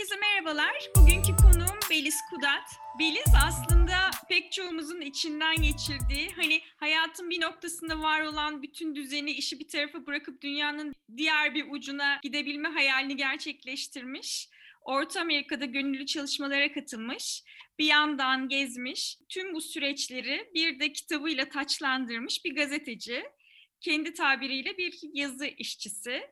Herkese 0.00 0.20
merhabalar. 0.20 0.90
Bugünkü 0.96 1.36
konuğum 1.36 1.78
Beliz 1.90 2.16
Kudat. 2.30 2.76
Beliz 2.98 3.34
aslında 3.46 4.10
pek 4.28 4.52
çoğumuzun 4.52 5.00
içinden 5.00 5.56
geçirdiği, 5.56 6.30
hani 6.36 6.60
hayatın 6.76 7.30
bir 7.30 7.40
noktasında 7.40 8.00
var 8.00 8.20
olan 8.20 8.62
bütün 8.62 8.94
düzeni, 8.94 9.30
işi 9.30 9.60
bir 9.60 9.68
tarafa 9.68 10.06
bırakıp 10.06 10.42
dünyanın 10.42 10.94
diğer 11.16 11.54
bir 11.54 11.70
ucuna 11.70 12.20
gidebilme 12.22 12.68
hayalini 12.68 13.16
gerçekleştirmiş. 13.16 14.48
Orta 14.82 15.20
Amerika'da 15.20 15.64
gönüllü 15.64 16.06
çalışmalara 16.06 16.72
katılmış, 16.72 17.42
bir 17.78 17.86
yandan 17.86 18.48
gezmiş, 18.48 19.18
tüm 19.28 19.54
bu 19.54 19.60
süreçleri 19.60 20.50
bir 20.54 20.80
de 20.80 20.92
kitabıyla 20.92 21.48
taçlandırmış 21.48 22.44
bir 22.44 22.54
gazeteci. 22.54 23.24
Kendi 23.80 24.14
tabiriyle 24.14 24.78
bir 24.78 25.00
yazı 25.14 25.46
işçisi. 25.46 26.30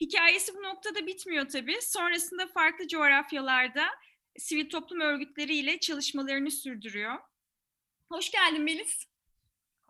Hikayesi 0.00 0.54
bu 0.54 0.62
noktada 0.62 1.06
bitmiyor 1.06 1.48
tabii. 1.48 1.78
Sonrasında 1.80 2.46
farklı 2.46 2.88
coğrafyalarda 2.88 3.84
sivil 4.38 4.70
toplum 4.70 5.00
örgütleriyle 5.00 5.80
çalışmalarını 5.80 6.50
sürdürüyor. 6.50 7.18
Hoş 8.12 8.30
geldin 8.30 8.62
Melis. 8.62 9.04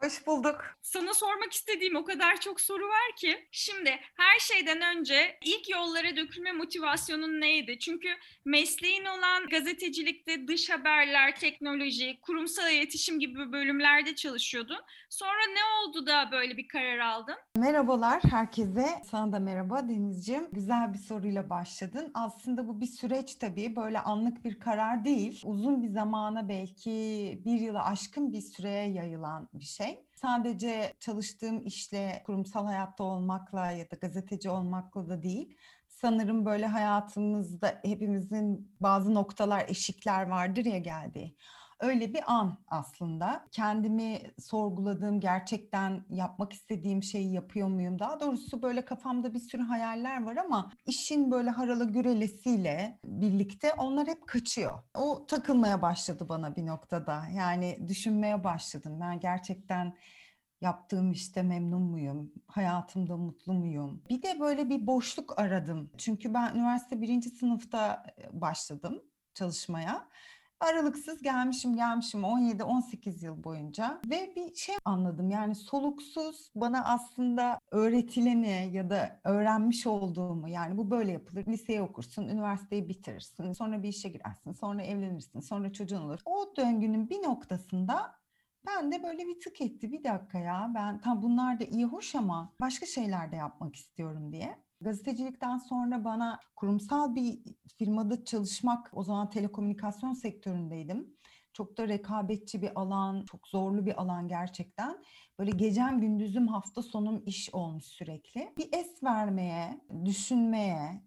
Hoş 0.02 0.26
bulduk. 0.26 0.64
Sana 0.82 1.14
sormak 1.14 1.52
istediğim 1.52 1.96
o 1.96 2.04
kadar 2.04 2.40
çok 2.40 2.60
soru 2.60 2.88
var 2.88 3.16
ki. 3.16 3.48
Şimdi 3.50 3.90
her 4.14 4.38
şeyden 4.38 4.96
önce 4.96 5.38
ilk 5.44 5.68
yollara 5.68 6.16
dökülme 6.16 6.52
motivasyonun 6.52 7.40
neydi? 7.40 7.78
Çünkü 7.78 8.08
mesleğin 8.44 9.04
olan 9.04 9.46
gazetecilikte 9.48 10.48
dış 10.48 10.70
haberler, 10.70 11.36
teknoloji, 11.36 12.18
kurumsal 12.22 12.72
iletişim 12.72 13.20
gibi 13.20 13.52
bölümlerde 13.52 14.14
çalışıyordun. 14.14 14.78
Sonra 15.10 15.46
ne 15.52 15.88
oldu 15.88 16.06
da 16.06 16.28
böyle 16.32 16.56
bir 16.56 16.68
karar 16.68 16.98
aldın? 16.98 17.36
Merhabalar 17.56 18.22
herkese. 18.30 18.86
Sana 19.10 19.32
da 19.32 19.38
merhaba 19.38 19.88
Denizciğim. 19.88 20.48
Güzel 20.52 20.92
bir 20.92 20.98
soruyla 20.98 21.50
başladın. 21.50 22.10
Aslında 22.14 22.68
bu 22.68 22.80
bir 22.80 22.86
süreç 22.86 23.34
tabii. 23.34 23.76
Böyle 23.76 24.00
anlık 24.00 24.44
bir 24.44 24.58
karar 24.60 25.04
değil. 25.04 25.42
Uzun 25.44 25.82
bir 25.82 25.88
zamana 25.88 26.48
belki 26.48 26.90
bir 27.44 27.60
yıla 27.60 27.84
aşkın 27.84 28.32
bir 28.32 28.40
süreye 28.40 28.88
yayılan 28.90 29.48
bir 29.54 29.64
şey. 29.64 29.87
Sadece 30.14 30.94
çalıştığım 31.00 31.66
işle, 31.66 32.22
kurumsal 32.26 32.66
hayatta 32.66 33.04
olmakla 33.04 33.70
ya 33.70 33.90
da 33.90 33.96
gazeteci 33.96 34.50
olmakla 34.50 35.08
da 35.08 35.22
değil. 35.22 35.56
Sanırım 35.88 36.44
böyle 36.46 36.66
hayatımızda 36.66 37.80
hepimizin 37.84 38.76
bazı 38.80 39.14
noktalar, 39.14 39.64
eşikler 39.68 40.28
vardır 40.28 40.64
ya 40.64 40.78
geldiği 40.78 41.36
öyle 41.80 42.14
bir 42.14 42.32
an 42.32 42.58
aslında. 42.68 43.46
Kendimi 43.52 44.20
sorguladığım, 44.38 45.20
gerçekten 45.20 46.04
yapmak 46.10 46.52
istediğim 46.52 47.02
şeyi 47.02 47.32
yapıyor 47.32 47.68
muyum? 47.68 47.98
Daha 47.98 48.20
doğrusu 48.20 48.62
böyle 48.62 48.84
kafamda 48.84 49.34
bir 49.34 49.40
sürü 49.40 49.62
hayaller 49.62 50.22
var 50.22 50.36
ama 50.36 50.72
işin 50.86 51.30
böyle 51.30 51.50
haralı 51.50 51.92
gürelesiyle 51.92 52.98
birlikte 53.04 53.72
onlar 53.72 54.06
hep 54.06 54.26
kaçıyor. 54.26 54.82
O 54.94 55.26
takılmaya 55.26 55.82
başladı 55.82 56.28
bana 56.28 56.56
bir 56.56 56.66
noktada. 56.66 57.24
Yani 57.36 57.88
düşünmeye 57.88 58.44
başladım. 58.44 58.98
Ben 59.00 59.20
gerçekten 59.20 59.96
yaptığım 60.60 61.12
işte 61.12 61.42
memnun 61.42 61.82
muyum? 61.82 62.32
Hayatımda 62.46 63.16
mutlu 63.16 63.52
muyum? 63.52 64.02
Bir 64.10 64.22
de 64.22 64.40
böyle 64.40 64.70
bir 64.70 64.86
boşluk 64.86 65.38
aradım. 65.38 65.90
Çünkü 65.98 66.34
ben 66.34 66.54
üniversite 66.54 67.00
birinci 67.00 67.30
sınıfta 67.30 68.06
başladım 68.32 69.02
çalışmaya 69.34 70.08
aralıksız 70.60 71.22
gelmişim 71.22 71.76
gelmişim 71.76 72.20
17-18 72.24 73.24
yıl 73.24 73.44
boyunca 73.44 74.00
ve 74.10 74.32
bir 74.36 74.54
şey 74.54 74.74
anladım. 74.84 75.30
Yani 75.30 75.54
soluksuz 75.54 76.50
bana 76.54 76.84
aslında 76.84 77.60
öğretileni 77.70 78.70
ya 78.72 78.90
da 78.90 79.20
öğrenmiş 79.24 79.86
olduğumu 79.86 80.48
yani 80.48 80.76
bu 80.78 80.90
böyle 80.90 81.12
yapılır 81.12 81.46
liseyi 81.46 81.82
okursun 81.82 82.28
üniversiteyi 82.28 82.88
bitirirsin 82.88 83.52
sonra 83.52 83.82
bir 83.82 83.88
işe 83.88 84.08
girersin 84.08 84.52
sonra 84.52 84.82
evlenirsin 84.82 85.40
sonra 85.40 85.72
çocuğun 85.72 86.02
olur. 86.02 86.20
O 86.24 86.56
döngünün 86.56 87.10
bir 87.10 87.22
noktasında 87.22 88.18
ben 88.66 88.92
de 88.92 89.02
böyle 89.02 89.26
bir 89.26 89.40
tık 89.40 89.60
etti 89.60 89.92
bir 89.92 90.04
dakika 90.04 90.38
ya 90.38 90.72
ben 90.74 91.00
tam 91.00 91.22
bunlar 91.22 91.60
da 91.60 91.64
iyi 91.64 91.84
hoş 91.84 92.14
ama 92.14 92.54
başka 92.60 92.86
şeyler 92.86 93.32
de 93.32 93.36
yapmak 93.36 93.76
istiyorum. 93.76 94.32
diye. 94.32 94.67
Gazetecilikten 94.80 95.58
sonra 95.58 96.04
bana 96.04 96.40
kurumsal 96.56 97.14
bir 97.14 97.38
firmada 97.78 98.24
çalışmak, 98.24 98.90
o 98.92 99.02
zaman 99.02 99.30
telekomünikasyon 99.30 100.12
sektöründeydim. 100.12 101.16
Çok 101.52 101.78
da 101.78 101.88
rekabetçi 101.88 102.62
bir 102.62 102.80
alan, 102.80 103.24
çok 103.24 103.48
zorlu 103.48 103.86
bir 103.86 104.02
alan 104.02 104.28
gerçekten. 104.28 105.04
Böyle 105.38 105.50
gecem 105.50 106.00
gündüzüm 106.00 106.48
hafta 106.48 106.82
sonum 106.82 107.22
iş 107.26 107.54
olmuş 107.54 107.84
sürekli. 107.84 108.52
Bir 108.58 108.68
es 108.72 109.02
vermeye, 109.02 109.80
düşünmeye, 110.04 111.02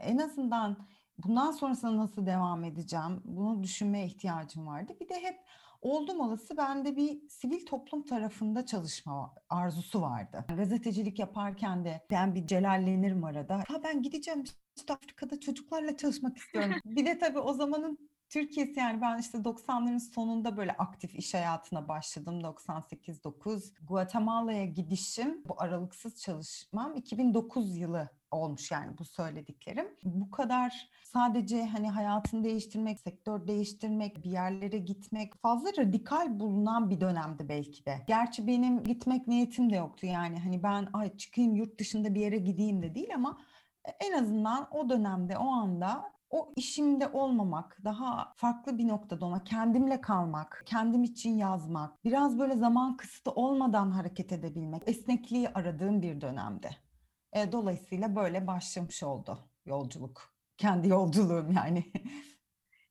en 0.00 0.18
azından 0.18 0.88
bundan 1.18 1.50
sonrasında 1.50 1.96
nasıl 1.96 2.26
devam 2.26 2.64
edeceğim 2.64 3.20
bunu 3.24 3.62
düşünmeye 3.62 4.06
ihtiyacım 4.06 4.66
vardı. 4.66 4.92
Bir 5.00 5.08
de 5.08 5.14
hep 5.14 5.38
oldum 5.82 6.20
olası 6.20 6.56
bende 6.56 6.96
bir 6.96 7.28
sivil 7.28 7.66
toplum 7.66 8.02
tarafında 8.04 8.66
çalışma 8.66 9.34
arzusu 9.48 10.02
vardı. 10.02 10.44
Gazetecilik 10.56 11.18
yaparken 11.18 11.84
de 11.84 12.00
ben 12.10 12.34
bir 12.34 12.46
celallenirim 12.46 13.24
arada. 13.24 13.64
Ha 13.68 13.82
ben 13.84 14.02
gideceğim 14.02 14.44
işte 14.76 14.92
Afrika'da 14.92 15.40
çocuklarla 15.40 15.96
çalışmak 15.96 16.36
istiyorum. 16.36 16.74
bir 16.84 17.06
de 17.06 17.18
tabii 17.18 17.38
o 17.38 17.52
zamanın 17.52 18.11
Türkiye'si 18.32 18.80
yani 18.80 19.00
ben 19.00 19.18
işte 19.18 19.38
90'ların 19.38 20.00
sonunda 20.00 20.56
böyle 20.56 20.72
aktif 20.72 21.14
iş 21.14 21.34
hayatına 21.34 21.88
başladım 21.88 22.40
98-9. 22.40 23.72
Guatemala'ya 23.88 24.64
gidişim 24.64 25.42
bu 25.48 25.54
aralıksız 25.62 26.20
çalışmam 26.20 26.94
2009 26.94 27.76
yılı 27.76 28.08
olmuş 28.30 28.70
yani 28.70 28.98
bu 28.98 29.04
söylediklerim. 29.04 29.88
Bu 30.04 30.30
kadar 30.30 30.88
sadece 31.04 31.66
hani 31.66 31.90
hayatını 31.90 32.44
değiştirmek, 32.44 33.00
sektör 33.00 33.46
değiştirmek, 33.46 34.24
bir 34.24 34.30
yerlere 34.30 34.78
gitmek 34.78 35.34
fazla 35.42 35.70
radikal 35.78 36.40
bulunan 36.40 36.90
bir 36.90 37.00
dönemdi 37.00 37.48
belki 37.48 37.86
de. 37.86 38.04
Gerçi 38.06 38.46
benim 38.46 38.82
gitmek 38.84 39.28
niyetim 39.28 39.70
de 39.70 39.76
yoktu 39.76 40.06
yani 40.06 40.38
hani 40.38 40.62
ben 40.62 40.88
ay 40.92 41.16
çıkayım 41.16 41.54
yurt 41.54 41.80
dışında 41.80 42.14
bir 42.14 42.20
yere 42.20 42.38
gideyim 42.38 42.82
de 42.82 42.94
değil 42.94 43.14
ama 43.14 43.38
en 44.00 44.12
azından 44.12 44.68
o 44.70 44.88
dönemde 44.88 45.38
o 45.38 45.46
anda 45.46 46.12
o 46.32 46.52
işimde 46.56 47.08
olmamak, 47.08 47.78
daha 47.84 48.34
farklı 48.36 48.78
bir 48.78 48.88
noktada 48.88 49.26
olmak, 49.26 49.46
kendimle 49.46 50.00
kalmak, 50.00 50.62
kendim 50.66 51.04
için 51.04 51.36
yazmak, 51.36 52.04
biraz 52.04 52.38
böyle 52.38 52.56
zaman 52.56 52.96
kısıtı 52.96 53.30
olmadan 53.30 53.90
hareket 53.90 54.32
edebilmek, 54.32 54.82
esnekliği 54.86 55.48
aradığım 55.48 56.02
bir 56.02 56.20
dönemde. 56.20 56.70
E, 57.32 57.52
dolayısıyla 57.52 58.16
böyle 58.16 58.46
başlamış 58.46 59.02
oldu 59.02 59.38
yolculuk. 59.66 60.34
Kendi 60.58 60.88
yolculuğum 60.88 61.52
yani. 61.56 61.92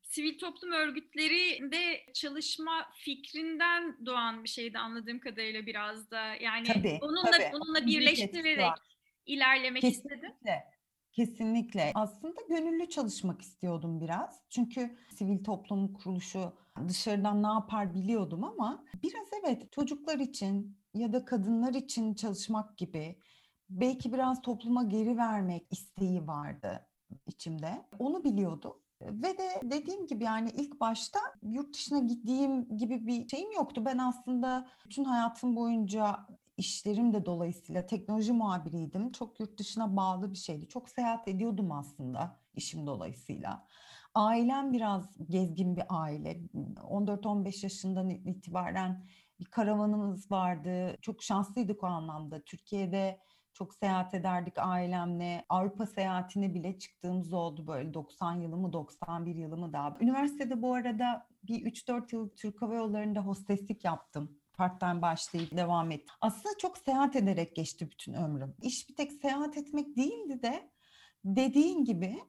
Sivil 0.01 0.37
toplum 0.37 0.71
örgütlerinde 0.71 2.05
çalışma 2.13 2.89
fikrinden 2.93 4.05
doğan 4.05 4.43
bir 4.43 4.49
şeydi 4.49 4.79
anladığım 4.79 5.19
kadarıyla 5.19 5.65
biraz 5.65 6.11
da. 6.11 6.35
Yani 6.35 6.67
tabii, 6.67 6.99
onunla 7.01 7.31
tabii. 7.31 7.51
onunla 7.53 7.85
birleştirerek 7.85 8.71
ilerlemek 9.25 9.81
Kesinlikle. 9.81 10.15
istedim. 10.15 10.31
Kesinlikle. 11.11 11.91
Aslında 11.95 12.41
gönüllü 12.49 12.89
çalışmak 12.89 13.41
istiyordum 13.41 14.01
biraz. 14.01 14.41
Çünkü 14.49 14.97
sivil 15.15 15.43
toplum 15.43 15.93
kuruluşu 15.93 16.53
dışarıdan 16.87 17.43
ne 17.43 17.47
yapar 17.47 17.93
biliyordum 17.93 18.43
ama 18.43 18.83
biraz 19.03 19.27
evet 19.43 19.71
çocuklar 19.71 20.19
için 20.19 20.77
ya 20.93 21.13
da 21.13 21.25
kadınlar 21.25 21.73
için 21.73 22.13
çalışmak 22.13 22.77
gibi 22.77 23.19
belki 23.69 24.13
biraz 24.13 24.41
topluma 24.41 24.83
geri 24.83 25.17
vermek 25.17 25.67
isteği 25.71 26.27
vardı 26.27 26.87
içimde. 27.27 27.85
Onu 27.99 28.23
biliyordum. 28.23 28.73
Ve 29.01 29.37
de 29.37 29.61
dediğim 29.63 30.07
gibi 30.07 30.23
yani 30.23 30.49
ilk 30.49 30.79
başta 30.79 31.19
yurt 31.43 31.73
dışına 31.73 31.99
gittiğim 31.99 32.77
gibi 32.77 33.07
bir 33.07 33.27
şeyim 33.27 33.51
yoktu. 33.51 33.85
Ben 33.85 33.97
aslında 33.97 34.69
bütün 34.85 35.03
hayatım 35.03 35.55
boyunca 35.55 36.27
işlerim 36.61 37.13
de 37.13 37.25
dolayısıyla 37.25 37.85
teknoloji 37.85 38.33
muhabiriydim. 38.33 39.11
Çok 39.11 39.39
yurt 39.39 39.59
dışına 39.59 39.95
bağlı 39.97 40.31
bir 40.31 40.37
şeydi. 40.37 40.67
Çok 40.67 40.89
seyahat 40.89 41.27
ediyordum 41.27 41.71
aslında 41.71 42.39
işim 42.53 42.87
dolayısıyla. 42.87 43.67
Ailem 44.15 44.73
biraz 44.73 45.17
gezgin 45.29 45.75
bir 45.75 45.83
aile. 45.89 46.41
14-15 46.53 47.65
yaşından 47.65 48.09
itibaren 48.09 49.05
bir 49.39 49.45
karavanımız 49.45 50.31
vardı. 50.31 50.97
Çok 51.01 51.23
şanslıydık 51.23 51.83
o 51.83 51.87
anlamda. 51.87 52.41
Türkiye'de 52.41 53.19
çok 53.53 53.73
seyahat 53.73 54.13
ederdik 54.13 54.53
ailemle. 54.57 55.45
Avrupa 55.49 55.85
seyahatine 55.85 56.53
bile 56.53 56.79
çıktığımız 56.79 57.33
oldu 57.33 57.67
böyle 57.67 57.93
90 57.93 58.41
yılı 58.41 58.57
mı 58.57 58.73
91 58.73 59.35
yılı 59.35 59.57
mı 59.57 59.73
daha. 59.73 59.97
Üniversitede 60.01 60.61
bu 60.61 60.73
arada 60.73 61.27
bir 61.43 61.65
3-4 61.65 62.15
yıl 62.15 62.29
Türk 62.29 62.61
Hava 62.61 62.75
Yolları'nda 62.75 63.19
hosteslik 63.19 63.85
yaptım 63.85 64.40
part 64.61 65.01
başlayıp 65.01 65.57
devam 65.57 65.91
ettim. 65.91 66.15
Aslında 66.21 66.57
çok 66.57 66.77
seyahat 66.77 67.15
ederek 67.15 67.55
geçti 67.55 67.91
bütün 67.91 68.13
ömrüm. 68.13 68.55
İş 68.61 68.89
bir 68.89 68.95
tek 68.95 69.11
seyahat 69.11 69.57
etmek 69.57 69.97
değildi 69.97 70.41
de 70.41 70.69
dediğin 71.25 71.85
gibi 71.85 72.19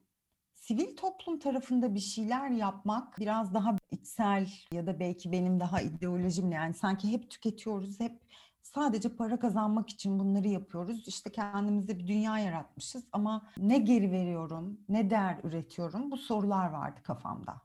sivil 0.53 0.95
toplum 0.95 1.39
tarafında 1.39 1.95
bir 1.95 1.99
şeyler 1.99 2.49
yapmak 2.49 3.19
biraz 3.19 3.53
daha 3.53 3.75
içsel 3.91 4.49
ya 4.71 4.87
da 4.87 4.99
belki 4.99 5.31
benim 5.31 5.59
daha 5.59 5.81
ideolojimle 5.81 6.55
yani 6.55 6.73
sanki 6.73 7.11
hep 7.11 7.29
tüketiyoruz, 7.31 7.99
hep 7.99 8.19
sadece 8.61 9.15
para 9.15 9.39
kazanmak 9.39 9.89
için 9.89 10.19
bunları 10.19 10.47
yapıyoruz. 10.47 11.07
İşte 11.07 11.31
kendimize 11.31 11.99
bir 11.99 12.07
dünya 12.07 12.39
yaratmışız 12.39 13.03
ama 13.11 13.47
ne 13.57 13.77
geri 13.77 14.11
veriyorum, 14.11 14.79
ne 14.89 15.09
değer 15.09 15.37
üretiyorum 15.43 16.11
bu 16.11 16.17
sorular 16.17 16.69
vardı 16.69 16.99
kafamda. 17.03 17.61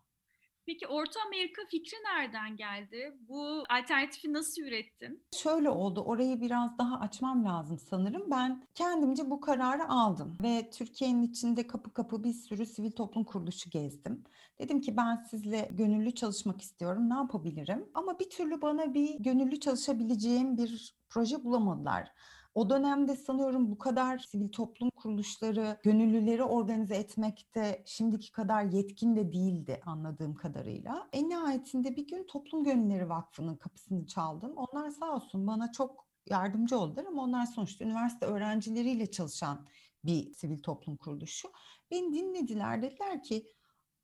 Peki 0.68 0.86
Orta 0.86 1.20
Amerika 1.26 1.62
fikri 1.70 1.96
nereden 2.04 2.56
geldi? 2.56 3.16
Bu 3.28 3.64
alternatifi 3.70 4.32
nasıl 4.32 4.62
ürettin? 4.62 5.22
Şöyle 5.36 5.70
oldu, 5.70 6.00
orayı 6.00 6.40
biraz 6.40 6.78
daha 6.78 7.00
açmam 7.00 7.44
lazım 7.44 7.78
sanırım. 7.78 8.30
Ben 8.30 8.62
kendimce 8.74 9.30
bu 9.30 9.40
kararı 9.40 9.88
aldım 9.88 10.38
ve 10.42 10.70
Türkiye'nin 10.70 11.22
içinde 11.22 11.66
kapı 11.66 11.92
kapı 11.92 12.24
bir 12.24 12.32
sürü 12.32 12.66
sivil 12.66 12.90
toplum 12.90 13.24
kuruluşu 13.24 13.70
gezdim. 13.70 14.24
Dedim 14.58 14.80
ki 14.80 14.96
ben 14.96 15.16
sizle 15.30 15.68
gönüllü 15.72 16.14
çalışmak 16.14 16.62
istiyorum, 16.62 17.10
ne 17.10 17.14
yapabilirim? 17.14 17.90
Ama 17.94 18.18
bir 18.18 18.30
türlü 18.30 18.62
bana 18.62 18.94
bir 18.94 19.14
gönüllü 19.18 19.60
çalışabileceğim 19.60 20.56
bir 20.56 20.94
proje 21.10 21.44
bulamadılar. 21.44 22.12
O 22.54 22.70
dönemde 22.70 23.16
sanıyorum 23.16 23.70
bu 23.70 23.78
kadar 23.78 24.18
sivil 24.18 24.48
toplum 24.48 24.90
kuruluşları, 24.90 25.78
gönüllüleri 25.82 26.42
organize 26.42 26.94
etmekte 26.96 27.82
şimdiki 27.86 28.32
kadar 28.32 28.64
yetkin 28.64 29.16
de 29.16 29.32
değildi 29.32 29.80
anladığım 29.86 30.34
kadarıyla. 30.34 31.08
En 31.12 31.28
nihayetinde 31.28 31.96
bir 31.96 32.06
gün 32.06 32.26
Toplum 32.26 32.64
Gönülleri 32.64 33.08
Vakfı'nın 33.08 33.56
kapısını 33.56 34.06
çaldım. 34.06 34.52
Onlar 34.56 34.90
sağ 34.90 35.14
olsun 35.14 35.46
bana 35.46 35.72
çok 35.72 36.08
yardımcı 36.30 36.78
oldular 36.78 37.04
ama 37.04 37.22
onlar 37.22 37.46
sonuçta 37.46 37.84
üniversite 37.84 38.26
öğrencileriyle 38.26 39.10
çalışan 39.10 39.66
bir 40.04 40.34
sivil 40.34 40.62
toplum 40.62 40.96
kuruluşu. 40.96 41.48
Beni 41.90 42.14
dinlediler 42.14 42.82
dediler 42.82 43.22
ki 43.22 43.52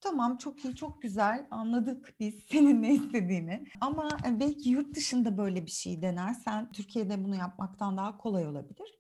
Tamam 0.05 0.37
çok 0.37 0.65
iyi 0.65 0.75
çok 0.75 1.03
güzel 1.03 1.47
anladık 1.51 2.15
biz 2.21 2.45
senin 2.51 2.83
ne 2.83 2.95
istediğini 2.95 3.65
ama 3.81 4.09
e, 4.27 4.41
belki 4.41 4.69
yurt 4.69 4.97
dışında 4.97 5.39
böyle 5.39 5.67
bir 5.67 5.71
şey 5.71 6.03
denersen 6.03 6.73
Türkiye'de 6.73 7.25
bunu 7.25 7.37
yapmaktan 7.37 7.97
daha 7.97 8.19
kolay 8.19 8.47
olabilir. 8.47 8.99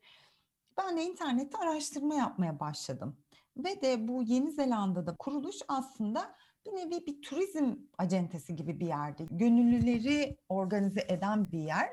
Ben 0.78 0.96
de 0.96 1.04
internette 1.04 1.58
araştırma 1.58 2.14
yapmaya 2.14 2.60
başladım 2.60 3.16
ve 3.56 3.82
de 3.82 4.08
bu 4.08 4.22
Yeni 4.22 4.52
Zelanda'da 4.52 5.16
kuruluş 5.16 5.56
aslında 5.68 6.34
bir 6.66 6.72
nevi 6.72 7.06
bir 7.06 7.22
turizm 7.22 7.74
acentesi 7.98 8.56
gibi 8.56 8.80
bir 8.80 8.86
yerdi. 8.86 9.26
Gönüllüleri 9.30 10.36
organize 10.48 11.04
eden 11.08 11.44
bir 11.44 11.58
yer 11.58 11.88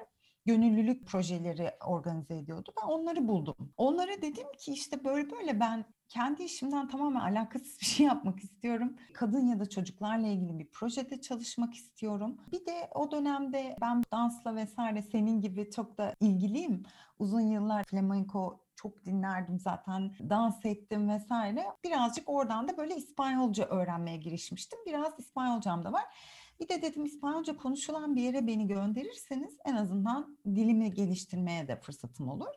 gönüllülük 0.46 1.07
projeleri 1.07 1.72
organize 1.86 2.38
ediyordu. 2.38 2.74
Ben 2.81 2.88
onları 2.88 3.28
buldum. 3.28 3.74
Onlara 3.78 4.22
dedim 4.22 4.48
ki 4.60 4.72
işte 4.72 5.04
böyle 5.04 5.31
böyle 5.31 5.60
ben 5.60 5.86
kendi 6.12 6.44
işimden 6.44 6.88
tamamen 6.88 7.19
alakasız 7.19 7.80
bir 7.81 7.86
şey 7.86 8.06
yapmak 8.06 8.40
istiyorum. 8.44 8.96
Kadın 9.13 9.48
ya 9.48 9.60
da 9.60 9.69
çocuklarla 9.69 10.28
ilgili 10.28 10.60
bir 10.60 10.72
projede 10.72 11.22
çalışmak 11.22 11.74
istiyorum. 11.74 12.38
Bir 12.52 12.66
de 12.66 12.90
o 12.96 13.12
dönemde 13.12 13.75
ben 13.81 14.04
dansla 14.13 14.56
vesaire 14.56 15.02
senin 15.02 15.42
gibi 15.42 15.72
çok 15.72 15.98
da 15.98 16.16
ilgiliyim. 16.19 16.84
Uzun 17.19 17.42
yıllar 17.42 17.84
flamenco 17.84 18.60
çok 18.75 19.06
dinlerdim 19.06 19.60
zaten 19.60 20.16
dans 20.30 20.66
ettim 20.66 21.10
vesaire. 21.10 21.66
Birazcık 21.84 22.30
oradan 22.30 22.68
da 22.68 22.78
böyle 22.78 22.96
İspanyolca 22.96 23.66
öğrenmeye 23.66 24.18
girişmiştim. 24.18 24.80
Biraz 24.86 25.19
İspanyolcam 25.19 25.86
da 25.86 25.94
var. 25.94 26.04
Bir 26.60 26.69
de 26.69 26.81
dedim 26.81 27.06
İspanyolca 27.06 27.57
konuşulan 27.57 28.16
bir 28.16 28.22
yere 28.22 28.48
beni 28.48 28.68
gönderirseniz 28.68 29.57
en 29.66 29.75
azından 29.75 30.38
dilimi 30.46 30.94
geliştirmeye 30.94 31.68
de 31.68 31.75
fırsatım 31.75 32.30
olur. 32.30 32.54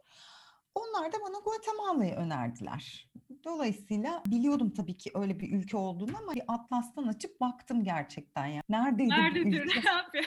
Onlar 0.75 1.13
da 1.13 1.17
bana 1.29 1.39
Guatemala'yı 1.45 2.15
önerdiler. 2.15 3.09
Dolayısıyla 3.45 4.23
biliyordum 4.27 4.71
tabii 4.71 4.97
ki 4.97 5.11
öyle 5.15 5.41
bir 5.41 5.53
ülke 5.53 5.77
olduğunu 5.77 6.17
ama 6.23 6.35
bir 6.35 6.43
atlastan 6.49 7.07
açıp 7.09 7.41
baktım 7.41 7.85
gerçekten 7.85 8.47
ya. 8.47 8.63
Neredeydi 8.69 9.11
Nerededir? 9.11 9.45
bu 9.45 9.57
ülke? 9.71 9.81
Ne 9.85 9.91
yapıyor? 9.97 10.25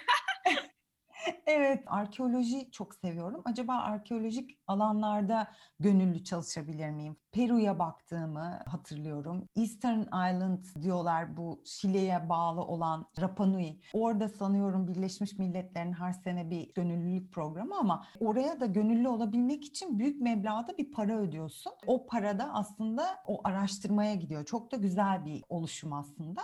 Evet, 1.46 1.84
arkeoloji 1.88 2.72
çok 2.72 2.96
seviyorum. 2.96 3.42
Acaba 3.46 3.74
arkeolojik 3.74 4.60
alanlarda 4.68 5.48
gönüllü 5.80 6.24
çalışabilir 6.24 6.90
miyim? 6.90 7.18
Peru'ya 7.32 7.80
baktığımı 7.80 8.60
hatırlıyorum. 8.66 9.50
Eastern 9.56 10.02
Island 10.02 10.66
diyorlar 10.82 11.38
bu 11.38 11.62
Şile'ye 11.66 12.30
bağlı 12.30 12.62
olan 12.62 13.06
Rapa 13.22 13.46
Nui. 13.46 13.80
Orada 13.94 14.30
sanıyorum 14.30 14.88
Birleşmiş 14.88 15.38
Milletler'in 15.38 15.94
her 15.94 16.14
sene 16.14 16.50
bir 16.50 16.74
gönüllülük 16.74 17.34
programı 17.34 17.78
ama 17.80 18.06
oraya 18.20 18.60
da 18.60 18.66
gönüllü 18.66 19.08
olabilmek 19.08 19.66
için 19.66 20.00
büyük 20.00 20.22
meblağda 20.22 20.78
bir 20.78 20.92
para 20.92 21.18
ödüyorsun. 21.18 21.74
O 21.88 22.06
para 22.06 22.40
da 22.40 22.54
aslında 22.54 23.06
o 23.28 23.42
araştırmaya 23.44 24.16
gidiyor. 24.16 24.46
Çok 24.46 24.72
da 24.72 24.76
güzel 24.76 25.26
bir 25.26 25.44
oluşum 25.50 25.94
aslında. 25.94 26.42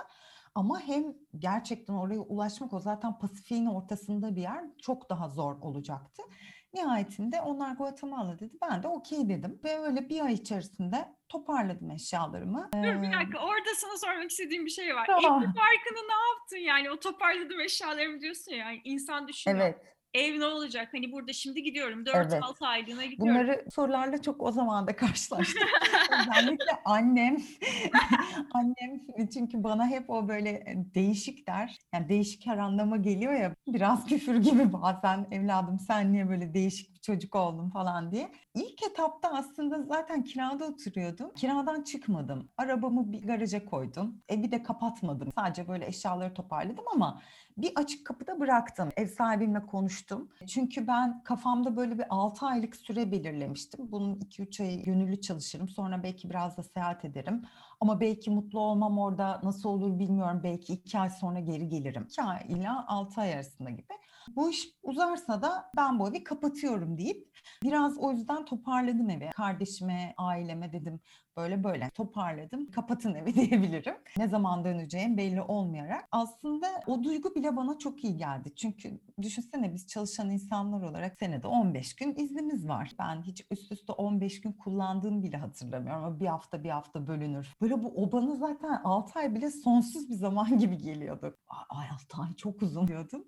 Ama 0.55 0.79
hem 0.79 1.03
gerçekten 1.37 1.93
oraya 1.93 2.19
ulaşmak 2.19 2.73
o 2.73 2.79
zaten 2.79 3.19
Pasifik'in 3.19 3.65
ortasında 3.65 4.35
bir 4.35 4.41
yer 4.41 4.63
çok 4.81 5.09
daha 5.09 5.29
zor 5.29 5.55
olacaktı. 5.61 6.23
Nihayetinde 6.73 7.41
onlar 7.41 7.75
Guatemala 7.75 8.39
dedi. 8.39 8.53
Ben 8.61 8.83
de 8.83 8.87
okey 8.87 9.29
dedim. 9.29 9.59
Ve 9.63 9.79
öyle 9.79 10.09
bir 10.09 10.21
ay 10.25 10.33
içerisinde 10.33 11.15
toparladım 11.29 11.91
eşyalarımı. 11.91 12.69
Dur 12.73 13.01
bir 13.01 13.07
Ee, 13.07 13.11
dakika 13.11 13.39
orada 13.39 13.69
sana 13.77 13.97
sormak 13.97 14.31
istediğim 14.31 14.65
bir 14.65 14.71
şey 14.71 14.95
var. 14.95 15.05
Tamam. 15.07 15.43
Evli 15.43 15.45
farkını 15.53 16.07
ne 16.07 16.13
yaptın 16.29 16.57
yani 16.57 16.91
o 16.91 16.99
toparladım 16.99 17.59
eşyalarımı 17.59 18.21
diyorsun 18.21 18.51
ya 18.51 18.57
yani 18.57 18.81
insan 18.83 19.27
düşünüyor. 19.27 19.59
Evet. 19.61 19.92
Ev 20.13 20.39
ne 20.39 20.45
olacak? 20.45 20.89
Hani 20.91 21.11
burada 21.11 21.33
şimdi 21.33 21.63
gidiyorum. 21.63 22.05
4-6 22.05 22.35
Evet. 22.35 22.43
aylığına 22.61 23.05
gidiyorum. 23.05 23.35
Bunları 23.35 23.65
sorularla 23.71 24.21
çok 24.21 24.41
o 24.43 24.51
zaman 24.51 24.87
da 24.87 24.95
karşılaştım. 24.95 25.63
Özellikle 26.19 26.65
annem, 26.85 27.37
annem 28.53 29.01
çünkü 29.33 29.63
bana 29.63 29.87
hep 29.87 30.09
o 30.09 30.27
böyle 30.27 30.49
e, 30.49 30.85
değişik 30.95 31.47
der. 31.47 31.77
Yani 31.93 32.09
değişik 32.09 32.45
her 32.45 32.57
anlama 32.57 32.97
geliyor 32.97 33.33
ya 33.33 33.55
biraz 33.67 34.05
küfür 34.05 34.35
gibi 34.35 34.73
bazen 34.73 35.27
evladım 35.31 35.79
sen 35.79 36.13
niye 36.13 36.29
böyle 36.29 36.53
değişik 36.53 36.93
bir 36.93 36.99
çocuk 37.01 37.35
oldun 37.35 37.69
falan 37.69 38.11
diye. 38.11 38.31
İlk 38.55 38.83
etapta 38.83 39.29
aslında 39.33 39.83
zaten 39.83 40.23
kirada 40.23 40.65
oturuyordum. 40.65 41.33
Kiradan 41.33 41.81
çıkmadım. 41.83 42.49
Arabamı 42.57 43.11
bir 43.11 43.27
garaja 43.27 43.65
koydum. 43.65 44.21
Evi 44.29 44.51
de 44.51 44.63
kapatmadım. 44.63 45.29
Sadece 45.35 45.67
böyle 45.67 45.85
eşyaları 45.87 46.33
toparladım 46.33 46.85
ama 46.93 47.21
bir 47.57 47.71
açık 47.75 48.05
kapıda 48.05 48.39
bıraktım. 48.39 48.89
Ev 48.97 49.07
sahibimle 49.07 49.65
konuştum. 49.65 50.29
Çünkü 50.47 50.87
ben 50.87 51.23
kafamda 51.23 51.75
böyle 51.75 51.97
bir 51.97 52.05
6 52.09 52.45
aylık 52.45 52.75
süre 52.75 53.11
belirlemiştim. 53.11 53.91
Bunun 53.91 54.15
2-3 54.15 54.63
ayı 54.63 54.83
gönüllü 54.83 55.21
çalışırım. 55.21 55.69
Sonra 55.69 56.03
belki 56.03 56.29
biraz 56.29 56.57
da 56.57 56.63
seyahat 56.63 57.05
ederim. 57.05 57.43
Ama 57.81 57.99
belki 57.99 58.29
mutlu 58.31 58.59
olmam 58.59 58.99
orada 58.99 59.41
nasıl 59.43 59.69
olur 59.69 59.99
bilmiyorum. 59.99 60.41
Belki 60.43 60.73
2 60.73 60.99
ay 60.99 61.09
sonra 61.09 61.39
geri 61.39 61.69
gelirim. 61.69 62.03
2 62.03 62.21
ay 62.21 62.45
ile 62.49 62.69
6 62.69 63.21
ay 63.21 63.33
arasında 63.33 63.69
gibi. 63.69 63.93
Bu 64.35 64.49
iş 64.49 64.69
uzarsa 64.83 65.41
da 65.41 65.71
ben 65.77 65.99
bu 65.99 66.09
evi 66.09 66.23
kapatıyorum 66.23 66.97
deyip 66.97 67.27
biraz 67.63 67.97
o 67.97 68.11
yüzden 68.11 68.45
toparladım 68.45 69.09
evi. 69.09 69.29
Kardeşime, 69.35 70.13
aileme 70.17 70.73
dedim 70.73 70.99
böyle 71.37 71.63
böyle 71.63 71.89
toparladım. 71.89 72.71
Kapatın 72.71 73.15
evi 73.15 73.33
diyebilirim. 73.35 73.95
Ne 74.17 74.27
zaman 74.27 74.63
döneceğim 74.63 75.17
belli 75.17 75.41
olmayarak. 75.41 76.07
Aslında 76.11 76.67
o 76.87 77.03
duygu 77.03 77.35
bile 77.35 77.55
bana 77.55 77.77
çok 77.77 78.03
iyi 78.03 78.17
geldi. 78.17 78.55
Çünkü 78.55 78.99
düşünsene 79.21 79.73
biz 79.73 79.87
çalışan 79.87 80.29
insanlar 80.29 80.81
olarak 80.81 81.17
senede 81.19 81.47
15 81.47 81.95
gün 81.95 82.15
iznimiz 82.15 82.67
var. 82.67 82.91
Ben 82.99 83.21
hiç 83.21 83.45
üst 83.51 83.71
üste 83.71 83.93
15 83.93 84.41
gün 84.41 84.51
kullandığım 84.51 85.23
bile 85.23 85.37
hatırlamıyorum. 85.37 86.03
Ama 86.03 86.19
bir 86.19 86.27
hafta 86.27 86.63
bir 86.63 86.69
hafta 86.69 87.07
bölünür. 87.07 87.53
Böyle 87.61 87.83
bu 87.83 87.93
o 88.03 88.11
bana 88.11 88.35
zaten 88.35 88.81
6 88.83 89.19
ay 89.19 89.35
bile 89.35 89.51
sonsuz 89.51 90.09
bir 90.09 90.15
zaman 90.15 90.57
gibi 90.59 90.77
geliyordu. 90.77 91.37
Ay 91.69 91.87
6 91.89 92.21
ay 92.21 92.35
çok 92.35 92.61
uzun 92.61 92.87
diyordum. 92.87 93.25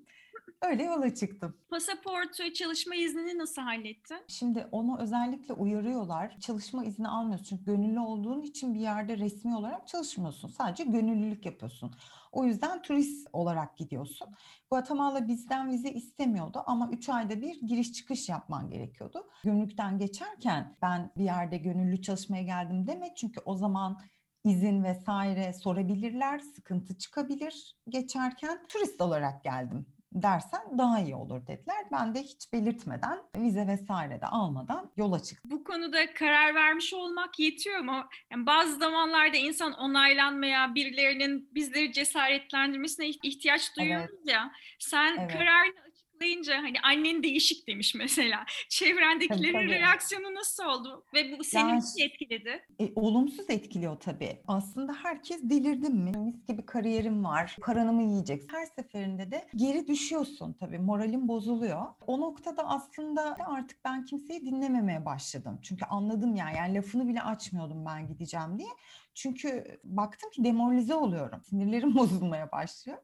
Öyle 0.62 0.83
yola 0.83 1.15
çıktım. 1.15 1.57
Pasaportu, 1.69 2.53
çalışma 2.53 2.95
iznini 2.95 3.38
nasıl 3.38 3.62
hallettin? 3.62 4.17
Şimdi 4.27 4.67
onu 4.71 5.00
özellikle 5.00 5.53
uyarıyorlar. 5.53 6.39
Çalışma 6.39 6.85
izni 6.85 7.07
almıyorsun. 7.07 7.45
Çünkü 7.45 7.65
gönüllü 7.65 8.00
olduğun 8.00 8.41
için 8.41 8.74
bir 8.74 8.79
yerde 8.79 9.17
resmi 9.17 9.55
olarak 9.55 9.88
çalışmıyorsun. 9.88 10.47
Sadece 10.47 10.83
gönüllülük 10.83 11.45
yapıyorsun. 11.45 11.91
O 12.31 12.45
yüzden 12.45 12.81
turist 12.81 13.27
olarak 13.33 13.77
gidiyorsun. 13.77 14.27
Guatemala 14.71 15.27
bizden 15.27 15.69
vize 15.71 15.89
istemiyordu 15.89 16.63
ama 16.65 16.89
3 16.91 17.09
ayda 17.09 17.41
bir 17.41 17.62
giriş 17.62 17.93
çıkış 17.93 18.29
yapman 18.29 18.69
gerekiyordu. 18.69 19.27
Gümrükten 19.43 19.97
geçerken 19.97 20.77
ben 20.81 21.12
bir 21.17 21.24
yerde 21.24 21.57
gönüllü 21.57 22.01
çalışmaya 22.01 22.43
geldim 22.43 22.88
deme. 22.88 23.15
Çünkü 23.15 23.39
o 23.45 23.55
zaman 23.55 24.00
izin 24.43 24.83
vesaire 24.83 25.53
sorabilirler, 25.53 26.39
sıkıntı 26.39 26.97
çıkabilir 26.97 27.75
geçerken 27.89 28.65
turist 28.67 29.01
olarak 29.01 29.43
geldim 29.43 29.85
dersen 30.15 30.62
daha 30.77 31.00
iyi 31.00 31.15
olur 31.15 31.48
dediler. 31.48 31.86
Ben 31.91 32.15
de 32.15 32.19
hiç 32.24 32.53
belirtmeden 32.53 33.19
vize 33.38 33.67
vesaire 33.67 34.22
de 34.22 34.25
almadan 34.25 34.91
yola 34.98 35.19
çıktım. 35.24 35.51
Bu 35.51 35.63
konuda 35.63 36.13
karar 36.13 36.55
vermiş 36.55 36.93
olmak 36.93 37.39
yetiyor 37.39 37.79
mu? 37.79 38.05
Yani 38.31 38.45
bazı 38.45 38.75
zamanlarda 38.75 39.38
insan 39.38 39.74
onaylanmaya, 39.74 40.75
birilerinin 40.75 41.50
bizleri 41.55 41.91
cesaretlendirmesine 41.93 43.05
iht- 43.10 43.19
ihtiyaç 43.27 43.77
duyuyoruz 43.77 44.19
ya. 44.27 44.51
Sen 44.79 45.17
Evet. 45.19 45.31
kararını 45.34 45.85
açıklayınca 46.15 46.57
hani 46.57 46.81
annen 46.84 47.24
değişik 47.24 47.67
demiş 47.67 47.95
mesela. 47.95 48.45
Çevrendekilerin 48.69 49.53
Tabii, 49.53 49.67
tabii. 49.67 49.79
reaksiyonu 49.79 50.36
nasıl 50.36 50.65
oldu? 50.65 51.03
Ve 51.13 51.39
bu 51.39 51.43
seni 51.43 51.62
Yani 51.62 51.75
nasıl 51.75 52.01
etkiledi? 52.01 52.65
E, 52.79 52.91
olumsuz 52.95 53.50
etkiliyor 53.50 54.00
tabii. 54.00 54.39
Aslında 54.48 54.93
herkes 54.93 55.39
delirdim 55.43 55.95
mi? 55.95 56.12
Mis 56.17 56.48
gibi 56.48 56.65
kariyerim 56.65 57.24
var. 57.24 57.57
Paranı 57.62 57.93
mı 57.93 58.03
yiyecek? 58.03 58.53
Her 58.53 58.65
seferinde 58.65 59.31
de 59.31 59.48
geri 59.55 59.88
düşüyorsun 59.88 60.53
tabii. 60.53 60.79
Moralin 60.79 61.27
bozuluyor. 61.27 61.86
O 62.07 62.19
noktada 62.22 62.67
aslında 62.67 63.38
artık 63.48 63.86
ben 63.86 64.05
kimseyi 64.05 64.45
dinlememeye 64.45 65.05
başladım. 65.05 65.60
Çünkü 65.63 65.86
anladım 65.86 66.36
yani. 66.36 66.57
Yani 66.57 66.75
lafını 66.75 67.07
bile 67.07 67.22
açmıyordum 67.22 67.86
ben 67.86 68.07
gideceğim 68.07 68.60
diye. 68.60 68.69
Çünkü 69.15 69.79
baktım 69.84 70.29
ki 70.31 70.43
demoralize 70.43 70.95
oluyorum. 70.95 71.41
Sinirlerim 71.43 71.95
bozulmaya 71.95 72.51
başlıyor. 72.51 72.98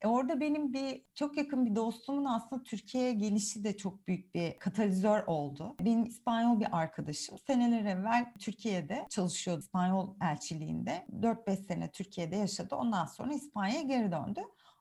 E 0.00 0.08
orada 0.08 0.40
benim 0.40 0.72
bir 0.72 1.04
çok 1.14 1.36
yakın 1.36 1.66
bir 1.66 1.76
dostumun 1.76 2.24
aslında 2.24 2.62
Türkiye'ye 2.62 3.12
gelişi 3.12 3.64
de 3.64 3.76
çok 3.76 4.06
büyük 4.06 4.34
bir 4.34 4.58
katalizör 4.58 5.22
oldu. 5.26 5.76
Benim 5.80 6.04
İspanyol 6.04 6.60
bir 6.60 6.78
arkadaşım 6.78 7.38
seneler 7.38 7.84
evvel 7.84 8.32
Türkiye'de 8.38 9.06
çalışıyordu 9.10 9.60
İspanyol 9.60 10.14
elçiliğinde. 10.22 11.06
4-5 11.20 11.56
sene 11.56 11.90
Türkiye'de 11.90 12.36
yaşadı. 12.36 12.74
Ondan 12.74 13.06
sonra 13.06 13.34
İspanya'ya 13.34 13.82
geri 13.82 14.12
döndü. 14.12 14.40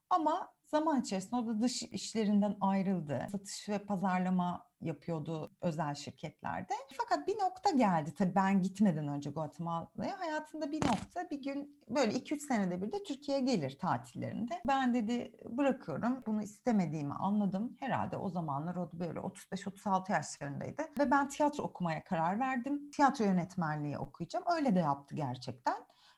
Ama 0.09 0.50
zaman 0.67 1.01
içerisinde 1.01 1.36
o 1.36 1.47
da 1.47 1.62
dış 1.62 1.83
işlerinden 1.83 2.57
ayrıldı. 2.62 3.27
Satış 3.31 3.69
ve 3.69 3.79
pazarlama 3.79 4.67
yapıyordu 4.81 5.51
özel 5.62 5.95
şirketlerde. 5.95 6.74
Fakat 6.97 7.27
bir 7.27 7.36
nokta 7.36 7.69
geldi 7.69 8.13
tabii 8.17 8.36
ben 8.36 8.62
gitmeden 8.62 9.07
önce 9.07 9.29
Guatemala'ya. 9.29 10.19
Hayatında 10.19 10.71
bir 10.71 10.86
nokta 10.88 11.29
bir 11.29 11.41
gün 11.41 11.81
böyle 11.89 12.12
2-3 12.12 12.39
senede 12.39 12.81
bir 12.81 12.91
de 12.91 13.03
Türkiye'ye 13.03 13.43
gelir 13.43 13.77
tatillerinde. 13.79 14.62
Ben 14.67 14.93
dedi 14.93 15.31
bırakıyorum. 15.50 16.24
Bunu 16.25 16.43
istemediğimi 16.43 17.13
anladım. 17.13 17.77
Herhalde 17.79 18.17
o 18.17 18.29
zamanlar 18.29 18.75
o 18.75 18.89
böyle 18.93 19.19
35-36 19.19 20.12
yaşlarındaydı. 20.12 20.81
Ve 21.00 21.12
ben 21.12 21.27
tiyatro 21.29 21.63
okumaya 21.63 22.03
karar 22.03 22.39
verdim. 22.39 22.91
Tiyatro 22.91 23.25
yönetmenliği 23.25 23.97
okuyacağım. 23.97 24.45
Öyle 24.55 24.75
de 24.75 24.79
yaptı 24.79 25.15
gerçekten. 25.15 25.77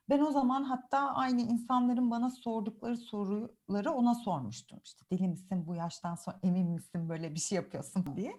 Ben 0.10 0.20
o 0.20 0.32
zaman 0.32 0.64
hatta 0.64 1.00
aynı 1.00 1.42
insanların 1.42 2.12
bana 2.12 2.30
sordukları 2.30 2.98
soruları 2.98 3.92
ona 3.92 4.16
sormuştum. 4.16 4.80
İşte 4.84 5.06
deli 5.12 5.28
misin 5.28 5.68
bu 5.68 5.76
yaştan 5.76 6.16
sonra 6.16 6.40
emin 6.44 6.68
misin 6.70 7.10
böyle 7.10 7.36
bir 7.36 7.40
şey 7.40 7.56
yapıyorsun 7.56 8.06
diye. 8.16 8.34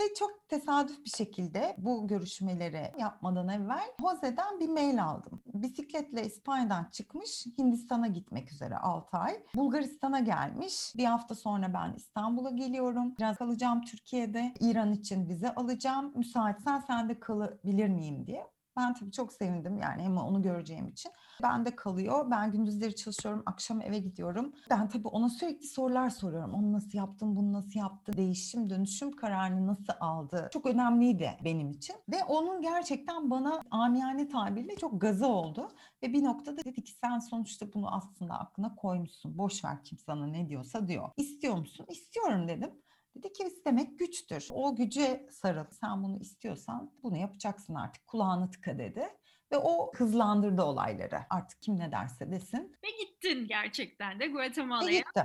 Ve 0.00 0.14
çok 0.18 0.48
tesadüf 0.48 1.04
bir 1.04 1.10
şekilde 1.10 1.74
bu 1.78 2.06
görüşmeleri 2.08 2.92
yapmadan 2.98 3.48
evvel 3.48 3.92
Jose'den 4.00 4.60
bir 4.60 4.68
mail 4.68 5.04
aldım. 5.04 5.42
Bisikletle 5.54 6.26
İspanya'dan 6.26 6.84
çıkmış 6.92 7.46
Hindistan'a 7.58 8.06
gitmek 8.06 8.52
üzere 8.52 8.76
6 8.76 9.16
ay. 9.16 9.42
Bulgaristan'a 9.54 10.20
gelmiş. 10.20 10.92
Bir 10.96 11.04
hafta 11.04 11.34
sonra 11.34 11.74
ben 11.74 11.94
İstanbul'a 11.96 12.50
geliyorum. 12.50 13.14
Biraz 13.18 13.36
kalacağım 13.36 13.82
Türkiye'de. 13.82 14.54
İran 14.60 14.92
için 14.92 15.28
vize 15.28 15.54
alacağım. 15.54 16.12
Müsaitsen 16.16 16.80
sen 16.80 17.08
de 17.08 17.20
kalabilir 17.20 17.88
miyim 17.88 18.26
diye. 18.26 18.55
Ben 18.76 18.94
tabii 18.94 19.12
çok 19.12 19.32
sevindim 19.32 19.78
yani 19.78 20.02
hem 20.02 20.16
onu 20.16 20.42
göreceğim 20.42 20.88
için. 20.88 21.12
Ben 21.42 21.66
de 21.66 21.76
kalıyor. 21.76 22.30
Ben 22.30 22.52
gündüzleri 22.52 22.96
çalışıyorum, 22.96 23.42
akşam 23.46 23.80
eve 23.82 23.98
gidiyorum. 23.98 24.52
Ben 24.70 24.88
tabii 24.88 25.08
ona 25.08 25.28
sürekli 25.28 25.66
sorular 25.66 26.10
soruyorum. 26.10 26.54
Onu 26.54 26.72
nasıl 26.72 26.98
yaptın, 26.98 27.36
bunu 27.36 27.52
nasıl 27.52 27.78
yaptı, 27.78 28.12
değişim, 28.12 28.70
dönüşüm 28.70 29.12
kararını 29.12 29.66
nasıl 29.66 29.92
aldı? 30.00 30.48
Çok 30.52 30.66
önemliydi 30.66 31.30
benim 31.44 31.70
için. 31.70 31.96
Ve 32.12 32.24
onun 32.24 32.62
gerçekten 32.62 33.30
bana 33.30 33.62
amiyane 33.70 34.28
tabirle 34.28 34.76
çok 34.76 35.00
gazı 35.00 35.26
oldu. 35.26 35.68
Ve 36.02 36.12
bir 36.12 36.24
noktada 36.24 36.64
dedi 36.64 36.84
ki 36.84 36.92
sen 36.92 37.18
sonuçta 37.18 37.72
bunu 37.74 37.94
aslında 37.94 38.34
aklına 38.34 38.74
koymuşsun. 38.74 39.38
Boş 39.38 39.64
ver 39.64 39.82
kim 39.84 39.98
sana 39.98 40.26
ne 40.26 40.48
diyorsa 40.48 40.88
diyor. 40.88 41.10
İstiyor 41.16 41.56
musun? 41.58 41.86
İstiyorum 41.88 42.48
dedim. 42.48 42.70
Dedi 43.16 43.32
ki 43.32 43.44
istemek 43.44 43.98
güçtür. 43.98 44.48
O 44.52 44.76
güce 44.76 45.26
sarıl. 45.30 45.64
Sen 45.70 46.02
bunu 46.02 46.20
istiyorsan 46.20 46.92
bunu 47.02 47.16
yapacaksın 47.16 47.74
artık. 47.74 48.06
Kulağını 48.06 48.50
tıka 48.50 48.78
dedi. 48.78 49.08
Ve 49.52 49.56
o 49.56 49.92
hızlandırdı 49.94 50.62
olayları. 50.62 51.18
Artık 51.30 51.62
kim 51.62 51.78
ne 51.78 51.92
derse 51.92 52.30
desin. 52.30 52.76
Ve 52.84 52.88
gittin 53.04 53.46
gerçekten 53.48 54.20
de 54.20 54.24
Ve 54.24 54.28
Guatemala'ya. 54.28 54.98
gitti. 54.98 55.24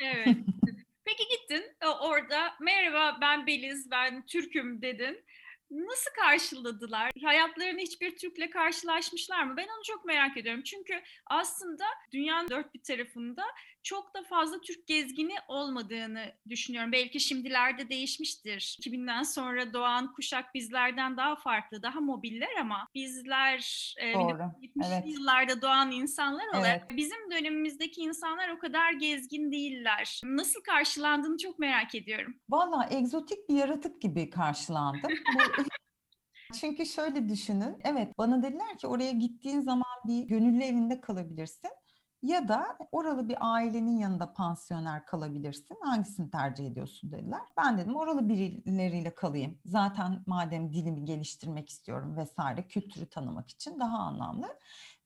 Evet. 0.00 0.26
Peki 1.04 1.22
gittin 1.30 1.64
orada 2.00 2.54
merhaba 2.60 3.18
ben 3.20 3.46
Beliz 3.46 3.90
ben 3.90 4.26
Türk'üm 4.26 4.82
dedin. 4.82 5.24
Nasıl 5.70 6.10
karşıladılar? 6.20 7.10
Hayatlarını 7.24 7.78
hiçbir 7.80 8.16
Türk'le 8.16 8.50
karşılaşmışlar 8.52 9.42
mı? 9.42 9.54
Ben 9.56 9.64
onu 9.64 9.82
çok 9.86 10.04
merak 10.04 10.36
ediyorum. 10.36 10.62
Çünkü 10.62 10.94
aslında 11.26 11.84
dünyanın 12.12 12.48
dört 12.50 12.74
bir 12.74 12.82
tarafında 12.82 13.42
çok 13.82 14.14
da 14.14 14.22
fazla 14.22 14.60
Türk 14.60 14.86
gezgini 14.86 15.34
olmadığını 15.48 16.32
düşünüyorum. 16.48 16.92
Belki 16.92 17.20
şimdilerde 17.20 17.88
değişmiştir. 17.88 18.76
2000'den 18.82 19.22
sonra 19.22 19.72
doğan 19.72 20.12
kuşak 20.12 20.54
bizlerden 20.54 21.16
daha 21.16 21.36
farklı, 21.36 21.82
daha 21.82 22.00
mobiller 22.00 22.56
ama 22.60 22.86
bizler 22.94 23.94
e, 24.00 24.14
Doğru. 24.14 24.22
1970'li 24.22 24.94
Evet. 24.94 25.02
yıllarda 25.06 25.62
doğan 25.62 25.90
insanlar 25.90 26.46
olarak 26.48 26.86
Evet. 26.88 26.96
bizim 26.98 27.30
dönemimizdeki 27.30 28.00
insanlar 28.00 28.48
o 28.48 28.58
kadar 28.58 28.92
gezgin 28.92 29.52
değiller. 29.52 30.20
Nasıl 30.24 30.60
karşılandığını 30.62 31.38
çok 31.38 31.58
merak 31.58 31.94
ediyorum. 31.94 32.34
Valla 32.48 32.88
egzotik 32.90 33.48
bir 33.48 33.54
yaratık 33.54 34.00
gibi 34.02 34.30
karşılandım. 34.30 35.10
Bu- 35.34 35.59
Çünkü 36.52 36.86
şöyle 36.86 37.28
düşünün. 37.28 37.76
Evet 37.84 38.18
bana 38.18 38.42
dediler 38.42 38.78
ki 38.78 38.86
oraya 38.86 39.12
gittiğin 39.12 39.60
zaman 39.60 39.84
bir 40.06 40.22
gönüllü 40.22 40.64
evinde 40.64 41.00
kalabilirsin. 41.00 41.70
Ya 42.22 42.48
da 42.48 42.76
oralı 42.92 43.28
bir 43.28 43.36
ailenin 43.40 43.98
yanında 43.98 44.32
pansiyoner 44.32 45.06
kalabilirsin. 45.06 45.76
Hangisini 45.82 46.30
tercih 46.30 46.66
ediyorsun 46.66 47.12
dediler. 47.12 47.40
Ben 47.56 47.78
dedim 47.78 47.96
oralı 47.96 48.28
birileriyle 48.28 49.14
kalayım. 49.14 49.58
Zaten 49.64 50.22
madem 50.26 50.72
dilimi 50.72 51.04
geliştirmek 51.04 51.68
istiyorum 51.68 52.16
vesaire 52.16 52.66
kültürü 52.68 53.08
tanımak 53.08 53.50
için 53.50 53.80
daha 53.80 53.98
anlamlı. 53.98 54.46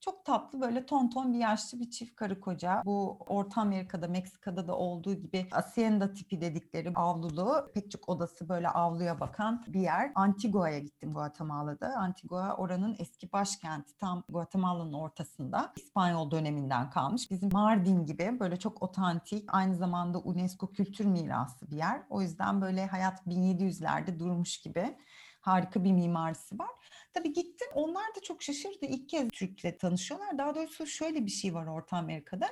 Çok 0.05 0.25
tatlı 0.25 0.61
böyle 0.61 0.85
tonton 0.85 1.33
bir 1.33 1.37
yaşlı 1.37 1.79
bir 1.79 1.89
çift 1.89 2.15
karı 2.15 2.39
koca. 2.39 2.81
Bu 2.85 3.17
Orta 3.27 3.61
Amerika'da, 3.61 4.07
Meksika'da 4.07 4.67
da 4.67 4.75
olduğu 4.77 5.13
gibi 5.13 5.49
hacienda 5.49 6.13
tipi 6.13 6.41
dedikleri 6.41 6.91
avlulu, 6.95 7.71
pek 7.73 7.91
çok 7.91 8.09
odası 8.09 8.49
böyle 8.49 8.69
avluya 8.69 9.19
bakan 9.19 9.63
bir 9.67 9.79
yer. 9.79 10.11
Antigua'ya 10.15 10.79
gittim 10.79 11.13
Guatemala'da. 11.13 11.95
Antigua 11.97 12.55
oranın 12.55 12.95
eski 12.99 13.31
başkenti 13.31 13.97
tam 13.97 14.23
Guatemala'nın 14.29 14.93
ortasında. 14.93 15.73
İspanyol 15.75 16.31
döneminden 16.31 16.89
kalmış. 16.89 17.31
Bizim 17.31 17.49
Mardin 17.53 18.05
gibi 18.05 18.39
böyle 18.39 18.59
çok 18.59 18.83
otantik, 18.83 19.45
aynı 19.47 19.75
zamanda 19.75 20.19
UNESCO 20.19 20.71
kültür 20.71 21.05
mirası 21.05 21.71
bir 21.71 21.77
yer. 21.77 22.01
O 22.09 22.21
yüzden 22.21 22.61
böyle 22.61 22.87
hayat 22.87 23.27
1700'lerde 23.27 24.19
durmuş 24.19 24.57
gibi 24.57 24.97
harika 25.41 25.83
bir 25.83 25.91
mimarisi 25.91 26.59
var. 26.59 26.69
Tabii 27.15 27.33
gittim. 27.33 27.67
Onlar 27.73 28.03
da 28.15 28.21
çok 28.23 28.43
şaşırdı. 28.43 28.85
İlk 28.85 29.09
kez 29.09 29.29
Türk'le 29.29 29.79
tanışıyorlar. 29.79 30.37
Daha 30.37 30.55
doğrusu 30.55 30.87
şöyle 30.87 31.25
bir 31.25 31.31
şey 31.31 31.53
var 31.53 31.67
Orta 31.67 31.97
Amerika'da. 31.97 32.47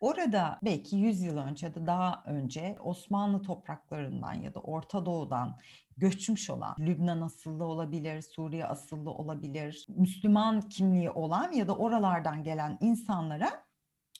Orada 0.00 0.58
belki 0.62 0.96
100 0.96 1.22
yıl 1.22 1.36
önce 1.36 1.66
ya 1.66 1.74
da 1.74 1.86
daha 1.86 2.22
önce 2.26 2.76
Osmanlı 2.80 3.42
topraklarından 3.42 4.32
ya 4.32 4.54
da 4.54 4.60
Orta 4.60 5.06
Doğu'dan 5.06 5.58
göçmüş 5.96 6.50
olan, 6.50 6.76
Lübnan 6.78 7.20
asıllı 7.20 7.64
olabilir, 7.64 8.22
Suriye 8.22 8.66
asıllı 8.66 9.10
olabilir, 9.10 9.86
Müslüman 9.88 10.60
kimliği 10.60 11.10
olan 11.10 11.52
ya 11.52 11.68
da 11.68 11.76
oralardan 11.76 12.44
gelen 12.44 12.78
insanlara 12.80 13.64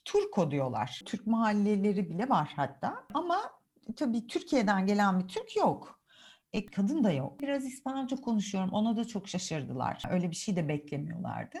Turko 0.05 0.51
diyorlar. 0.51 1.01
Türk 1.05 1.27
mahalleleri 1.27 2.09
bile 2.09 2.29
var 2.29 2.53
hatta. 2.55 3.03
Ama 3.13 3.39
tabii 3.95 4.27
Türkiye'den 4.27 4.85
gelen 4.85 5.19
bir 5.19 5.27
Türk 5.27 5.55
yok. 5.55 5.98
E, 6.53 6.65
kadın 6.65 7.03
da 7.03 7.11
yok. 7.11 7.39
Biraz 7.41 7.65
İspanyolca 7.65 8.17
konuşuyorum. 8.17 8.69
Ona 8.69 8.97
da 8.97 9.05
çok 9.05 9.27
şaşırdılar. 9.27 10.03
Öyle 10.09 10.31
bir 10.31 10.35
şey 10.35 10.55
de 10.55 10.67
beklemiyorlardı. 10.67 11.57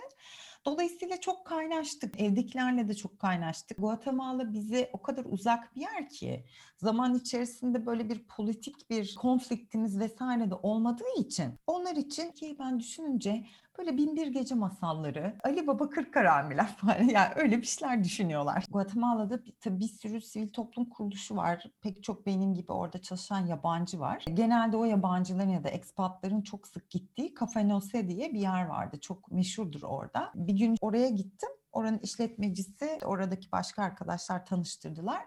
Dolayısıyla 0.65 1.19
çok 1.19 1.45
kaynaştık. 1.45 2.21
Evdekilerle 2.21 2.87
de 2.87 2.93
çok 2.93 3.19
kaynaştık. 3.19 3.77
Guatemala 3.77 4.53
bize 4.53 4.89
o 4.93 5.01
kadar 5.01 5.25
uzak 5.25 5.75
bir 5.75 5.81
yer 5.81 6.09
ki 6.09 6.45
zaman 6.77 7.15
içerisinde 7.15 7.85
böyle 7.85 8.09
bir 8.09 8.23
politik 8.23 8.89
bir 8.89 9.15
konfliktimiz 9.15 9.99
vesaire 9.99 10.49
de 10.49 10.55
olmadığı 10.55 11.19
için 11.19 11.53
onlar 11.67 11.95
için 11.95 12.31
ki 12.31 12.55
ben 12.59 12.79
düşününce 12.79 13.45
böyle 13.79 13.97
binbir 13.97 14.27
gece 14.27 14.55
masalları, 14.55 15.35
Ali 15.43 15.67
Baba 15.67 15.89
Kırk 15.89 16.13
Karamiler 16.13 16.67
falan 16.67 17.03
yani 17.09 17.33
öyle 17.35 17.57
bir 17.57 17.65
şeyler 17.65 18.03
düşünüyorlar. 18.03 18.65
Guatemala'da 18.69 19.45
bir, 19.45 19.53
tabii 19.59 19.79
bir 19.79 19.87
sürü 19.87 20.21
sivil 20.21 20.49
toplum 20.49 20.85
kuruluşu 20.85 21.35
var. 21.35 21.63
Pek 21.81 22.03
çok 22.03 22.25
benim 22.25 22.53
gibi 22.53 22.71
orada 22.71 23.01
çalışan 23.01 23.45
yabancı 23.45 23.99
var. 23.99 24.25
Genelde 24.33 24.77
o 24.77 24.85
yabancıların 24.85 25.49
ya 25.49 25.63
da 25.63 25.69
ekspatların 25.69 26.41
çok 26.41 26.67
sık 26.67 26.89
gittiği 26.89 27.33
Cafe 27.39 27.69
Nose 27.69 28.07
diye 28.07 28.33
bir 28.33 28.39
yer 28.39 28.65
vardı. 28.65 28.99
Çok 29.01 29.31
meşhurdur 29.31 29.81
orada. 29.83 30.31
Bir 30.35 30.53
gün 30.53 30.75
oraya 30.81 31.09
gittim. 31.09 31.49
Oranın 31.71 31.99
işletmecisi, 31.99 32.97
oradaki 33.05 33.51
başka 33.51 33.83
arkadaşlar 33.83 34.45
tanıştırdılar. 34.45 35.25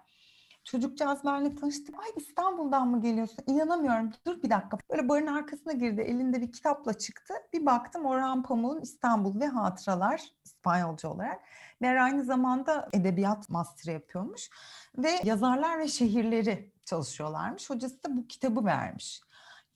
Çocukcağız 0.65 1.25
benimle 1.25 1.55
tanıştı. 1.55 1.93
Ay 1.99 2.09
İstanbul'dan 2.17 2.89
mı 2.89 3.01
geliyorsun? 3.01 3.39
İnanamıyorum. 3.47 4.11
Dur 4.27 4.43
bir 4.43 4.51
dakika. 4.51 4.79
Böyle 4.91 5.09
barın 5.09 5.27
arkasına 5.27 5.73
girdi. 5.73 6.01
Elinde 6.01 6.41
bir 6.41 6.53
kitapla 6.53 6.95
çıktı. 6.95 7.35
Bir 7.53 7.67
baktım 7.67 8.07
Orhan 8.07 8.43
Pamuk'un 8.43 8.81
İstanbul 8.81 9.41
ve 9.41 9.47
Hatıralar 9.47 10.23
İspanyolca 10.45 11.09
olarak. 11.09 11.41
Meğer 11.81 11.97
aynı 11.97 12.25
zamanda 12.25 12.89
edebiyat 12.93 13.51
master 13.51 13.93
yapıyormuş. 13.93 14.51
Ve 14.99 15.11
yazarlar 15.25 15.79
ve 15.79 15.89
şehirleri 15.89 16.73
çalışıyorlarmış. 16.85 17.71
Hocası 17.71 18.03
da 18.05 18.17
bu 18.17 18.27
kitabı 18.27 18.65
vermiş. 18.65 19.23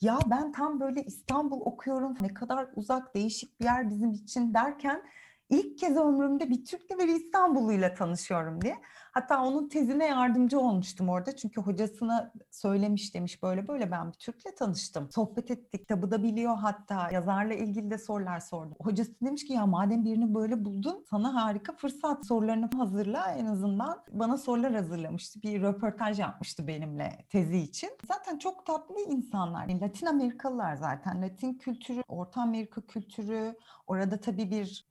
Ya 0.01 0.19
ben 0.27 0.53
tam 0.53 0.81
böyle 0.81 1.03
İstanbul 1.03 1.61
okuyorum. 1.61 2.17
Ne 2.21 2.35
kadar 2.35 2.69
uzak, 2.77 3.15
değişik 3.15 3.61
bir 3.61 3.65
yer 3.65 3.91
bizim 3.91 4.13
için 4.13 4.55
derken 4.55 5.03
ilk 5.51 5.79
kez 5.79 5.97
ömrümde 5.97 6.51
bir 6.51 6.65
Türk'le 6.65 6.91
ve 6.91 7.09
bir 7.09 7.15
İstanbulluyla 7.15 7.95
tanışıyorum 7.95 8.61
diye. 8.61 8.77
Hatta 9.13 9.45
onun 9.45 9.69
tezine 9.69 10.07
yardımcı 10.07 10.61
olmuştum 10.61 11.09
orada. 11.09 11.37
Çünkü 11.37 11.61
hocasına 11.61 12.33
söylemiş 12.51 13.15
demiş 13.15 13.43
böyle 13.43 13.69
böyle 13.69 13.91
ben 13.91 14.09
bir 14.09 14.13
Türk'le 14.13 14.57
tanıştım. 14.59 15.11
Sohbet 15.11 15.51
ettik. 15.51 15.81
Kitabı 15.81 16.11
da 16.11 16.23
biliyor 16.23 16.57
hatta. 16.57 17.11
Yazarla 17.11 17.55
ilgili 17.55 17.91
de 17.91 17.99
sorular 17.99 18.41
sordu. 18.41 18.75
Hocası 18.81 19.13
demiş 19.23 19.47
ki 19.47 19.53
ya 19.53 19.67
madem 19.67 20.05
birini 20.05 20.35
böyle 20.35 20.65
buldun 20.65 21.05
sana 21.11 21.35
harika 21.35 21.73
fırsat. 21.77 22.27
Sorularını 22.27 22.71
hazırla 22.77 23.31
en 23.33 23.47
azından. 23.47 24.03
Bana 24.11 24.37
sorular 24.37 24.75
hazırlamıştı. 24.75 25.43
Bir 25.43 25.63
röportaj 25.63 26.19
yapmıştı 26.19 26.67
benimle 26.67 27.25
tezi 27.29 27.59
için. 27.59 27.91
Zaten 28.09 28.39
çok 28.39 28.67
tatlı 28.67 29.01
insanlar. 29.01 29.69
Latin 29.69 30.07
Amerikalılar 30.07 30.77
zaten. 30.77 31.23
Latin 31.23 31.55
kültürü, 31.55 32.03
Orta 32.09 32.41
Amerika 32.41 32.81
kültürü. 32.81 33.57
Orada 33.87 34.21
tabii 34.21 34.51
bir 34.51 34.87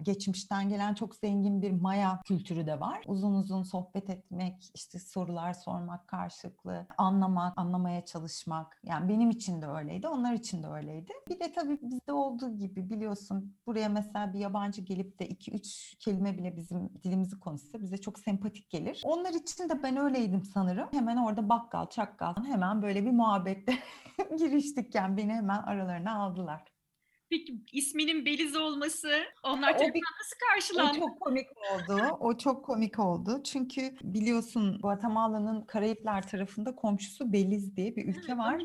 geçmişten 0.46 0.70
gelen 0.70 0.94
çok 0.94 1.16
zengin 1.16 1.62
bir 1.62 1.72
Maya 1.72 2.22
kültürü 2.26 2.68
de 2.68 2.80
var. 2.80 3.02
Uzun 3.08 3.34
uzun 3.34 3.64
sohbet 3.64 4.10
etmek, 4.10 4.72
işte 4.74 5.00
sorular 5.00 5.54
sormak 5.54 6.08
karşılıklı, 6.08 6.86
anlamak, 6.98 7.58
anlamaya 7.58 8.06
çalışmak. 8.06 8.80
Yani 8.84 9.10
benim 9.10 9.30
için 9.30 9.62
de 9.62 9.68
öyleydi, 9.68 10.08
onlar 10.08 10.34
için 10.34 10.64
de 10.64 10.68
öyleydi. 10.68 11.12
Bir 11.30 11.40
de 11.40 11.52
tabii 11.54 11.80
bizde 11.82 12.12
olduğu 12.12 12.58
gibi 12.58 12.90
biliyorsun 12.90 13.56
buraya 13.68 13.90
mesela 13.90 14.34
bir 14.34 14.40
yabancı 14.40 14.82
gelip 14.82 15.20
de 15.20 15.28
iki 15.28 15.52
üç 15.52 15.96
kelime 16.00 16.38
bile 16.38 16.58
bizim 16.58 16.90
dilimizi 17.04 17.40
konuşsa 17.40 17.82
bize 17.82 17.98
çok 17.98 18.20
sempatik 18.20 18.70
gelir. 18.70 19.02
Onlar 19.06 19.34
için 19.34 19.70
de 19.70 19.84
ben 19.84 19.98
öyleydim 19.98 20.44
sanırım. 20.44 20.90
Hemen 20.92 21.18
orada 21.18 21.50
bakkal, 21.50 21.86
çakkal 21.90 22.36
hemen 22.46 22.82
böyle 22.82 23.06
bir 23.06 23.12
muhabbette 23.12 23.74
giriştik 24.38 24.96
yani 24.96 25.18
beni 25.18 25.34
hemen 25.34 25.62
aralarına 25.64 26.16
aldılar. 26.16 26.75
Peki 27.30 27.56
isminin 27.74 28.26
Beliz 28.26 28.56
olması 28.56 29.08
onlar 29.44 29.68
tarafından 29.72 29.94
bir- 29.94 30.02
nasıl 30.02 30.36
karşılandı? 30.54 30.98
O 30.98 31.08
çok 31.10 31.20
komik 31.22 31.48
oldu. 31.74 32.18
O 32.20 32.38
çok 32.38 32.66
komik 32.66 33.00
oldu. 33.00 33.44
Çünkü 33.44 33.96
biliyorsun 34.04 34.80
Guatemala'nın 34.82 35.62
Karayipler 35.66 36.28
tarafında 36.28 36.76
komşusu 36.76 37.34
Beliz 37.34 37.76
diye 37.78 37.96
bir 37.96 38.06
ülke 38.08 38.38
var. 38.38 38.62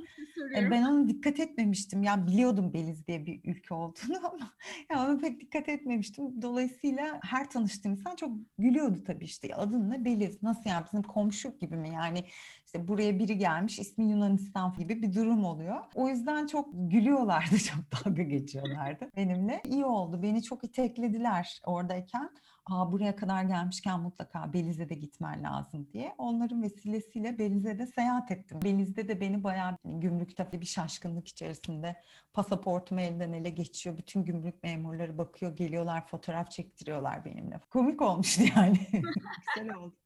E. 0.57 0.71
Ben 0.71 0.83
ona 0.83 1.09
dikkat 1.09 1.41
etmemiştim. 1.41 2.03
Yani 2.03 2.27
biliyordum 2.27 2.73
Beliz 2.73 3.07
diye 3.07 3.27
bir 3.27 3.41
ülke 3.45 3.75
olduğunu 3.75 4.17
ama 4.33 4.53
yani 4.91 5.11
ona 5.11 5.19
pek 5.19 5.41
dikkat 5.41 5.69
etmemiştim. 5.69 6.43
Dolayısıyla 6.43 7.21
her 7.23 7.51
tanıştığım 7.51 7.93
insan 7.93 8.17
çok 8.17 8.31
gülüyordu 8.59 9.05
tabii 9.07 9.25
işte. 9.25 9.55
Adın 9.55 9.91
ne 9.91 10.05
Beliz? 10.05 10.43
Nasıl 10.43 10.71
yani 10.71 10.85
bizim 10.87 11.03
komşu 11.03 11.59
gibi 11.59 11.77
mi? 11.77 11.91
Yani 11.95 12.25
işte 12.71 12.89
buraya 12.89 13.19
biri 13.19 13.39
gelmiş 13.39 13.79
ismi 13.79 14.05
Yunanistan 14.05 14.75
gibi 14.79 15.03
bir 15.03 15.15
durum 15.15 15.45
oluyor. 15.45 15.77
O 15.95 16.09
yüzden 16.09 16.47
çok 16.47 16.69
gülüyorlardı, 16.73 17.59
çok 17.65 17.81
dalga 17.93 18.23
geçiyorlardı 18.23 19.11
benimle. 19.17 19.63
İyi 19.65 19.85
oldu. 19.85 20.23
Beni 20.23 20.43
çok 20.43 20.65
iteklediler 20.65 21.61
oradayken. 21.67 22.31
Aa, 22.67 22.93
buraya 22.93 23.17
kadar 23.17 23.43
gelmişken 23.43 24.01
mutlaka 24.01 24.53
Beliz'e 24.53 24.89
de 24.89 24.95
gitmen 24.95 25.43
lazım 25.43 25.89
diye. 25.93 26.15
Onların 26.19 26.63
vesilesiyle 26.63 27.39
Beliz'e 27.39 27.79
de 27.79 27.87
seyahat 27.87 28.31
ettim. 28.31 28.61
Beliz'de 28.63 29.09
de 29.09 29.21
beni 29.21 29.45
bayağı 29.45 29.77
gümrükte 29.85 30.53
bir 30.53 30.67
şaşkınlık 30.67 31.29
içerisinde 31.29 31.97
pasaportumu 32.33 33.01
elden 33.01 33.33
ele 33.33 33.51
geçiyor. 33.51 33.99
Bütün 33.99 34.25
gümrük 34.25 34.63
memurları 34.63 35.19
bakıyor, 35.19 35.57
geliyorlar, 35.57 36.07
fotoğraf 36.07 36.51
çektiriyorlar 36.51 37.25
benimle. 37.25 37.61
Komik 37.71 38.03
olmuştu 38.03 38.43
yani. 38.57 38.79
Güzel 39.57 39.75
oldu. 39.75 39.97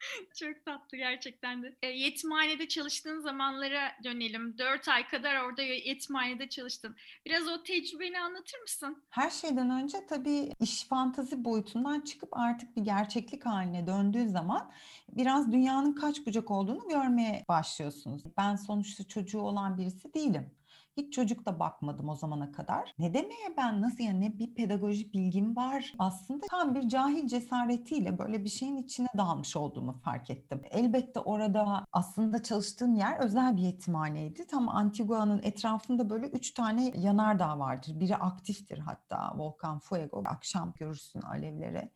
Çok 0.38 0.64
tatlı 0.64 0.98
gerçekten 0.98 1.62
de. 1.62 1.76
E, 1.82 1.86
yetimhanede 1.88 2.68
çalıştığın 2.68 3.20
zamanlara 3.20 3.92
dönelim. 4.04 4.58
Dört 4.58 4.88
ay 4.88 5.08
kadar 5.08 5.44
orada 5.44 5.62
yetimhanede 5.62 6.48
çalıştın. 6.48 6.96
Biraz 7.26 7.48
o 7.48 7.62
tecrübeni 7.62 8.20
anlatır 8.20 8.58
mısın? 8.58 9.04
Her 9.10 9.30
şeyden 9.30 9.70
önce 9.70 9.98
tabii 10.08 10.52
iş 10.60 10.84
fantazi 10.84 11.44
boyutundan 11.44 12.00
çıkıp 12.00 12.28
artık 12.32 12.76
bir 12.76 12.82
gerçeklik 12.82 13.46
haline 13.46 13.86
döndüğü 13.86 14.28
zaman 14.28 14.72
biraz 15.08 15.52
dünyanın 15.52 15.92
kaç 15.92 16.26
bucak 16.26 16.50
olduğunu 16.50 16.88
görmeye 16.88 17.44
başlıyorsunuz. 17.48 18.22
Ben 18.38 18.56
sonuçta 18.56 19.08
çocuğu 19.08 19.40
olan 19.40 19.78
birisi 19.78 20.14
değilim. 20.14 20.59
Hiç 20.96 21.12
çocuk 21.14 21.46
da 21.46 21.60
bakmadım 21.60 22.08
o 22.08 22.16
zamana 22.16 22.52
kadar. 22.52 22.94
Ne 22.98 23.14
demeye 23.14 23.56
ben 23.56 23.82
nasıl 23.82 24.04
yani 24.04 24.38
bir 24.38 24.54
pedagojik 24.54 25.14
bilgim 25.14 25.56
var. 25.56 25.94
Aslında 25.98 26.46
tam 26.50 26.74
bir 26.74 26.88
cahil 26.88 27.28
cesaretiyle 27.28 28.18
böyle 28.18 28.44
bir 28.44 28.48
şeyin 28.48 28.76
içine 28.76 29.08
dalmış 29.16 29.56
olduğumu 29.56 29.92
fark 29.92 30.30
ettim. 30.30 30.62
Elbette 30.70 31.20
orada 31.20 31.86
aslında 31.92 32.42
çalıştığım 32.42 32.94
yer 32.94 33.18
özel 33.18 33.56
bir 33.56 33.62
yetimhaneydi. 33.62 34.46
Tam 34.46 34.68
Antigua'nın 34.68 35.40
etrafında 35.42 36.10
böyle 36.10 36.26
üç 36.26 36.54
tane 36.54 36.92
yanardağ 36.96 37.58
vardır. 37.58 38.00
Biri 38.00 38.16
aktiftir 38.16 38.78
hatta 38.78 39.32
Volkan 39.36 39.78
Fuego. 39.78 40.22
Akşam 40.26 40.72
görürsün 40.76 41.20
alevleri 41.22 41.90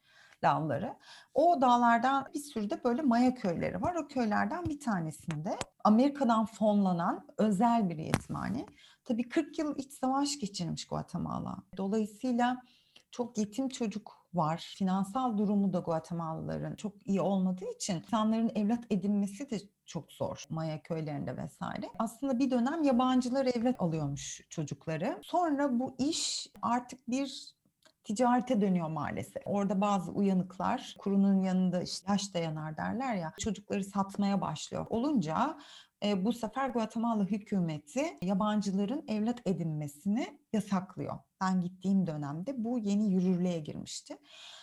lavları. 0.44 0.96
O 1.34 1.60
dağlardan 1.60 2.26
bir 2.34 2.40
sürü 2.40 2.70
de 2.70 2.84
böyle 2.84 3.02
maya 3.02 3.34
köyleri 3.34 3.82
var. 3.82 3.94
O 3.94 4.08
köylerden 4.08 4.64
bir 4.64 4.80
tanesinde 4.80 5.58
Amerika'dan 5.84 6.46
fonlanan 6.46 7.26
özel 7.38 7.90
bir 7.90 7.98
yetimhane. 7.98 8.66
Tabii 9.04 9.28
40 9.28 9.58
yıl 9.58 9.78
iç 9.78 9.92
savaş 9.92 10.38
geçirmiş 10.38 10.86
Guatemala. 10.86 11.56
Dolayısıyla 11.76 12.62
çok 13.10 13.38
yetim 13.38 13.68
çocuk 13.68 14.24
var. 14.34 14.74
Finansal 14.78 15.38
durumu 15.38 15.72
da 15.72 15.78
Guatemalalıların 15.78 16.74
çok 16.74 17.06
iyi 17.06 17.20
olmadığı 17.20 17.70
için 17.76 17.94
insanların 17.94 18.52
evlat 18.54 18.84
edinmesi 18.90 19.50
de 19.50 19.58
çok 19.86 20.12
zor 20.12 20.44
Maya 20.50 20.82
köylerinde 20.82 21.36
vesaire. 21.36 21.86
Aslında 21.98 22.38
bir 22.38 22.50
dönem 22.50 22.82
yabancılar 22.82 23.46
evlat 23.46 23.76
alıyormuş 23.78 24.40
çocukları. 24.50 25.18
Sonra 25.22 25.80
bu 25.80 25.94
iş 25.98 26.46
artık 26.62 27.10
bir 27.10 27.53
ticarete 28.04 28.60
dönüyor 28.60 28.88
maalesef. 28.88 29.42
Orada 29.44 29.80
bazı 29.80 30.12
uyanıklar 30.12 30.94
kurunun 30.98 31.42
yanında 31.42 31.82
işte 31.82 32.12
yaş 32.12 32.34
dayanar 32.34 32.76
derler 32.76 33.14
ya 33.14 33.32
çocukları 33.38 33.84
satmaya 33.84 34.40
başlıyor. 34.40 34.86
Olunca 34.90 35.58
e, 36.04 36.24
bu 36.24 36.32
sefer 36.32 36.68
Guatemala 36.70 37.24
hükümeti 37.24 38.04
yabancıların 38.22 39.04
evlat 39.08 39.40
edinmesini 39.46 40.38
yasaklıyor. 40.52 41.18
Ben 41.40 41.60
gittiğim 41.60 42.06
dönemde 42.06 42.64
bu 42.64 42.78
yeni 42.78 43.12
yürürlüğe 43.12 43.58
girmişti. 43.58 44.18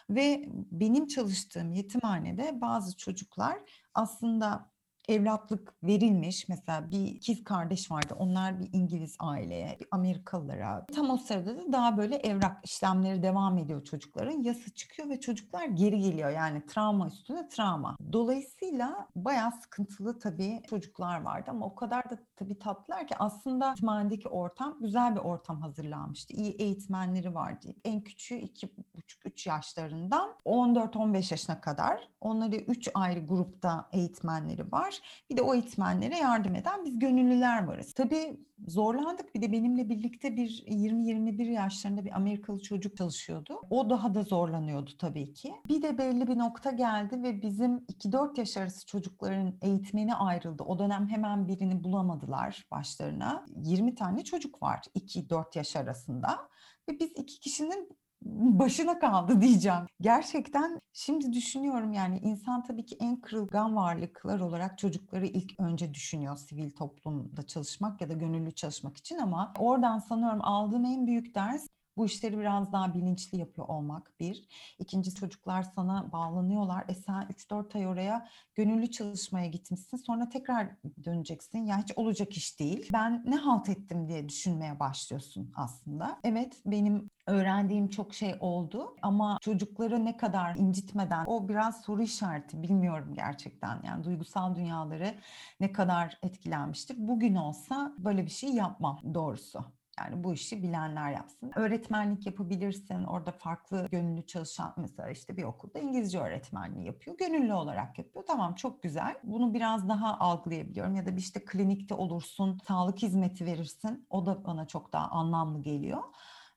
Ve 0.09 0.45
benim 0.71 1.07
çalıştığım 1.07 1.71
yetimhanede 1.71 2.61
bazı 2.61 2.97
çocuklar 2.97 3.57
aslında 3.93 4.70
evlatlık 5.09 5.73
verilmiş. 5.83 6.49
Mesela 6.49 6.91
bir 6.91 7.05
ikiz 7.05 7.43
kardeş 7.43 7.91
vardı. 7.91 8.15
Onlar 8.19 8.59
bir 8.59 8.69
İngiliz 8.73 9.15
aileye, 9.19 9.77
bir 9.79 9.87
Amerikalılara. 9.91 10.85
Tam 10.95 11.09
o 11.09 11.17
sırada 11.17 11.57
da 11.57 11.71
daha 11.71 11.97
böyle 11.97 12.15
evrak 12.15 12.57
işlemleri 12.63 13.23
devam 13.23 13.57
ediyor 13.57 13.83
çocukların. 13.83 14.43
Yasa 14.43 14.69
çıkıyor 14.75 15.09
ve 15.09 15.19
çocuklar 15.19 15.65
geri 15.65 15.99
geliyor. 15.99 16.29
Yani 16.29 16.65
travma 16.65 17.07
üstüne 17.07 17.49
travma. 17.49 17.97
Dolayısıyla 18.13 19.07
bayağı 19.15 19.51
sıkıntılı 19.51 20.19
tabii 20.19 20.61
çocuklar 20.69 21.21
vardı 21.21 21.51
ama 21.51 21.65
o 21.65 21.75
kadar 21.75 22.09
da 22.09 22.17
tabii 22.35 22.59
tatlılar 22.59 23.07
ki 23.07 23.15
aslında 23.19 23.67
eğitimhanedeki 23.67 24.27
ortam 24.27 24.77
güzel 24.81 25.15
bir 25.15 25.19
ortam 25.19 25.61
hazırlanmıştı. 25.61 26.33
İyi 26.33 26.51
eğitmenleri 26.51 27.35
vardı. 27.35 27.67
En 27.85 28.01
küçüğü 28.01 28.35
iki 28.35 28.69
buçuk 28.95 29.25
üç 29.25 29.47
yaşlarından 29.47 30.29
14-15 30.45 31.33
yaşına 31.33 31.61
kadar. 31.61 32.07
Onları 32.21 32.55
üç 32.55 32.89
ayrı 32.93 33.19
grupta 33.25 33.89
eğitmenleri 33.91 34.71
var. 34.71 34.90
Bir 35.29 35.37
de 35.37 35.41
o 35.41 35.53
eğitmenlere 35.53 36.17
yardım 36.17 36.55
eden 36.55 36.85
biz 36.85 36.99
gönüllüler 36.99 37.63
varız. 37.63 37.93
Tabii 37.93 38.39
zorlandık. 38.67 39.35
Bir 39.35 39.41
de 39.41 39.51
benimle 39.51 39.89
birlikte 39.89 40.37
bir 40.37 40.63
20-21 40.67 41.51
yaşlarında 41.51 42.05
bir 42.05 42.15
Amerikalı 42.15 42.59
çocuk 42.59 42.97
çalışıyordu. 42.97 43.61
O 43.69 43.89
daha 43.89 44.13
da 44.13 44.23
zorlanıyordu 44.23 44.91
tabii 44.99 45.33
ki. 45.33 45.53
Bir 45.67 45.81
de 45.81 45.97
belli 45.97 46.27
bir 46.27 46.37
nokta 46.37 46.71
geldi 46.71 47.23
ve 47.23 47.41
bizim 47.41 47.77
2-4 47.77 48.39
yaş 48.39 48.57
arası 48.57 48.85
çocukların 48.85 49.57
eğitmeni 49.61 50.15
ayrıldı. 50.15 50.63
O 50.63 50.79
dönem 50.79 51.07
hemen 51.07 51.47
birini 51.47 51.83
bulamadılar 51.83 52.67
başlarına. 52.71 53.45
20 53.55 53.95
tane 53.95 54.23
çocuk 54.23 54.63
var 54.63 54.81
2-4 54.95 55.57
yaş 55.57 55.75
arasında. 55.75 56.49
Ve 56.89 56.99
biz 56.99 57.11
iki 57.11 57.39
kişinin 57.39 57.89
başına 58.25 58.99
kaldı 58.99 59.41
diyeceğim. 59.41 59.81
Gerçekten 60.01 60.79
şimdi 60.93 61.33
düşünüyorum 61.33 61.93
yani 61.93 62.19
insan 62.19 62.63
tabii 62.63 62.85
ki 62.85 62.97
en 62.99 63.21
kırılgan 63.21 63.75
varlıklar 63.75 64.39
olarak 64.39 64.77
çocukları 64.77 65.25
ilk 65.25 65.59
önce 65.59 65.93
düşünüyor 65.93 66.37
sivil 66.37 66.71
toplumda 66.71 67.47
çalışmak 67.47 68.01
ya 68.01 68.09
da 68.09 68.13
gönüllü 68.13 68.51
çalışmak 68.51 68.97
için 68.97 69.17
ama 69.17 69.53
oradan 69.57 69.99
sanıyorum 69.99 70.41
aldığım 70.43 70.85
en 70.85 71.07
büyük 71.07 71.35
ders 71.35 71.67
Bu 71.97 72.05
işleri 72.05 72.37
biraz 72.37 72.71
daha 72.73 72.93
bilinçli 72.93 73.37
yapıyor 73.37 73.67
olmak 73.67 74.19
bir. 74.19 74.47
İkinci 74.79 75.15
çocuklar 75.15 75.63
sana 75.63 76.11
bağlanıyorlar. 76.11 76.85
E 76.87 76.95
sen 76.95 77.27
3-4 77.29 77.75
ay 77.75 77.87
oraya 77.87 78.27
gönüllü 78.55 78.91
çalışmaya 78.91 79.47
gitmişsin. 79.47 79.97
Sonra 79.97 80.29
tekrar 80.29 80.69
döneceksin. 81.03 81.65
Ya 81.65 81.77
hiç 81.77 81.91
olacak 81.95 82.37
iş 82.37 82.59
değil. 82.59 82.89
Ben 82.93 83.23
ne 83.25 83.35
halt 83.35 83.69
ettim 83.69 84.07
diye 84.07 84.29
düşünmeye 84.29 84.79
başlıyorsun 84.79 85.51
aslında. 85.55 86.19
Evet 86.23 86.61
benim 86.65 87.09
öğrendiğim 87.27 87.89
çok 87.89 88.13
şey 88.13 88.35
oldu 88.39 88.95
ama 89.01 89.37
çocukları 89.41 90.05
ne 90.05 90.17
kadar 90.17 90.55
incitmeden 90.55 91.25
o 91.25 91.49
biraz 91.49 91.81
soru 91.81 92.01
işareti 92.01 92.63
bilmiyorum 92.63 93.13
gerçekten. 93.13 93.81
Yani 93.83 94.03
duygusal 94.03 94.55
dünyaları 94.55 95.15
ne 95.59 95.71
kadar 95.71 96.19
etkilenmiştir. 96.23 96.95
Bugün 96.99 97.35
olsa 97.35 97.93
böyle 97.97 98.25
bir 98.25 98.31
şey 98.31 98.49
yapmam 98.49 98.99
doğrusu. 99.13 99.65
Yani 99.99 100.23
bu 100.23 100.33
işi 100.33 100.63
bilenler 100.63 101.11
yapsın. 101.11 101.51
Öğretmenlik 101.55 102.25
yapabilirsin. 102.25 103.03
Orada 103.03 103.31
farklı 103.31 103.87
gönüllü 103.91 104.25
çalışan 104.25 104.73
mesela 104.77 105.09
işte 105.09 105.37
bir 105.37 105.43
okulda 105.43 105.79
İngilizce 105.79 106.19
öğretmenliği 106.19 106.85
yapıyor. 106.85 107.17
Gönüllü 107.17 107.53
olarak 107.53 107.97
yapıyor. 107.99 108.25
Tamam 108.27 108.55
çok 108.55 108.83
güzel. 108.83 109.15
Bunu 109.23 109.53
biraz 109.53 109.89
daha 109.89 110.19
algılayabiliyorum. 110.19 110.95
Ya 110.95 111.05
da 111.05 111.11
bir 111.11 111.21
işte 111.21 111.45
klinikte 111.45 111.93
olursun, 111.95 112.59
sağlık 112.67 113.01
hizmeti 113.01 113.45
verirsin. 113.45 114.05
O 114.09 114.25
da 114.25 114.45
bana 114.45 114.67
çok 114.67 114.93
daha 114.93 115.07
anlamlı 115.07 115.61
geliyor. 115.61 116.03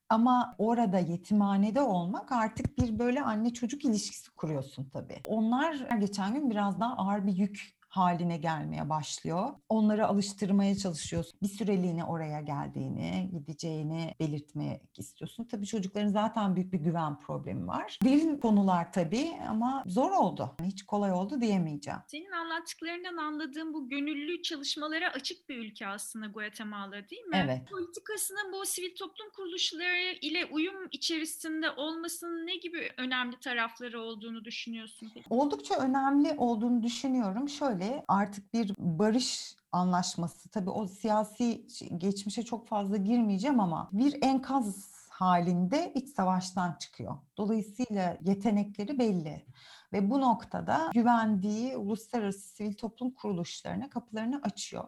Ama 0.09 0.55
orada 0.59 0.99
yetimhanede 0.99 1.81
olmak 1.81 2.33
artık 2.33 2.79
bir 2.79 2.99
böyle 2.99 3.23
anne 3.23 3.53
çocuk 3.53 3.85
ilişkisi 3.85 4.31
kuruyorsun 4.31 4.89
tabii. 4.93 5.21
Onlar 5.29 5.75
geçen 6.01 6.35
gün 6.35 6.51
biraz 6.51 6.81
daha 6.81 6.97
ağır 6.97 7.27
bir 7.27 7.37
yük 7.37 7.75
haline 7.97 8.37
gelmeye 8.37 8.89
başlıyor. 8.91 9.51
Onları 9.69 10.07
alıştırmaya 10.07 10.77
çalışıyorsun. 10.77 11.39
Bir 11.43 11.49
süreliğine 11.49 12.05
oraya 12.05 12.41
geldiğini, 12.41 13.31
gideceğini 13.33 14.15
belirtmek 14.21 14.99
istiyorsun. 14.99 15.45
Tabii 15.45 15.67
çocukların 15.67 16.09
zaten 16.09 16.57
büyük 16.57 16.73
bir 16.73 16.79
güven 16.79 17.19
problemi 17.19 17.67
var. 17.67 17.99
Derin 18.05 18.37
konular 18.39 18.93
tabii 18.93 19.31
ama 19.49 19.85
zor 19.87 20.11
oldu. 20.11 20.51
Hiç 20.63 20.83
kolay 20.83 21.13
oldu 21.13 21.41
diyemeyeceğim. 21.41 22.01
Senin 22.07 22.33
anlattıklarından 22.33 23.17
anladığım 23.17 23.75
bu 23.75 23.89
gönüllü 23.89 24.43
çalışmalara 24.43 25.11
açık 25.13 25.49
bir 25.49 25.57
ülke 25.57 25.87
aslında 25.87 26.27
Guatemala 26.27 27.09
değil 27.11 27.25
mi? 27.25 27.43
Evet. 27.45 27.71
Politikasının 27.71 28.53
bu 28.53 28.67
sivil 28.67 28.95
toplum 28.97 29.31
kuruluşları 29.37 30.19
ile 30.21 30.47
uyum 30.47 30.89
içerisinde 30.93 31.71
olmasının 31.71 32.47
ne 32.47 32.57
gibi 32.57 32.91
önemli 32.97 33.41
tarafları 33.41 34.01
olduğunu 34.01 34.45
düşünüyorsun? 34.45 35.13
Oldukça 35.31 35.75
önemli 35.75 36.35
olduğunu 36.39 36.83
düşünüyorum. 36.83 37.49
Şöyle 37.49 37.84
artık 38.09 38.55
bir 38.55 38.75
barış 38.79 39.57
anlaşması 39.73 40.49
tabii 40.49 40.71
o 40.71 40.87
siyasi 40.87 41.67
geçmişe 41.99 42.43
çok 42.43 42.69
fazla 42.69 42.97
girmeyeceğim 42.97 43.61
ama 43.61 43.89
bir 43.93 44.23
enkaz 44.23 44.95
halinde 45.11 45.93
iç 45.95 46.09
savaştan 46.09 46.73
çıkıyor. 46.73 47.17
Dolayısıyla 47.37 48.17
yetenekleri 48.21 48.99
belli 48.99 49.47
ve 49.93 50.11
bu 50.11 50.21
noktada 50.21 50.91
güvendiği 50.95 51.77
uluslararası 51.77 52.41
sivil 52.41 52.75
toplum 52.75 53.11
kuruluşlarına 53.11 53.91
kapılarını 53.91 54.41
açıyor. 54.43 54.85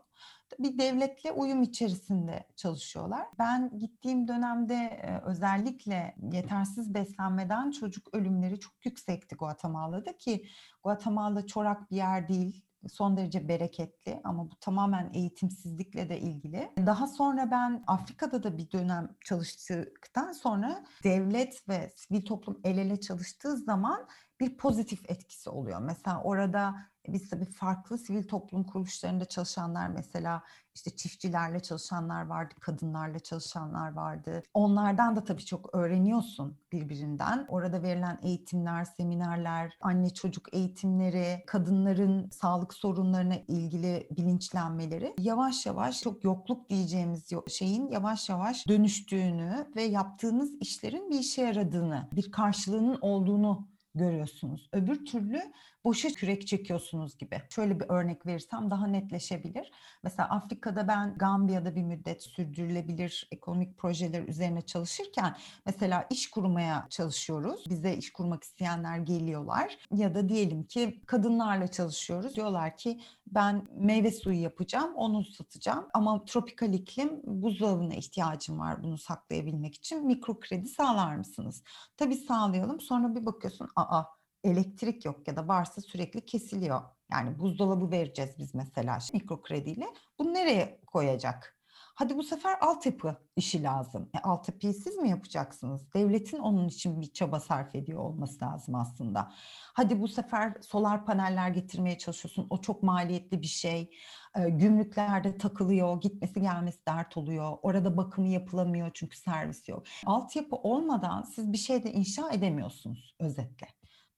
Bir 0.58 0.78
devletle 0.78 1.32
uyum 1.32 1.62
içerisinde 1.62 2.46
çalışıyorlar. 2.56 3.26
Ben 3.38 3.78
gittiğim 3.78 4.28
dönemde 4.28 5.00
özellikle 5.24 6.14
yetersiz 6.32 6.94
beslenmeden 6.94 7.70
çocuk 7.70 8.14
ölümleri 8.14 8.60
çok 8.60 8.86
yüksekti 8.86 9.36
Guatemala'da 9.36 10.16
ki 10.16 10.46
Guatemala 10.82 11.46
çorak 11.46 11.90
bir 11.90 11.96
yer 11.96 12.28
değil 12.28 12.65
son 12.88 13.16
derece 13.16 13.48
bereketli 13.48 14.20
ama 14.24 14.50
bu 14.50 14.56
tamamen 14.60 15.10
eğitimsizlikle 15.14 16.08
de 16.08 16.20
ilgili. 16.20 16.70
Daha 16.86 17.06
sonra 17.06 17.50
ben 17.50 17.84
Afrika'da 17.86 18.42
da 18.42 18.58
bir 18.58 18.70
dönem 18.70 19.08
çalıştıktan 19.24 20.32
sonra 20.32 20.84
devlet 21.04 21.68
ve 21.68 21.92
sivil 21.96 22.24
toplum 22.24 22.60
el 22.64 22.78
ele 22.78 23.00
çalıştığı 23.00 23.56
zaman 23.56 24.08
bir 24.40 24.56
pozitif 24.56 25.10
etkisi 25.10 25.50
oluyor. 25.50 25.80
Mesela 25.80 26.22
orada 26.22 26.74
biz 27.12 27.30
tabii 27.30 27.44
farklı 27.44 27.98
sivil 27.98 28.28
toplum 28.28 28.64
kuruluşlarında 28.64 29.24
çalışanlar 29.24 29.88
mesela 29.88 30.42
işte 30.74 30.90
çiftçilerle 30.96 31.60
çalışanlar 31.60 32.26
vardı, 32.26 32.54
kadınlarla 32.60 33.18
çalışanlar 33.18 33.92
vardı. 33.92 34.42
Onlardan 34.54 35.16
da 35.16 35.24
tabii 35.24 35.44
çok 35.44 35.74
öğreniyorsun 35.74 36.58
birbirinden. 36.72 37.46
Orada 37.48 37.82
verilen 37.82 38.18
eğitimler, 38.22 38.84
seminerler, 38.84 39.78
anne 39.80 40.10
çocuk 40.10 40.54
eğitimleri, 40.54 41.42
kadınların 41.46 42.30
sağlık 42.30 42.74
sorunlarına 42.74 43.36
ilgili 43.48 44.08
bilinçlenmeleri 44.16 45.14
yavaş 45.18 45.66
yavaş 45.66 46.02
çok 46.02 46.24
yokluk 46.24 46.68
diyeceğimiz 46.70 47.30
şeyin 47.48 47.88
yavaş 47.88 48.28
yavaş 48.28 48.68
dönüştüğünü 48.68 49.66
ve 49.76 49.82
yaptığınız 49.82 50.50
işlerin 50.60 51.10
bir 51.10 51.18
işe 51.18 51.42
yaradığını, 51.42 52.08
bir 52.12 52.30
karşılığının 52.32 52.98
olduğunu 53.00 53.68
görüyorsunuz. 53.96 54.68
Öbür 54.72 55.06
türlü 55.06 55.42
boşa 55.86 56.08
kürek 56.08 56.46
çekiyorsunuz 56.46 57.18
gibi. 57.18 57.42
Şöyle 57.50 57.80
bir 57.80 57.86
örnek 57.88 58.26
verirsem 58.26 58.70
daha 58.70 58.86
netleşebilir. 58.86 59.70
Mesela 60.02 60.28
Afrika'da 60.28 60.88
ben 60.88 61.14
Gambiya'da 61.18 61.76
bir 61.76 61.82
müddet 61.82 62.22
sürdürülebilir 62.22 63.28
ekonomik 63.30 63.78
projeler 63.78 64.28
üzerine 64.28 64.62
çalışırken 64.62 65.36
mesela 65.66 66.06
iş 66.10 66.30
kurmaya 66.30 66.86
çalışıyoruz. 66.90 67.64
Bize 67.70 67.94
iş 67.94 68.12
kurmak 68.12 68.44
isteyenler 68.44 68.98
geliyorlar. 68.98 69.78
Ya 69.94 70.14
da 70.14 70.28
diyelim 70.28 70.64
ki 70.64 71.00
kadınlarla 71.06 71.68
çalışıyoruz. 71.68 72.36
Diyorlar 72.36 72.76
ki 72.76 73.00
ben 73.26 73.68
meyve 73.78 74.12
suyu 74.12 74.42
yapacağım, 74.42 74.94
onu 74.94 75.24
satacağım. 75.24 75.86
Ama 75.94 76.24
tropikal 76.24 76.74
iklim 76.74 77.20
buzdolabına 77.24 77.94
ihtiyacım 77.94 78.58
var 78.58 78.82
bunu 78.82 78.98
saklayabilmek 78.98 79.74
için. 79.74 80.06
Mikro 80.06 80.40
kredi 80.40 80.68
sağlar 80.68 81.16
mısınız? 81.16 81.62
Tabii 81.96 82.16
sağlayalım. 82.16 82.80
Sonra 82.80 83.14
bir 83.14 83.26
bakıyorsun 83.26 83.68
aa 83.76 84.16
elektrik 84.46 85.04
yok 85.04 85.28
ya 85.28 85.36
da 85.36 85.48
varsa 85.48 85.80
sürekli 85.80 86.26
kesiliyor. 86.26 86.80
Yani 87.12 87.38
buzdolabı 87.38 87.90
vereceğiz 87.90 88.30
biz 88.38 88.54
mesela 88.54 88.98
mikro 89.12 89.42
krediyle. 89.42 89.86
Bunu 90.18 90.34
nereye 90.34 90.80
koyacak? 90.86 91.56
Hadi 91.98 92.16
bu 92.16 92.22
sefer 92.22 92.58
altyapı 92.60 93.16
işi 93.36 93.62
lazım. 93.62 94.10
E, 94.14 94.18
altyapıyı 94.18 94.74
siz 94.74 94.96
mi 94.96 95.10
yapacaksınız? 95.10 95.94
Devletin 95.94 96.38
onun 96.38 96.68
için 96.68 97.00
bir 97.00 97.12
çaba 97.12 97.40
sarf 97.40 97.74
ediyor 97.74 98.00
olması 98.00 98.44
lazım 98.44 98.74
aslında. 98.74 99.32
Hadi 99.74 100.00
bu 100.00 100.08
sefer 100.08 100.54
solar 100.60 101.06
paneller 101.06 101.48
getirmeye 101.48 101.98
çalışıyorsun. 101.98 102.46
O 102.50 102.60
çok 102.60 102.82
maliyetli 102.82 103.42
bir 103.42 103.46
şey. 103.46 103.90
E, 104.34 104.50
gümrüklerde 104.50 105.38
takılıyor, 105.38 106.00
gitmesi 106.00 106.40
gelmesi 106.40 106.86
dert 106.88 107.16
oluyor. 107.16 107.58
Orada 107.62 107.96
bakımı 107.96 108.28
yapılamıyor 108.28 108.90
çünkü 108.94 109.16
servis 109.16 109.68
yok. 109.68 109.82
Altyapı 110.06 110.56
olmadan 110.56 111.22
siz 111.22 111.52
bir 111.52 111.58
şey 111.58 111.84
de 111.84 111.92
inşa 111.92 112.30
edemiyorsunuz 112.30 113.16
özetle. 113.20 113.66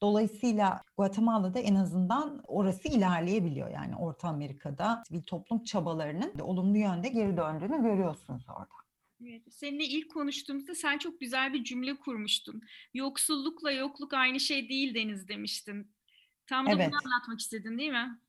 Dolayısıyla 0.03 0.83
Guatemala'da 0.97 1.59
en 1.59 1.75
azından 1.75 2.43
orası 2.47 2.89
ilerleyebiliyor. 2.89 3.71
Yani 3.71 3.97
Orta 3.97 4.29
Amerika'da 4.29 5.03
sivil 5.09 5.23
toplum 5.23 5.65
çabalarının 5.65 6.39
olumlu 6.39 6.79
yönde 6.79 7.09
geri 7.09 7.37
döndüğünü 7.37 7.83
görüyorsunuz 7.83 8.47
orada. 8.49 8.79
Evet, 9.23 9.43
seninle 9.51 9.85
ilk 9.85 10.13
konuştuğumuzda 10.13 10.75
sen 10.75 10.99
çok 10.99 11.21
güzel 11.21 11.53
bir 11.53 11.65
cümle 11.65 11.97
kurmuştun. 11.97 12.63
Yoksullukla 12.95 13.71
yokluk 13.73 14.15
aynı 14.15 14.41
şey 14.41 14.69
değil 14.69 14.95
Deniz 14.95 15.29
demiştin. 15.29 15.95
Tam 16.47 16.67
da 16.67 16.71
evet. 16.71 16.89
bunu 16.89 17.01
anlatmak 17.05 17.41
istedin 17.41 17.79
değil 17.79 17.91
mi? 17.91 18.21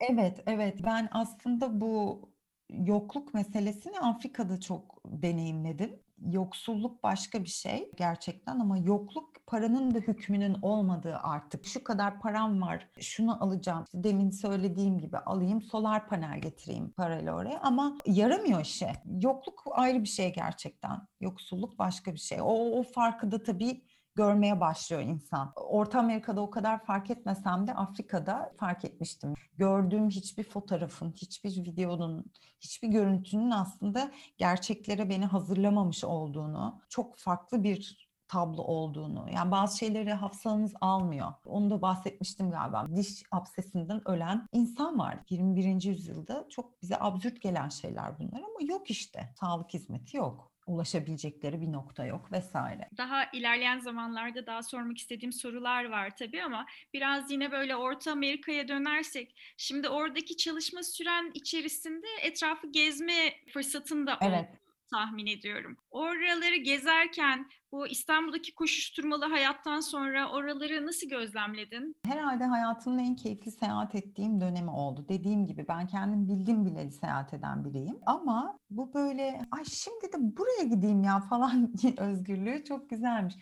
Evet, 0.00 0.42
evet. 0.46 0.78
Ben 0.84 1.08
aslında 1.12 1.80
bu 1.80 2.22
yokluk 2.70 3.34
meselesini 3.34 4.00
Afrika'da 4.00 4.60
çok 4.60 5.00
deneyimledim 5.04 6.00
yoksulluk 6.26 7.02
başka 7.02 7.44
bir 7.44 7.48
şey 7.48 7.90
gerçekten 7.96 8.58
ama 8.60 8.78
yokluk 8.78 9.46
paranın 9.46 9.94
da 9.94 9.98
hükmünün 9.98 10.56
olmadığı 10.62 11.16
artık. 11.16 11.66
Şu 11.66 11.84
kadar 11.84 12.20
param 12.20 12.62
var, 12.62 12.88
şunu 13.00 13.44
alacağım. 13.44 13.84
İşte 13.84 14.04
demin 14.04 14.30
söylediğim 14.30 14.98
gibi 14.98 15.18
alayım, 15.18 15.62
solar 15.62 16.08
panel 16.08 16.40
getireyim 16.40 16.90
parayla 16.90 17.34
oraya 17.34 17.60
ama 17.60 17.98
yaramıyor 18.06 18.60
işe. 18.60 18.92
Yokluk 19.22 19.64
ayrı 19.70 20.02
bir 20.02 20.08
şey 20.08 20.32
gerçekten. 20.32 21.00
Yoksulluk 21.20 21.78
başka 21.78 22.14
bir 22.14 22.18
şey. 22.18 22.40
O, 22.40 22.78
o 22.78 22.82
farkı 22.82 23.30
da 23.30 23.42
tabii 23.42 23.82
görmeye 24.18 24.60
başlıyor 24.60 25.02
insan. 25.02 25.52
Orta 25.56 25.98
Amerika'da 25.98 26.40
o 26.40 26.50
kadar 26.50 26.84
fark 26.84 27.10
etmesem 27.10 27.66
de 27.66 27.74
Afrika'da 27.74 28.52
fark 28.56 28.84
etmiştim. 28.84 29.34
Gördüğüm 29.58 30.08
hiçbir 30.08 30.44
fotoğrafın, 30.44 31.12
hiçbir 31.12 31.50
videonun, 31.50 32.24
hiçbir 32.60 32.88
görüntünün 32.88 33.50
aslında 33.50 34.10
gerçeklere 34.38 35.10
beni 35.10 35.26
hazırlamamış 35.26 36.04
olduğunu, 36.04 36.80
çok 36.88 37.16
farklı 37.16 37.62
bir 37.64 38.08
tablo 38.28 38.62
olduğunu. 38.62 39.26
Yani 39.34 39.50
bazı 39.50 39.78
şeyleri 39.78 40.12
hafızanız 40.12 40.72
almıyor. 40.80 41.32
Onu 41.44 41.70
da 41.70 41.82
bahsetmiştim 41.82 42.50
galiba. 42.50 42.86
Diş 42.96 43.22
absesinden 43.30 44.08
ölen 44.08 44.48
insan 44.52 44.98
var. 44.98 45.18
21. 45.30 45.82
yüzyılda 45.82 46.46
çok 46.50 46.82
bize 46.82 46.96
absürt 47.00 47.42
gelen 47.42 47.68
şeyler 47.68 48.18
bunlar 48.18 48.38
ama 48.38 48.72
yok 48.72 48.90
işte. 48.90 49.34
Sağlık 49.40 49.74
hizmeti 49.74 50.16
yok 50.16 50.57
ulaşabilecekleri 50.68 51.60
bir 51.60 51.72
nokta 51.72 52.04
yok 52.06 52.32
vesaire. 52.32 52.88
Daha 52.96 53.24
ilerleyen 53.32 53.78
zamanlarda 53.78 54.46
daha 54.46 54.62
sormak 54.62 54.98
istediğim 54.98 55.32
sorular 55.32 55.84
var 55.84 56.16
tabii 56.16 56.42
ama 56.42 56.66
biraz 56.94 57.30
yine 57.30 57.52
böyle 57.52 57.76
Orta 57.76 58.12
Amerika'ya 58.12 58.68
dönersek 58.68 59.54
şimdi 59.56 59.88
oradaki 59.88 60.36
çalışma 60.36 60.82
süren 60.82 61.30
içerisinde 61.34 62.06
etrafı 62.22 62.72
gezme 62.72 63.34
fırsatın 63.52 64.06
da 64.06 64.16
oldu. 64.16 64.24
Evet. 64.24 64.48
Tahmin 64.90 65.26
ediyorum. 65.26 65.76
Oraları 65.90 66.56
gezerken 66.56 67.48
bu 67.72 67.86
İstanbul'daki 67.86 68.54
koşuşturmalı 68.54 69.24
hayattan 69.24 69.80
sonra 69.80 70.30
oraları 70.30 70.86
nasıl 70.86 71.08
gözlemledin? 71.08 71.96
Herhalde 72.06 72.44
hayatımın 72.44 72.98
en 72.98 73.16
keyifli 73.16 73.50
seyahat 73.50 73.94
ettiğim 73.94 74.40
dönemi 74.40 74.70
oldu. 74.70 75.06
Dediğim 75.08 75.46
gibi 75.46 75.66
ben 75.68 75.86
kendim 75.86 76.28
bildim 76.28 76.66
bileli 76.66 76.92
seyahat 76.92 77.34
eden 77.34 77.64
biriyim. 77.64 77.98
Ama 78.06 78.58
bu 78.70 78.94
böyle 78.94 79.40
ay 79.50 79.64
şimdi 79.64 80.12
de 80.12 80.36
buraya 80.36 80.62
gideyim 80.62 81.02
ya 81.02 81.20
falan 81.30 81.72
özgürlüğü 81.98 82.64
çok 82.64 82.90
güzelmiş. 82.90 83.34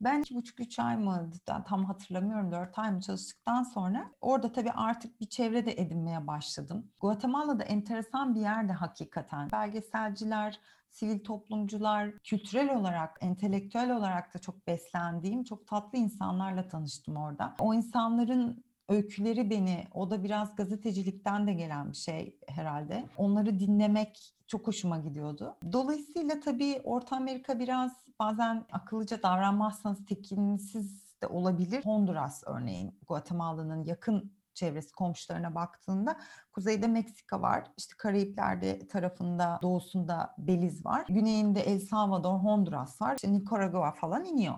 Ben 0.00 0.20
iki 0.20 0.34
buçuk 0.34 0.60
üç 0.60 0.78
ay 0.78 0.96
mı 0.96 1.30
tam 1.46 1.84
hatırlamıyorum 1.84 2.52
dört 2.52 2.78
ay 2.78 2.92
mı 2.92 3.00
çalıştıktan 3.00 3.62
sonra 3.62 4.10
orada 4.20 4.52
tabii 4.52 4.70
artık 4.70 5.20
bir 5.20 5.26
çevre 5.26 5.66
de 5.66 5.72
edinmeye 5.72 6.26
başladım. 6.26 6.92
Guatemala'da 7.00 7.62
enteresan 7.64 8.34
bir 8.34 8.40
yerde 8.40 8.72
hakikaten. 8.72 9.50
Belgeselciler, 9.52 10.60
sivil 10.90 11.24
toplumcular, 11.24 12.18
kültürel 12.18 12.76
olarak, 12.76 13.18
entelektüel 13.20 13.96
olarak 13.96 14.34
da 14.34 14.38
çok 14.38 14.66
beslendiğim 14.66 15.44
çok 15.44 15.66
tatlı 15.66 15.98
insanlarla 15.98 16.68
tanıştım 16.68 17.16
orada. 17.16 17.54
O 17.60 17.74
insanların 17.74 18.64
öyküleri 18.88 19.50
beni, 19.50 19.84
o 19.94 20.10
da 20.10 20.24
biraz 20.24 20.56
gazetecilikten 20.56 21.46
de 21.46 21.52
gelen 21.52 21.90
bir 21.90 21.96
şey 21.96 22.36
herhalde. 22.48 23.04
Onları 23.16 23.58
dinlemek 23.58 24.34
çok 24.46 24.66
hoşuma 24.66 24.98
gidiyordu. 24.98 25.56
Dolayısıyla 25.72 26.40
tabii 26.40 26.80
Orta 26.84 27.16
Amerika 27.16 27.58
biraz 27.58 27.92
bazen 28.18 28.64
akıllıca 28.72 29.22
davranmazsanız 29.22 30.04
tekinsiz 30.04 31.10
de 31.22 31.26
olabilir. 31.26 31.84
Honduras 31.84 32.42
örneğin 32.46 32.94
Guatemala'nın 33.06 33.84
yakın 33.84 34.32
çevresi 34.60 34.92
komşularına 34.92 35.54
baktığında 35.54 36.16
kuzeyde 36.52 36.86
Meksika 36.86 37.42
var. 37.42 37.64
İşte 37.76 37.94
Karayipler'de 37.98 38.88
tarafında 38.88 39.58
doğusunda 39.62 40.34
Beliz 40.38 40.86
var. 40.86 41.04
Güneyinde 41.08 41.60
El 41.60 41.80
Salvador, 41.80 42.38
Honduras 42.38 43.02
var. 43.02 43.14
İşte 43.14 43.32
Nikaragua 43.32 43.92
falan 43.92 44.24
iniyor. 44.24 44.54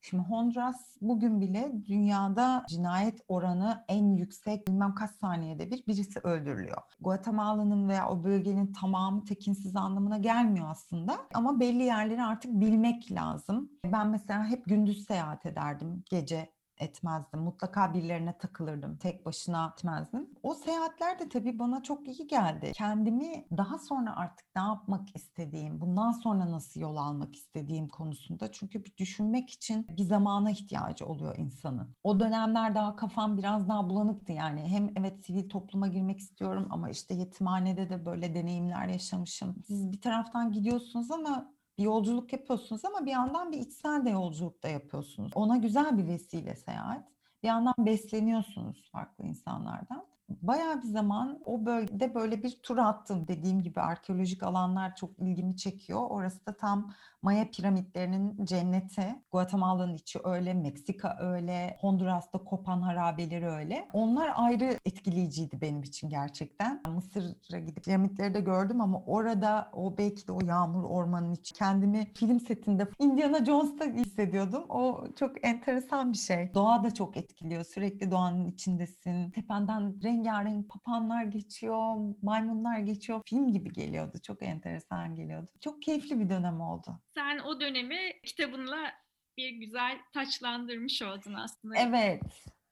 Şimdi 0.00 0.22
Honduras 0.22 0.96
bugün 1.00 1.40
bile 1.40 1.72
dünyada 1.86 2.64
cinayet 2.68 3.20
oranı 3.28 3.84
en 3.88 4.14
yüksek 4.14 4.68
bilmem 4.68 4.94
kaç 4.94 5.10
saniyede 5.10 5.70
bir 5.70 5.86
birisi 5.86 6.20
öldürülüyor. 6.20 6.82
Guatemala'nın 7.00 7.88
veya 7.88 8.08
o 8.08 8.24
bölgenin 8.24 8.72
tamamı 8.72 9.24
tekinsiz 9.24 9.76
anlamına 9.76 10.18
gelmiyor 10.18 10.66
aslında. 10.70 11.18
Ama 11.34 11.60
belli 11.60 11.82
yerleri 11.82 12.22
artık 12.22 12.50
bilmek 12.52 13.12
lazım. 13.12 13.70
Ben 13.84 14.08
mesela 14.08 14.46
hep 14.46 14.64
gündüz 14.64 15.04
seyahat 15.04 15.46
ederdim. 15.46 16.02
Gece 16.10 16.55
etmezdim. 16.78 17.40
Mutlaka 17.40 17.94
birilerine 17.94 18.38
takılırdım. 18.38 18.96
Tek 18.96 19.26
başına 19.26 19.72
etmezdim. 19.76 20.30
O 20.42 20.54
seyahatler 20.54 21.18
de 21.18 21.28
tabii 21.28 21.58
bana 21.58 21.82
çok 21.82 22.08
iyi 22.08 22.26
geldi. 22.26 22.72
Kendimi 22.74 23.46
daha 23.56 23.78
sonra 23.78 24.16
artık 24.16 24.46
ne 24.56 24.62
yapmak 24.62 25.16
istediğim, 25.16 25.80
bundan 25.80 26.12
sonra 26.12 26.50
nasıl 26.50 26.80
yol 26.80 26.96
almak 26.96 27.36
istediğim 27.36 27.88
konusunda 27.88 28.52
çünkü 28.52 28.84
bir 28.84 28.96
düşünmek 28.96 29.50
için 29.50 29.86
bir 29.96 30.02
zamana 30.02 30.50
ihtiyacı 30.50 31.06
oluyor 31.06 31.34
insanın. 31.38 31.94
O 32.04 32.20
dönemler 32.20 32.74
daha 32.74 32.96
kafam 32.96 33.38
biraz 33.38 33.68
daha 33.68 33.90
bulanıktı 33.90 34.32
yani. 34.32 34.68
Hem 34.68 34.92
evet 34.96 35.26
sivil 35.26 35.48
topluma 35.48 35.88
girmek 35.88 36.18
istiyorum 36.18 36.66
ama 36.70 36.90
işte 36.90 37.14
yetimhanede 37.14 37.90
de 37.90 38.06
böyle 38.06 38.34
deneyimler 38.34 38.88
yaşamışım. 38.88 39.54
Siz 39.66 39.92
bir 39.92 40.00
taraftan 40.00 40.52
gidiyorsunuz 40.52 41.10
ama 41.10 41.55
bir 41.78 41.82
yolculuk 41.82 42.32
yapıyorsunuz 42.32 42.84
ama 42.84 43.06
bir 43.06 43.10
yandan 43.10 43.52
bir 43.52 43.58
içsel 43.58 44.04
de 44.04 44.10
yolculuk 44.10 44.62
da 44.62 44.68
yapıyorsunuz. 44.68 45.32
Ona 45.34 45.56
güzel 45.56 45.98
bir 45.98 46.06
vesile 46.06 46.56
seyahat. 46.56 47.08
Bir 47.42 47.48
yandan 47.48 47.74
besleniyorsunuz 47.78 48.90
farklı 48.92 49.24
insanlardan 49.24 50.06
bayağı 50.28 50.82
bir 50.82 50.88
zaman 50.88 51.40
o 51.44 51.66
bölgede 51.66 52.14
böyle 52.14 52.42
bir 52.42 52.58
tur 52.62 52.78
attım. 52.78 53.28
Dediğim 53.28 53.62
gibi 53.62 53.80
arkeolojik 53.80 54.42
alanlar 54.42 54.96
çok 54.96 55.18
ilgimi 55.18 55.56
çekiyor. 55.56 56.00
Orası 56.10 56.46
da 56.46 56.56
tam 56.56 56.92
Maya 57.22 57.50
piramitlerinin 57.50 58.44
cenneti. 58.44 59.22
Guatemala'nın 59.32 59.94
içi 59.94 60.18
öyle, 60.24 60.54
Meksika 60.54 61.16
öyle, 61.20 61.76
Honduras'ta 61.80 62.38
kopan 62.38 62.80
harabeleri 62.80 63.46
öyle. 63.46 63.88
Onlar 63.92 64.32
ayrı 64.34 64.78
etkileyiciydi 64.84 65.60
benim 65.60 65.82
için 65.82 66.08
gerçekten. 66.08 66.82
Mısır'a 66.94 67.58
gidip 67.58 67.84
piramitleri 67.84 68.34
de 68.34 68.40
gördüm 68.40 68.80
ama 68.80 69.02
orada 69.06 69.70
o 69.72 69.98
belki 69.98 70.28
de 70.28 70.32
o 70.32 70.38
yağmur 70.44 70.84
ormanın 70.84 71.32
içi 71.32 71.54
kendimi 71.54 72.12
film 72.14 72.40
setinde 72.40 72.88
Indiana 72.98 73.44
Jones'ta 73.44 73.84
hissediyordum. 73.84 74.64
O 74.68 75.04
çok 75.18 75.46
enteresan 75.46 76.12
bir 76.12 76.18
şey. 76.18 76.54
Doğa 76.54 76.84
da 76.84 76.94
çok 76.94 77.16
etkiliyor. 77.16 77.64
Sürekli 77.64 78.10
doğanın 78.10 78.46
içindesin. 78.46 79.30
Tependen 79.30 80.00
rengarenk 80.16 80.68
papanlar 80.68 81.24
geçiyor, 81.24 81.96
maymunlar 82.22 82.78
geçiyor. 82.78 83.20
Film 83.26 83.52
gibi 83.52 83.72
geliyordu. 83.72 84.18
Çok 84.26 84.42
enteresan 84.42 85.14
geliyordu. 85.14 85.48
Çok 85.60 85.82
keyifli 85.82 86.20
bir 86.20 86.30
dönem 86.30 86.60
oldu. 86.60 87.00
Sen 87.14 87.38
o 87.38 87.60
dönemi 87.60 88.22
kitabınla 88.24 88.92
bir 89.36 89.50
güzel 89.50 89.98
taçlandırmış 90.14 91.02
oldun 91.02 91.34
aslında. 91.34 91.76
Evet. 91.78 92.22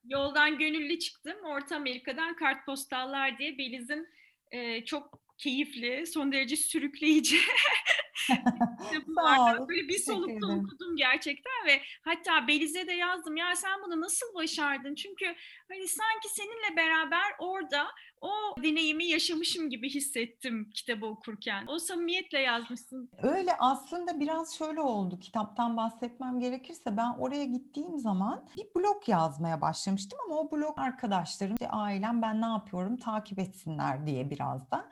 Yoldan 0.04 0.59
gönüllü 0.59 0.98
çıktım. 0.98 1.37
Orta 1.44 1.76
Amerika'dan 1.76 2.37
Kartpostallar 2.37 3.38
diye 3.38 3.59
Beliz'in 3.59 4.09
e, 4.50 4.85
çok 4.85 5.24
keyifli, 5.38 6.07
son 6.07 6.33
derece 6.33 6.57
sürükleyici 6.57 7.37
vardı. 9.07 9.66
Böyle 9.68 9.88
bir 9.88 9.99
solukta 9.99 10.47
okudum 10.47 10.97
gerçekten 10.97 11.66
ve 11.66 11.83
hatta 12.03 12.49
Beliz'e 12.49 12.87
de 12.87 12.92
yazdım. 12.92 13.37
Ya 13.37 13.57
sen 13.57 13.83
bunu 13.87 14.01
nasıl 14.01 14.35
başardın? 14.35 14.94
Çünkü 14.94 15.27
hani 15.68 15.88
sanki 15.88 16.29
seninle 16.29 16.77
beraber 16.77 17.33
orada 17.38 17.87
o 18.25 18.63
deneyimi 18.63 19.05
yaşamışım 19.05 19.71
gibi 19.71 19.91
hissettim 19.91 20.71
kitabı 20.75 21.07
okurken. 21.07 21.67
O 21.67 21.79
samimiyetle 21.79 22.39
yazmışsın. 22.39 23.11
Öyle 23.23 23.57
aslında 23.59 24.21
biraz 24.21 24.55
şöyle 24.55 24.81
oldu. 24.81 25.19
Kitaptan 25.21 25.77
bahsetmem 25.77 26.41
gerekirse 26.41 26.97
ben 26.97 27.15
oraya 27.19 27.45
gittiğim 27.45 27.99
zaman 27.99 28.49
bir 28.57 28.67
blog 28.77 29.09
yazmaya 29.09 29.61
başlamıştım 29.61 30.19
ama 30.27 30.37
o 30.41 30.51
blog 30.51 30.79
arkadaşlarım, 30.79 31.57
ailem 31.71 32.23
ben 32.23 32.41
ne 32.41 32.47
yapıyorum 32.47 32.97
takip 32.97 33.39
etsinler 33.39 34.07
diye 34.07 34.31
biraz 34.31 34.71
da. 34.71 34.91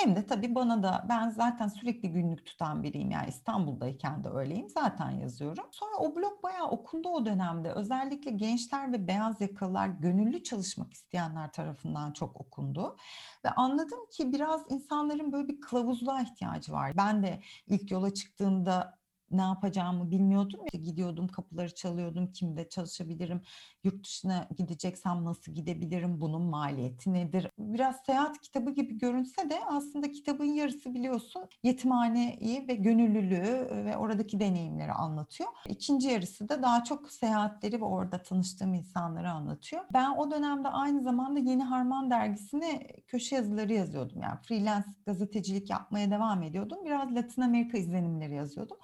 Hem 0.00 0.16
de 0.16 0.26
tabii 0.26 0.54
bana 0.54 0.82
da 0.82 1.06
ben 1.08 1.30
zaten 1.30 1.68
sürekli 1.68 2.10
günlük 2.12 2.46
tutan 2.46 2.82
biriyim 2.82 3.10
yani 3.10 3.28
İstanbul'dayken 3.28 4.24
de 4.24 4.28
öyleyim 4.28 4.68
zaten 4.68 5.10
yazıyorum. 5.10 5.64
Sonra 5.70 5.96
o 5.98 6.16
blog 6.16 6.42
bayağı 6.42 6.68
okundu 6.68 7.08
o 7.08 7.26
dönemde. 7.26 7.72
Özellikle 7.72 8.30
gençler 8.30 8.92
ve 8.92 9.08
beyaz 9.08 9.40
yakalılar 9.40 9.88
gönüllü 9.88 10.42
çalışmak 10.42 10.92
isteyenler 10.92 11.52
tarafından 11.52 12.12
çok 12.12 12.40
okundu. 12.40 12.96
Ve 13.44 13.50
anladım 13.50 13.98
ki 14.12 14.32
biraz 14.32 14.60
insanların 14.68 15.32
böyle 15.32 15.48
bir 15.48 15.60
kılavuzluğa 15.60 16.22
ihtiyacı 16.22 16.72
var. 16.72 16.92
Ben 16.96 17.22
de 17.22 17.40
ilk 17.66 17.90
yola 17.90 18.14
çıktığımda 18.14 18.98
ne 19.30 19.42
yapacağımı 19.42 20.10
bilmiyordum. 20.10 20.60
İşte 20.64 20.78
gidiyordum, 20.78 21.28
kapıları 21.28 21.74
çalıyordum, 21.74 22.32
kimde 22.32 22.68
çalışabilirim, 22.68 23.42
yurt 23.84 24.04
dışına 24.04 24.48
gideceksem 24.56 25.24
nasıl 25.24 25.52
gidebilirim, 25.52 26.20
bunun 26.20 26.42
maliyeti 26.42 27.12
nedir? 27.12 27.50
Biraz 27.58 27.96
seyahat 28.06 28.40
kitabı 28.40 28.70
gibi 28.70 28.98
görünse 28.98 29.50
de 29.50 29.58
aslında 29.66 30.12
kitabın 30.12 30.44
yarısı 30.44 30.94
biliyorsun 30.94 31.42
yetimhaneyi 31.62 32.68
ve 32.68 32.74
gönüllülüğü 32.74 33.68
ve 33.84 33.96
oradaki 33.96 34.40
deneyimleri 34.40 34.92
anlatıyor. 34.92 35.50
İkinci 35.68 36.08
yarısı 36.08 36.48
da 36.48 36.62
daha 36.62 36.84
çok 36.84 37.12
seyahatleri 37.12 37.80
ve 37.80 37.84
orada 37.84 38.22
tanıştığım 38.22 38.74
insanları 38.74 39.30
anlatıyor. 39.30 39.84
Ben 39.92 40.10
o 40.16 40.30
dönemde 40.30 40.68
aynı 40.68 41.02
zamanda 41.02 41.38
Yeni 41.38 41.64
Harman 41.64 42.10
dergisine 42.10 42.86
köşe 43.06 43.36
yazıları 43.36 43.72
yazıyordum. 43.72 44.22
Yani 44.22 44.38
freelance 44.42 44.88
gazetecilik 45.06 45.70
yapmaya 45.70 46.10
devam 46.10 46.42
ediyordum. 46.42 46.78
Biraz 46.84 47.14
Latin 47.14 47.42
Amerika 47.42 47.78
izlenimleri 47.78 48.34
yazıyordum. 48.34 48.76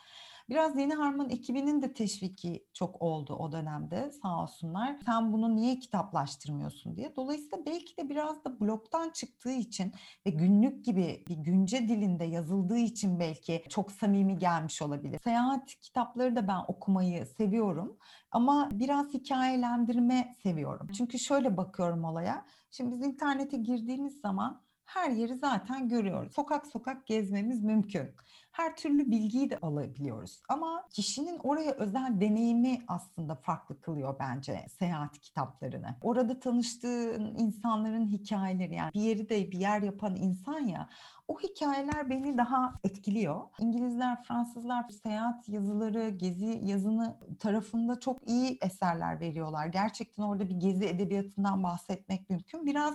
Biraz 0.49 0.79
Yeni 0.79 0.95
Harman 0.95 1.31
ekibinin 1.31 1.83
de 1.83 1.93
teşviki 1.93 2.67
çok 2.73 3.03
oldu 3.03 3.35
o 3.35 3.53
dönemde 3.53 4.11
sağ 4.23 4.43
olsunlar. 4.43 4.97
Sen 5.07 5.33
bunu 5.33 5.57
niye 5.57 5.79
kitaplaştırmıyorsun 5.79 6.97
diye. 6.97 7.17
Dolayısıyla 7.17 7.67
belki 7.67 7.97
de 7.97 8.09
biraz 8.09 8.45
da 8.45 8.61
bloktan 8.61 9.11
çıktığı 9.11 9.51
için 9.51 9.93
ve 10.27 10.31
günlük 10.31 10.85
gibi 10.85 11.25
bir 11.29 11.37
günce 11.37 11.89
dilinde 11.89 12.25
yazıldığı 12.25 12.79
için 12.79 13.21
belki 13.21 13.65
çok 13.69 13.93
samimi 13.93 14.39
gelmiş 14.39 14.83
olabilir. 14.83 15.21
Seyahat 15.25 15.67
kitapları 15.67 16.37
da 16.37 16.49
ben 16.49 16.61
okumayı 16.69 17.27
seviyorum 17.27 17.99
ama 18.31 18.69
biraz 18.73 19.15
hikayelendirme 19.15 20.37
seviyorum. 20.43 20.89
Çünkü 20.89 21.19
şöyle 21.19 21.57
bakıyorum 21.57 22.05
olaya. 22.05 22.47
Şimdi 22.71 22.91
biz 22.93 23.07
internete 23.07 23.57
girdiğimiz 23.57 24.21
zaman 24.21 24.65
her 24.85 25.11
yeri 25.11 25.35
zaten 25.35 25.89
görüyoruz. 25.89 26.33
Sokak 26.35 26.67
sokak 26.67 27.07
gezmemiz 27.07 27.63
mümkün. 27.63 28.15
Her 28.55 28.77
türlü 28.77 29.11
bilgiyi 29.11 29.51
de 29.51 29.59
alabiliyoruz. 29.59 30.43
Ama 30.49 30.89
kişinin 30.91 31.39
oraya 31.43 31.73
özel 31.73 32.21
deneyimi 32.21 32.83
aslında 32.89 33.35
farklı 33.35 33.81
kılıyor 33.81 34.17
bence 34.19 34.67
seyahat 34.79 35.19
kitaplarını. 35.19 35.97
Orada 36.03 36.41
tanıştığın 36.41 37.35
insanların 37.39 38.07
hikayeleri 38.07 38.75
yani 38.75 38.91
bir 38.95 39.01
yeri 39.01 39.29
de 39.29 39.51
bir 39.51 39.59
yer 39.59 39.83
yapan 39.83 40.17
insan 40.17 40.61
ya 40.61 40.89
o 41.29 41.41
hikayeler 41.41 42.11
beni 42.11 42.39
daha 42.39 42.75
etkiliyor. 42.85 43.41
İngilizler, 43.59 44.23
Fransızlar 44.23 44.89
seyahat 44.89 45.49
yazıları, 45.49 46.09
gezi 46.09 46.61
yazını 46.65 47.17
tarafında 47.39 48.01
çok 48.01 48.29
iyi 48.29 48.59
eserler 48.63 49.21
veriyorlar. 49.21 49.67
Gerçekten 49.67 50.23
orada 50.23 50.49
bir 50.49 50.57
gezi 50.57 50.85
edebiyatından 50.85 51.63
bahsetmek 51.63 52.31
mümkün. 52.31 52.67
Biraz 52.67 52.95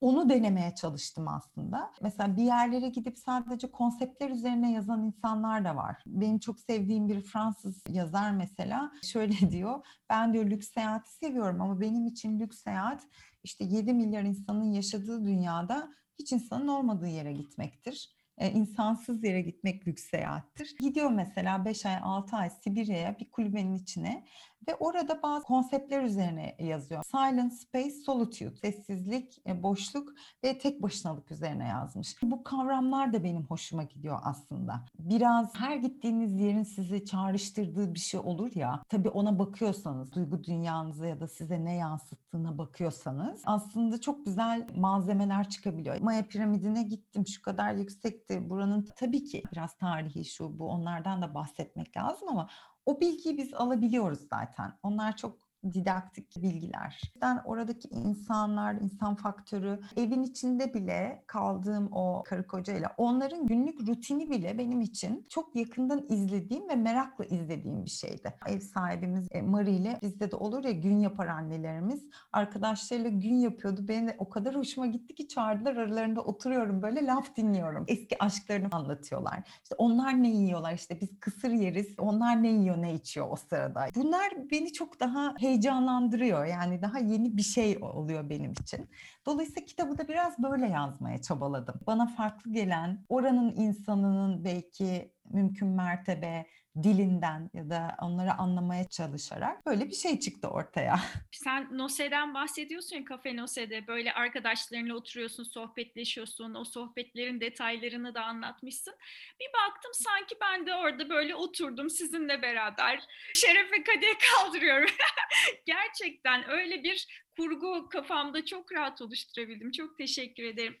Onu 0.00 0.28
denemeye 0.28 0.74
çalıştım 0.74 1.28
aslında. 1.28 1.92
Mesela 2.02 2.36
bir 2.36 2.42
yerlere 2.42 2.88
gidip 2.88 3.18
sadece 3.18 3.70
konseptler 3.70 4.30
üzerine 4.30 4.72
yazan 4.72 5.02
insanlar 5.02 5.64
da 5.64 5.76
var. 5.76 6.02
Benim 6.06 6.38
çok 6.38 6.60
sevdiğim 6.60 7.08
bir 7.08 7.20
Fransız 7.20 7.82
yazar 7.88 8.30
mesela 8.30 8.92
şöyle 9.02 9.50
diyor. 9.50 9.86
Ben 10.10 10.32
diyor 10.32 10.44
lüks 10.44 10.72
seyahati 10.72 11.14
seviyorum 11.14 11.60
ama 11.60 11.80
benim 11.80 12.06
için 12.06 12.40
lüks 12.40 12.62
seyahat 12.62 13.02
işte 13.44 13.64
7 13.64 13.92
milyar 13.92 14.22
insanın 14.22 14.72
yaşadığı 14.72 15.24
dünyada 15.24 15.88
hiç 16.18 16.32
insanın 16.32 16.68
olmadığı 16.68 17.08
yere 17.08 17.32
gitmektir 17.32 18.18
e, 18.38 18.50
insansız 18.50 19.24
yere 19.24 19.40
gitmek 19.40 19.88
lüks 19.88 20.04
seyahattir. 20.04 20.76
Gidiyor 20.80 21.10
mesela 21.10 21.64
5 21.64 21.86
ay 21.86 21.96
6 22.02 22.36
ay 22.36 22.50
Sibirya'ya 22.50 23.18
bir 23.18 23.30
kulübenin 23.30 23.74
içine 23.74 24.26
ve 24.68 24.74
orada 24.74 25.22
bazı 25.22 25.44
konseptler 25.44 26.02
üzerine 26.02 26.56
yazıyor. 26.58 27.02
Silence, 27.04 27.54
space, 27.54 27.90
solitude, 27.90 28.56
sessizlik, 28.56 29.42
e, 29.46 29.62
boşluk 29.62 30.12
ve 30.44 30.58
tek 30.58 30.82
başınalık 30.82 31.30
üzerine 31.30 31.68
yazmış. 31.68 32.16
Bu 32.22 32.44
kavramlar 32.44 33.12
da 33.12 33.24
benim 33.24 33.44
hoşuma 33.44 33.82
gidiyor 33.82 34.18
aslında. 34.24 34.84
Biraz 34.98 35.54
her 35.54 35.76
gittiğiniz 35.76 36.40
yerin 36.40 36.62
sizi 36.62 37.04
çağrıştırdığı 37.04 37.94
bir 37.94 37.98
şey 37.98 38.20
olur 38.20 38.50
ya. 38.54 38.82
Tabii 38.88 39.08
ona 39.08 39.38
bakıyorsanız, 39.38 40.12
duygu 40.12 40.44
dünyanıza 40.44 41.06
ya 41.06 41.20
da 41.20 41.28
size 41.28 41.64
ne 41.64 41.74
yansıttığına 41.74 42.58
bakıyorsanız 42.58 43.42
aslında 43.44 44.00
çok 44.00 44.26
güzel 44.26 44.66
malzemeler 44.76 45.48
çıkabiliyor. 45.48 46.00
Maya 46.00 46.22
piramidine 46.28 46.82
gittim 46.82 47.26
şu 47.26 47.42
kadar 47.42 47.74
yüksekti. 47.74 48.50
Buranın 48.50 48.88
tabii 48.96 49.24
ki 49.24 49.42
biraz 49.52 49.76
tarihi 49.76 50.24
şu 50.24 50.58
bu 50.58 50.68
onlardan 50.68 51.22
da 51.22 51.34
bahsetmek 51.34 51.96
lazım 51.96 52.28
ama 52.28 52.48
o 52.88 53.00
bilgiyi 53.00 53.38
biz 53.38 53.54
alabiliyoruz 53.54 54.28
zaten. 54.28 54.78
Onlar 54.82 55.16
çok 55.16 55.47
didaktik 55.72 56.42
bilgiler. 56.42 57.12
Ben 57.20 57.42
oradaki 57.44 57.88
insanlar, 57.88 58.74
insan 58.74 59.14
faktörü, 59.14 59.80
evin 59.96 60.22
içinde 60.22 60.74
bile 60.74 61.24
kaldığım 61.26 61.88
o 61.92 62.22
karı 62.26 62.46
kocayla 62.46 62.94
onların 62.96 63.46
günlük 63.46 63.88
rutini 63.88 64.30
bile 64.30 64.58
benim 64.58 64.80
için 64.80 65.26
çok 65.28 65.56
yakından 65.56 66.06
izlediğim 66.08 66.68
ve 66.68 66.74
merakla 66.74 67.24
izlediğim 67.24 67.84
bir 67.84 67.90
şeydi. 67.90 68.34
Ev 68.46 68.60
sahibimiz 68.60 69.28
e, 69.30 69.42
Marie 69.42 69.74
ile 69.74 69.98
bizde 70.02 70.30
de 70.30 70.36
olur 70.36 70.64
ya 70.64 70.70
gün 70.70 70.98
yapar 70.98 71.26
annelerimiz. 71.26 72.04
Arkadaşlarıyla 72.32 73.10
gün 73.10 73.34
yapıyordu. 73.34 73.88
Benim 73.88 74.08
de 74.08 74.16
o 74.18 74.28
kadar 74.28 74.56
hoşuma 74.56 74.86
gitti 74.86 75.14
ki 75.14 75.28
çağırdılar 75.28 75.76
aralarında 75.76 76.20
oturuyorum 76.20 76.82
böyle 76.82 77.06
laf 77.06 77.36
dinliyorum. 77.36 77.84
Eski 77.88 78.22
aşklarını 78.22 78.68
anlatıyorlar. 78.72 79.60
İşte 79.62 79.74
onlar 79.78 80.22
ne 80.22 80.30
yiyorlar 80.30 80.74
işte 80.74 81.00
biz 81.00 81.20
kısır 81.20 81.50
yeriz. 81.50 81.94
Onlar 81.98 82.42
ne 82.42 82.48
yiyor 82.48 82.82
ne 82.82 82.94
içiyor 82.94 83.26
o 83.30 83.36
sırada. 83.36 83.86
Bunlar 83.94 84.50
beni 84.50 84.72
çok 84.72 85.00
daha 85.00 85.34
heyecanlandırıyor. 85.48 86.44
Yani 86.44 86.82
daha 86.82 86.98
yeni 86.98 87.36
bir 87.36 87.42
şey 87.42 87.78
oluyor 87.80 88.30
benim 88.30 88.52
için. 88.52 88.90
Dolayısıyla 89.26 89.66
kitabı 89.66 89.98
da 89.98 90.08
biraz 90.08 90.38
böyle 90.42 90.66
yazmaya 90.66 91.22
çabaladım. 91.22 91.80
Bana 91.86 92.06
farklı 92.06 92.52
gelen, 92.52 93.04
oranın 93.08 93.56
insanının 93.56 94.44
belki 94.44 95.12
mümkün 95.30 95.68
mertebe 95.68 96.46
dilinden 96.82 97.50
ya 97.54 97.70
da 97.70 97.96
onları 98.02 98.32
anlamaya 98.32 98.88
çalışarak 98.88 99.66
böyle 99.66 99.86
bir 99.86 99.94
şey 99.94 100.20
çıktı 100.20 100.48
ortaya. 100.48 101.00
Sen 101.32 101.78
Nose'den 101.78 102.34
bahsediyorsun 102.34 102.96
ya 102.96 103.04
Kafe 103.04 103.36
Nose'de 103.36 103.86
böyle 103.86 104.12
arkadaşlarınla 104.12 104.94
oturuyorsun, 104.94 105.44
sohbetleşiyorsun, 105.44 106.54
o 106.54 106.64
sohbetlerin 106.64 107.40
detaylarını 107.40 108.14
da 108.14 108.24
anlatmışsın. 108.24 108.94
Bir 109.40 109.48
baktım 109.66 109.90
sanki 109.94 110.36
ben 110.40 110.66
de 110.66 110.74
orada 110.74 111.08
böyle 111.08 111.34
oturdum 111.34 111.90
sizinle 111.90 112.42
beraber. 112.42 113.02
Şerefe 113.34 113.82
kadeh 113.82 114.14
kaldırıyorum. 114.32 114.90
Gerçekten 115.66 116.50
öyle 116.50 116.82
bir 116.82 117.24
kurgu 117.36 117.88
kafamda 117.88 118.44
çok 118.44 118.72
rahat 118.72 119.02
oluşturabildim. 119.02 119.70
Çok 119.70 119.98
teşekkür 119.98 120.42
ederim. 120.42 120.76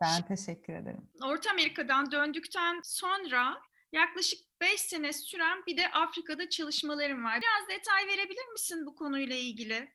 Ben 0.00 0.22
teşekkür 0.22 0.72
ederim. 0.72 1.08
Orta 1.22 1.50
Amerika'dan 1.50 2.10
döndükten 2.12 2.80
sonra 2.84 3.60
yaklaşık 3.94 4.38
5 4.60 4.80
sene 4.80 5.12
süren 5.12 5.62
bir 5.66 5.76
de 5.76 5.90
Afrika'da 5.90 6.48
çalışmalarım 6.48 7.24
var. 7.24 7.40
Biraz 7.40 7.78
detay 7.78 8.06
verebilir 8.06 8.52
misin 8.52 8.86
bu 8.86 8.94
konuyla 8.94 9.36
ilgili? 9.36 9.88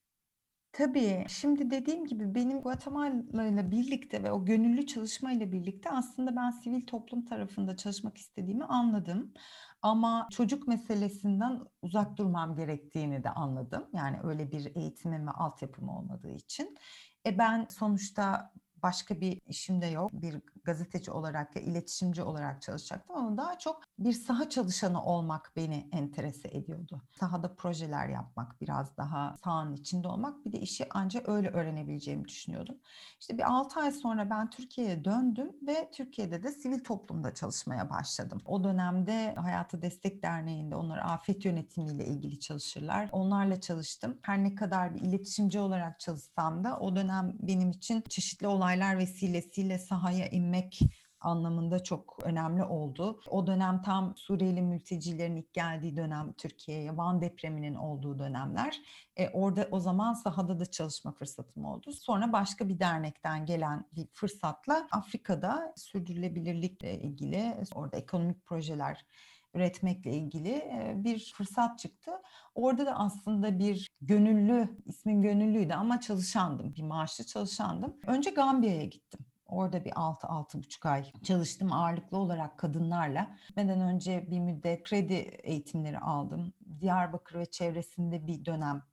Tabii. 0.72 1.26
Şimdi 1.30 1.72
dediğim 1.72 2.06
gibi 2.06 2.36
benim 2.36 2.62
Guatemala 2.62 3.48
ile 3.48 3.72
birlikte 3.72 4.24
ve 4.24 4.32
o 4.32 4.46
gönüllü 4.46 4.86
çalışmayla 4.86 5.52
birlikte 5.52 5.90
aslında 5.90 6.36
ben 6.36 6.52
sivil 6.52 6.86
toplum 6.86 7.26
tarafında 7.26 7.78
çalışmak 7.78 8.18
istediğimi 8.18 8.64
anladım. 8.64 9.34
Ama 9.82 10.28
çocuk 10.32 10.68
meselesinden 10.68 11.60
uzak 11.82 12.18
durmam 12.18 12.56
gerektiğini 12.56 13.24
de 13.24 13.30
anladım. 13.30 13.90
Yani 13.94 14.18
öyle 14.24 14.52
bir 14.52 14.76
eğitimim 14.76 15.28
ve 15.28 15.32
altyapım 15.32 15.90
olmadığı 15.90 16.32
için. 16.32 16.78
E 17.26 17.38
ben 17.38 17.68
sonuçta 17.70 18.54
başka 18.84 19.22
bir 19.22 19.42
işim 19.48 19.82
de 19.82 19.86
yok. 19.86 20.12
Bir 20.14 20.42
gazeteci 20.64 21.12
olarak 21.12 21.56
ya 21.56 21.62
iletişimci 21.62 22.24
olarak 22.24 22.62
çalışacaktım 22.62 23.16
ama 23.16 23.38
daha 23.38 23.58
çok 23.58 23.84
bir 24.00 24.14
saha 24.14 24.50
çalışanı 24.50 25.04
olmak 25.04 25.52
beni 25.56 25.90
enterese 25.92 26.48
ediyordu. 26.48 27.02
Sahada 27.20 27.56
projeler 27.56 28.10
yapmak, 28.10 28.62
biraz 28.62 28.98
daha 28.98 29.36
sahanın 29.44 29.74
içinde 29.74 30.08
olmak 30.08 30.46
bir 30.46 30.52
de 30.52 30.60
işi 30.60 30.88
ancak 30.90 31.30
öyle 31.30 31.50
öğrenebileceğimi 31.50 32.28
düşünüyordum. 32.28 32.76
İşte 33.20 33.38
bir 33.38 33.52
6 33.52 33.80
ay 33.80 33.92
sonra 33.92 34.30
ben 34.30 34.50
Türkiye'ye 34.50 35.06
döndüm 35.06 35.52
ve 35.68 35.92
Türkiye'de 35.94 36.44
de 36.44 36.52
sivil 36.52 36.84
toplumda 36.84 37.34
çalışmaya 37.34 37.90
başladım. 37.90 38.42
O 38.46 38.64
dönemde 38.64 39.36
Hayatı 39.36 39.82
Destek 39.82 40.24
Derneği'nde 40.24 40.76
onlar 40.76 40.98
afet 40.98 41.46
yönetimiyle 41.46 42.06
ilgili 42.06 42.40
çalışırlar. 42.40 43.10
Onlarla 43.12 43.62
çalıştım. 43.62 44.18
Her 44.22 44.44
ne 44.44 44.56
kadar 44.56 44.96
bir 44.96 45.02
iletişimci 45.02 45.60
olarak 45.60 46.00
çalışsam 46.00 46.64
da 46.64 46.80
o 46.80 46.96
dönem 46.96 47.34
benim 47.40 47.72
için 47.72 48.04
çeşitli 48.10 48.48
olaylar 48.70 48.98
vesilesiyle 48.98 49.80
sahaya 49.80 50.28
inmek 50.28 50.80
anlamında 51.20 51.84
çok 51.84 52.20
önemli 52.24 52.64
oldu. 52.64 53.20
O 53.30 53.48
dönem 53.48 53.82
tam 53.82 54.16
Suriyeli 54.18 54.62
mültecilerin 54.62 55.36
ilk 55.36 55.54
geldiği 55.54 55.98
dönem 55.98 56.34
Türkiye'ye, 56.34 56.98
Van 56.98 57.22
depreminin 57.22 57.76
olduğu 57.76 58.20
dönemler. 58.20 58.82
E, 59.18 59.30
orada 59.30 59.68
o 59.72 59.80
zaman 59.80 60.14
sahada 60.14 60.60
da 60.60 60.66
çalışma 60.66 61.12
fırsatım 61.12 61.66
oldu. 61.66 61.92
Sonra 61.92 62.34
başka 62.34 62.70
bir 62.70 62.80
dernekten 62.80 63.46
gelen 63.46 63.86
bir 63.96 64.08
fırsatla 64.14 64.88
Afrika'da 64.92 65.74
sürdürülebilirlikle 65.78 67.00
ilgili 67.00 67.56
orada 67.76 67.98
ekonomik 67.98 68.46
projeler 68.46 69.06
üretmekle 69.54 70.12
ilgili 70.12 70.72
bir 70.96 71.34
fırsat 71.36 71.80
çıktı. 71.80 72.12
Orada 72.56 72.86
da 72.86 72.96
aslında 72.96 73.60
bir 73.60 73.90
gönüllü, 74.02 74.78
ismin 74.86 75.22
gönüllüydü 75.22 75.74
ama 75.74 76.00
çalışandım, 76.00 76.76
bir 76.76 76.84
maaşlı 76.84 77.26
çalışandım. 77.26 77.98
Önce 78.08 78.30
Gambiya'ya 78.30 78.86
gittim. 78.86 79.20
Orada 79.46 79.86
bir 79.86 79.92
6-6,5 79.92 80.90
ay 80.90 81.12
çalıştım 81.24 81.74
ağırlıklı 81.74 82.18
olarak 82.18 82.58
kadınlarla. 82.58 83.38
Benden 83.56 83.82
önce 83.82 84.32
bir 84.32 84.40
müddet 84.40 84.84
kredi 84.84 85.14
eğitimleri 85.44 86.00
aldım. 86.00 86.54
Diyarbakır 86.82 87.40
ve 87.40 87.46
çevresinde 87.46 88.28
bir 88.28 88.46
dönem 88.46 88.84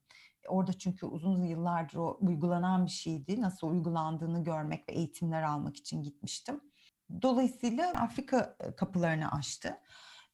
Orada 0.47 0.73
çünkü 0.73 1.05
uzun 1.05 1.43
yıllardır 1.43 1.97
o 1.97 2.17
uygulanan 2.21 2.85
bir 2.85 2.91
şeydi. 2.91 3.41
Nasıl 3.41 3.67
uygulandığını 3.67 4.43
görmek 4.43 4.89
ve 4.89 4.93
eğitimler 4.93 5.43
almak 5.43 5.77
için 5.77 6.03
gitmiştim. 6.03 6.61
Dolayısıyla 7.21 7.91
Afrika 7.91 8.55
kapılarını 8.77 9.31
açtı. 9.31 9.77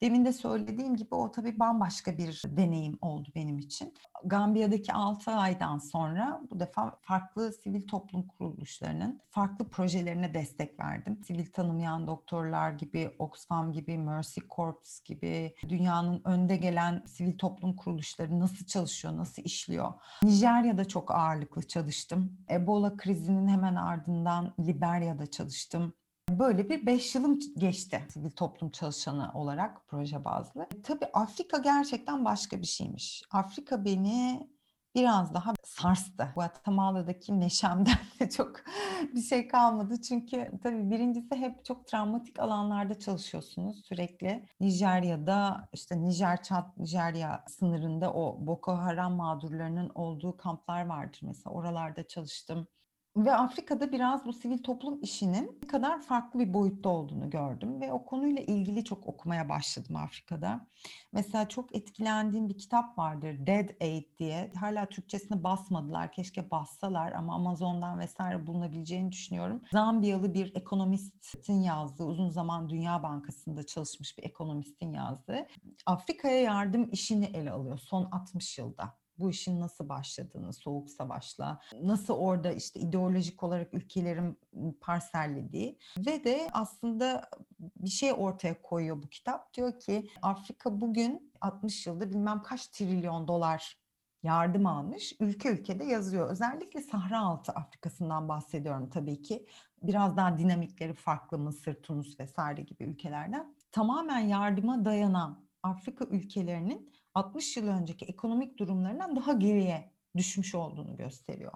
Demin 0.04 0.26
de 0.26 0.34
söylediğim 0.34 0.96
gibi 0.96 1.16
o 1.16 1.32
tabii 1.32 1.60
bambaşka 1.60 2.18
bir 2.18 2.42
deneyim 2.46 2.98
oldu 3.02 3.30
benim 3.36 3.58
için. 3.58 3.94
Gambiya'daki 4.26 4.94
6 4.94 5.32
aydan 5.32 5.78
sonra 5.78 6.42
bu 6.52 6.60
defa 6.60 7.00
farklı 7.02 7.54
sivil 7.54 7.88
toplum 7.88 8.28
kuruluşlarının 8.28 9.22
farklı 9.30 9.70
projelerine 9.70 10.34
destek 10.34 10.80
verdim. 10.80 11.24
Sivil 11.28 11.46
tanımayan 11.46 12.08
doktorlar 12.08 12.72
gibi, 12.72 13.12
Oxfam 13.20 13.72
gibi, 13.72 13.98
Mercy 13.98 14.40
Corps 14.56 15.00
gibi 15.06 15.56
dünyanın 15.70 16.22
önde 16.26 16.58
gelen 16.58 17.04
sivil 17.06 17.38
toplum 17.38 17.76
kuruluşları 17.76 18.40
nasıl 18.40 18.66
çalışıyor, 18.66 19.18
nasıl 19.18 19.44
işliyor? 19.44 19.94
Nijerya'da 20.24 20.86
çok 20.88 21.12
ağırlıklı 21.12 21.68
çalıştım. 21.68 22.38
Ebola 22.50 22.98
krizinin 22.98 23.48
hemen 23.48 23.76
ardından 23.76 24.54
Liberya'da 24.60 25.32
çalıştım. 25.32 25.94
Böyle 26.30 26.70
bir 26.70 26.86
beş 26.86 27.16
yılım 27.16 27.40
geçti 27.58 28.04
sivil 28.10 28.32
toplum 28.32 28.70
çalışanı 28.70 29.32
olarak 29.34 29.88
proje 29.88 30.26
bazlı. 30.26 30.68
Tabii 30.84 31.06
Afrika 31.14 31.58
gerçekten 31.58 32.26
başka 32.26 32.62
bir 32.62 32.66
şeymiş. 32.66 33.24
Afrika 33.32 33.86
beni 33.86 34.50
biraz 34.96 35.34
daha 35.34 35.54
sarstı. 35.64 36.28
Guatemala'daki 36.36 37.40
neşemden 37.40 37.98
de 38.20 38.30
çok 38.30 38.56
bir 39.16 39.22
şey 39.22 39.48
kalmadı. 39.48 40.02
Çünkü 40.02 40.52
tabii 40.64 40.92
birincisi 40.92 41.36
hep 41.36 41.66
çok 41.66 41.88
travmatik 41.88 42.40
alanlarda 42.40 43.00
çalışıyorsunuz 43.00 43.86
sürekli. 43.86 44.46
Nijerya'da 44.60 45.70
işte 45.74 46.02
Nijer 46.02 46.44
Çat 46.44 46.78
Nijerya 46.78 47.44
sınırında 47.48 48.14
o 48.14 48.48
Boko 48.48 48.74
Haram 48.74 49.14
mağdurlarının 49.14 49.92
olduğu 49.96 50.38
kamplar 50.38 50.86
vardır 50.86 51.20
mesela. 51.24 51.54
Oralarda 51.54 52.08
çalıştım. 52.08 52.68
Ve 53.18 53.36
Afrika'da 53.36 53.92
biraz 53.92 54.26
bu 54.26 54.34
sivil 54.34 54.64
toplum 54.64 55.02
işinin 55.02 55.60
ne 55.64 55.68
kadar 55.68 56.02
farklı 56.02 56.40
bir 56.40 56.54
boyutta 56.54 56.90
olduğunu 56.90 57.30
gördüm 57.30 57.82
ve 57.82 57.92
o 57.92 58.06
konuyla 58.06 58.44
ilgili 58.44 58.84
çok 58.84 59.08
okumaya 59.08 59.50
başladım 59.50 59.96
Afrika'da. 59.96 60.68
Mesela 61.12 61.50
çok 61.50 61.76
etkilendiğim 61.76 62.50
bir 62.50 62.58
kitap 62.58 62.98
vardır 62.98 63.48
Dead 63.48 63.70
Aid 63.82 64.20
diye. 64.20 64.52
Hala 64.60 64.86
Türkçesini 64.86 65.44
basmadılar. 65.44 66.12
Keşke 66.12 66.52
bassalar 66.52 67.12
ama 67.12 67.36
Amazon'dan 67.36 68.00
vesaire 68.00 68.48
bulunabileceğini 68.48 69.12
düşünüyorum. 69.12 69.62
Zambiyalı 69.72 70.34
bir 70.34 70.56
ekonomistin 70.56 71.62
yazdığı, 71.62 72.04
uzun 72.04 72.30
zaman 72.30 72.70
Dünya 72.70 73.04
Bankası'nda 73.04 73.66
çalışmış 73.66 74.18
bir 74.18 74.24
ekonomistin 74.24 74.94
yazdığı 74.94 75.48
Afrika'ya 75.86 76.42
yardım 76.42 76.90
işini 76.92 77.26
ele 77.26 77.52
alıyor 77.52 77.78
son 77.78 78.06
60 78.12 78.58
yılda 78.58 79.03
bu 79.20 79.30
işin 79.30 79.60
nasıl 79.60 79.90
başladığını, 79.90 80.54
soğuk 80.54 80.90
savaşla, 80.90 81.60
nasıl 81.82 82.14
orada 82.14 82.52
işte 82.52 82.80
ideolojik 82.80 83.44
olarak 83.44 83.74
ülkelerin 83.74 84.40
parsellediği 84.82 85.78
ve 85.98 86.24
de 86.24 86.50
aslında 86.54 87.30
bir 87.60 87.90
şey 87.90 88.14
ortaya 88.14 88.62
koyuyor 88.62 89.04
bu 89.04 89.08
kitap. 89.08 89.54
Diyor 89.54 89.80
ki 89.80 90.10
Afrika 90.22 90.82
bugün 90.82 91.34
60 91.42 91.88
yılda 91.88 92.10
bilmem 92.10 92.42
kaç 92.42 92.68
trilyon 92.68 93.28
dolar 93.28 93.84
yardım 94.24 94.66
almış. 94.66 95.14
Ülke 95.20 95.50
ülkede 95.50 95.84
yazıyor. 95.84 96.30
Özellikle 96.30 96.82
Sahra 96.82 97.20
Altı 97.20 97.52
Afrika'sından 97.52 98.30
bahsediyorum 98.30 98.90
tabii 98.90 99.22
ki. 99.22 99.46
Biraz 99.84 100.18
daha 100.18 100.38
dinamikleri 100.38 100.94
farklı 100.94 101.38
Mısır, 101.38 101.74
Tunus 101.74 102.20
vesaire 102.20 102.62
gibi 102.62 102.84
ülkelerden. 102.84 103.56
Tamamen 103.72 104.20
yardıma 104.20 104.86
dayanan 104.86 105.46
Afrika 105.64 106.06
ülkelerinin 106.06 106.93
60 107.16 107.58
yıl 107.58 107.68
önceki 107.68 108.06
ekonomik 108.06 108.60
durumlarından 108.60 109.16
daha 109.16 109.34
geriye 109.34 109.94
düşmüş 110.18 110.56
olduğunu 110.56 110.98
gösteriyor. 110.98 111.54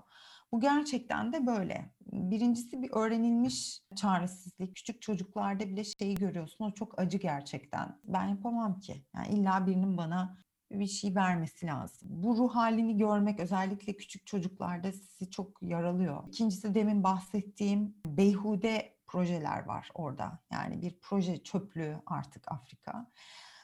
Bu 0.52 0.60
gerçekten 0.60 1.34
de 1.34 1.48
böyle. 1.48 1.94
Birincisi 2.02 2.82
bir 2.82 2.92
öğrenilmiş 2.92 3.82
çaresizlik. 3.96 4.76
Küçük 4.76 5.02
çocuklarda 5.02 5.70
bile 5.70 5.84
şeyi 5.84 6.16
görüyorsun. 6.16 6.66
O 6.66 6.72
çok 6.72 7.00
acı 7.00 7.18
gerçekten. 7.18 8.00
Ben 8.04 8.28
yapamam 8.28 8.80
ki. 8.80 9.06
Yani 9.16 9.28
illa 9.28 9.68
birinin 9.68 9.98
bana 9.98 10.38
bir 10.72 10.88
şey 10.88 11.16
vermesi 11.16 11.66
lazım. 11.66 12.10
Bu 12.12 12.38
ruh 12.38 12.56
halini 12.56 12.98
görmek 12.98 13.40
özellikle 13.40 13.98
küçük 13.98 14.28
çocuklarda 14.28 14.92
sizi 14.92 15.32
çok 15.32 15.62
yaralıyor. 15.62 16.28
İkincisi 16.28 16.76
demin 16.76 17.04
bahsettiğim 17.04 17.96
beyhude 18.06 18.98
projeler 19.08 19.66
var 19.66 19.90
orada. 19.94 20.40
Yani 20.52 20.82
bir 20.82 21.00
proje 21.02 21.44
çöplüğü 21.44 21.98
artık 22.06 22.52
Afrika. 22.52 23.12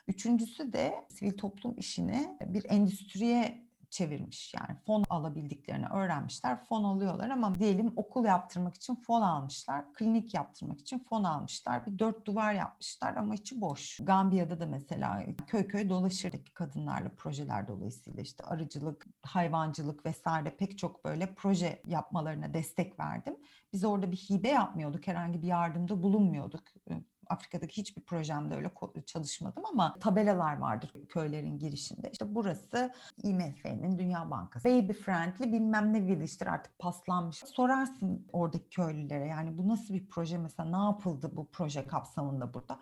Üçüncüsü 0.08 0.74
de 0.74 1.06
sivil 1.10 1.38
toplum 1.38 1.78
işini 1.78 2.38
bir 2.46 2.66
endüstriye 2.70 3.64
çevirmiş. 3.94 4.54
Yani 4.54 4.80
fon 4.86 5.04
alabildiklerini 5.10 5.88
öğrenmişler. 5.88 6.64
Fon 6.66 6.84
alıyorlar 6.84 7.30
ama 7.30 7.56
diyelim 7.56 7.94
okul 7.96 8.26
yaptırmak 8.26 8.76
için 8.76 8.96
fon 8.96 9.22
almışlar. 9.22 9.94
Klinik 9.94 10.34
yaptırmak 10.34 10.80
için 10.80 11.00
fon 11.00 11.24
almışlar. 11.24 11.86
Bir 11.86 12.00
dört 12.00 12.26
duvar 12.26 12.54
yapmışlar 12.54 13.16
ama 13.16 13.36
içi 13.36 13.62
boş. 13.62 14.00
Gambiya'da 14.04 14.60
da 14.60 14.66
mesela 14.66 15.24
köy 15.48 15.68
köy 15.68 15.90
dolaşırdık 15.90 16.56
kadınlarla 16.56 17.10
projeler 17.18 17.68
dolayısıyla 17.68 18.22
işte 18.22 18.44
arıcılık, 18.44 19.06
hayvancılık 19.22 20.06
vesaire 20.06 20.50
pek 20.50 20.78
çok 20.78 21.06
böyle 21.06 21.34
proje 21.36 21.82
yapmalarına 21.86 22.54
destek 22.54 23.00
verdim. 23.00 23.38
Biz 23.74 23.84
orada 23.86 24.12
bir 24.12 24.18
hibe 24.18 24.50
yapmıyorduk. 24.50 25.08
Herhangi 25.08 25.42
bir 25.42 25.48
yardımda 25.48 26.04
bulunmuyorduk 26.04 26.64
Afrika'daki 27.30 27.78
hiçbir 27.78 28.02
projemde 28.02 28.56
öyle 28.56 28.72
çalışmadım 29.06 29.64
ama 29.66 30.00
tabelalar 30.00 30.58
vardır 30.58 30.92
köylerin 31.10 31.60
girişinde. 31.60 32.10
İşte 32.12 32.36
burası 32.36 32.94
IMF'nin 33.24 34.00
Dünya 34.00 34.32
Bankası. 34.32 34.70
Baby 34.70 34.94
friendly 34.94 35.54
bilmem 35.54 35.94
ne 35.94 36.08
village'dir 36.08 36.48
artık 36.48 36.80
paslanmış. 36.80 37.38
Sorarsın 37.38 38.28
oradaki 38.34 38.70
köylülere 38.70 39.28
yani 39.28 39.58
bu 39.58 39.68
nasıl 39.68 39.94
bir 39.94 40.10
proje 40.10 40.38
mesela 40.38 40.70
ne 40.80 40.86
yapıldı 40.86 41.32
bu 41.34 41.50
proje 41.52 41.88
kapsamında 41.88 42.54
burada? 42.54 42.80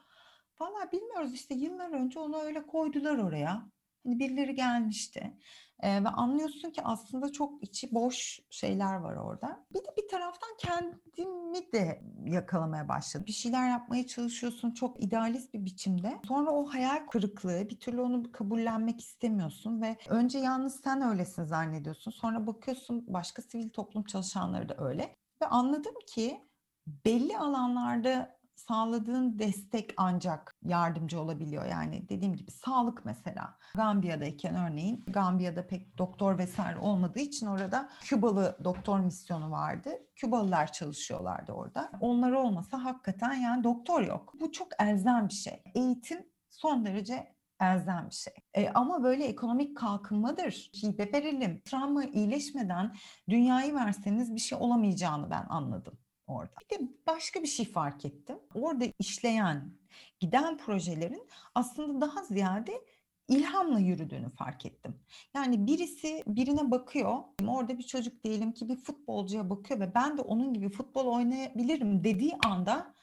Valla 0.60 0.92
bilmiyoruz 0.92 1.34
işte 1.34 1.54
yıllar 1.54 1.92
önce 1.92 2.20
onu 2.20 2.38
öyle 2.38 2.68
koydular 2.68 3.18
oraya. 3.18 3.72
Hani 4.04 4.20
birileri 4.20 4.56
gelmişti. 4.56 5.38
Ee, 5.82 6.04
ve 6.04 6.10
anlıyorsun 6.10 6.70
ki 6.70 6.82
aslında 6.84 7.32
çok 7.32 7.64
içi 7.64 7.94
boş 7.94 8.40
şeyler 8.50 8.96
var 8.96 9.16
orada. 9.16 9.66
Bir 9.74 9.80
de 9.80 9.88
bir 9.98 10.08
taraftan 10.08 10.50
kendimi 10.58 11.72
de 11.74 12.02
yakalamaya 12.26 12.90
başladım. 12.90 13.26
Bir 13.28 13.32
şeyler 13.32 13.70
yapmaya 13.70 14.08
çalışıyorsun 14.08 14.72
çok 14.72 15.04
idealist 15.04 15.54
bir 15.54 15.66
biçimde. 15.66 16.20
Sonra 16.28 16.52
o 16.52 16.66
hayal 16.66 17.06
kırıklığı 17.08 17.70
bir 17.70 17.80
türlü 17.80 18.02
onu 18.02 18.32
kabullenmek 18.32 19.02
istemiyorsun 19.02 19.82
ve 19.82 19.98
önce 20.10 20.40
yalnız 20.40 20.82
sen 20.84 21.02
öylesin 21.02 21.44
zannediyorsun. 21.44 22.12
Sonra 22.12 22.48
bakıyorsun 22.48 23.06
başka 23.08 23.42
sivil 23.42 23.70
toplum 23.70 24.04
çalışanları 24.04 24.70
da 24.70 24.76
öyle. 24.78 25.16
Ve 25.42 25.46
anladım 25.46 25.96
ki 26.08 26.42
belli 26.88 27.38
alanlarda 27.38 28.41
sağladığın 28.68 29.40
destek 29.40 29.94
ancak 29.98 30.56
yardımcı 30.64 31.22
olabiliyor. 31.22 31.66
Yani 31.66 32.10
dediğim 32.10 32.36
gibi 32.36 32.52
sağlık 32.52 33.06
mesela. 33.06 33.58
Gambiya'dayken 33.76 34.56
örneğin 34.56 35.04
Gambiya'da 35.08 35.68
pek 35.68 35.98
doktor 35.98 36.38
vesaire 36.38 36.80
olmadığı 36.80 37.20
için 37.20 37.48
orada 37.48 37.90
Kübalı 38.02 38.58
doktor 38.64 39.00
misyonu 39.00 39.52
vardı. 39.52 39.90
Kübalılar 40.16 40.72
çalışıyorlardı 40.72 41.52
orada. 41.52 41.92
Onlar 42.02 42.32
olmasa 42.32 42.86
hakikaten 42.86 43.34
yani 43.34 43.64
doktor 43.64 44.02
yok. 44.02 44.34
Bu 44.40 44.52
çok 44.52 44.68
elzem 44.80 45.28
bir 45.28 45.34
şey. 45.34 45.64
Eğitim 45.76 46.26
son 46.50 46.86
derece 46.86 47.36
elzem 47.62 48.08
bir 48.10 48.16
şey. 48.16 48.34
E, 48.54 48.70
ama 48.70 49.04
böyle 49.04 49.26
ekonomik 49.26 49.78
kalkınmadır. 49.78 50.72
Hibe 50.84 51.14
verelim. 51.14 51.62
Travma 51.66 52.04
iyileşmeden 52.04 52.96
dünyayı 53.30 53.76
verseniz 53.76 54.36
bir 54.36 54.40
şey 54.40 54.58
olamayacağını 54.58 55.30
ben 55.30 55.46
anladım 55.50 56.01
orada. 56.32 56.56
Bir 56.62 56.80
de 56.80 56.90
başka 57.08 57.42
bir 57.42 57.48
şey 57.48 57.66
fark 57.66 58.06
ettim. 58.06 58.40
Orada 58.54 58.86
işleyen, 59.00 59.72
giden 60.20 60.58
projelerin 60.58 61.28
aslında 61.56 62.02
daha 62.02 62.24
ziyade 62.24 62.82
ilhamla 63.28 63.80
yürüdüğünü 63.80 64.30
fark 64.30 64.66
ettim. 64.66 64.96
Yani 65.36 65.68
birisi 65.68 66.24
birine 66.28 66.72
bakıyor. 66.72 67.18
Orada 67.48 67.78
bir 67.78 67.84
çocuk 67.84 68.24
diyelim 68.24 68.52
ki 68.52 68.70
bir 68.70 68.76
futbolcuya 68.76 69.50
bakıyor 69.50 69.80
ve 69.80 69.96
ben 69.96 70.18
de 70.18 70.22
onun 70.22 70.54
gibi 70.54 70.70
futbol 70.70 71.06
oynayabilirim 71.06 72.04
dediği 72.04 72.38
anda 72.46 72.94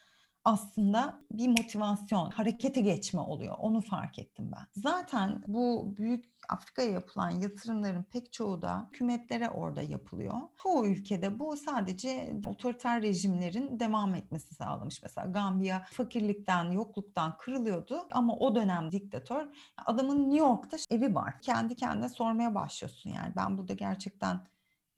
aslında 0.49 1.21
bir 1.33 1.49
motivasyon, 1.49 2.31
harekete 2.31 2.81
geçme 2.81 3.21
oluyor. 3.21 3.57
Onu 3.59 3.81
fark 3.81 4.19
ettim 4.19 4.51
ben. 4.53 4.67
Zaten 4.83 5.43
bu 5.47 5.95
büyük 5.97 6.25
Afrika'ya 6.49 6.91
yapılan 6.91 7.31
yatırımların 7.31 8.03
pek 8.03 8.33
çoğu 8.33 8.63
da 8.63 8.89
hükümetlere 8.89 9.51
orada 9.51 9.83
yapılıyor. 9.83 10.35
Çoğu 10.63 10.87
ülkede 10.87 11.39
bu 11.39 11.57
sadece 11.57 12.41
otoriter 12.47 13.03
rejimlerin 13.03 13.81
devam 13.81 14.15
etmesi 14.15 14.55
sağlamış. 14.55 15.03
Mesela 15.03 15.27
Gambiya 15.27 15.87
fakirlikten, 15.93 16.71
yokluktan 16.71 17.37
kırılıyordu 17.39 18.07
ama 18.11 18.37
o 18.37 18.55
dönem 18.55 18.93
diktatör 18.93 19.49
adamın 19.87 20.31
New 20.31 20.39
York'ta 20.39 20.77
evi 20.91 21.15
var. 21.15 21.41
Kendi 21.41 21.77
kendine 21.77 22.09
sormaya 22.09 22.55
başlıyorsun 22.55 23.11
yani 23.11 23.33
ben 23.37 23.59
burada 23.59 23.75
gerçekten 23.75 24.41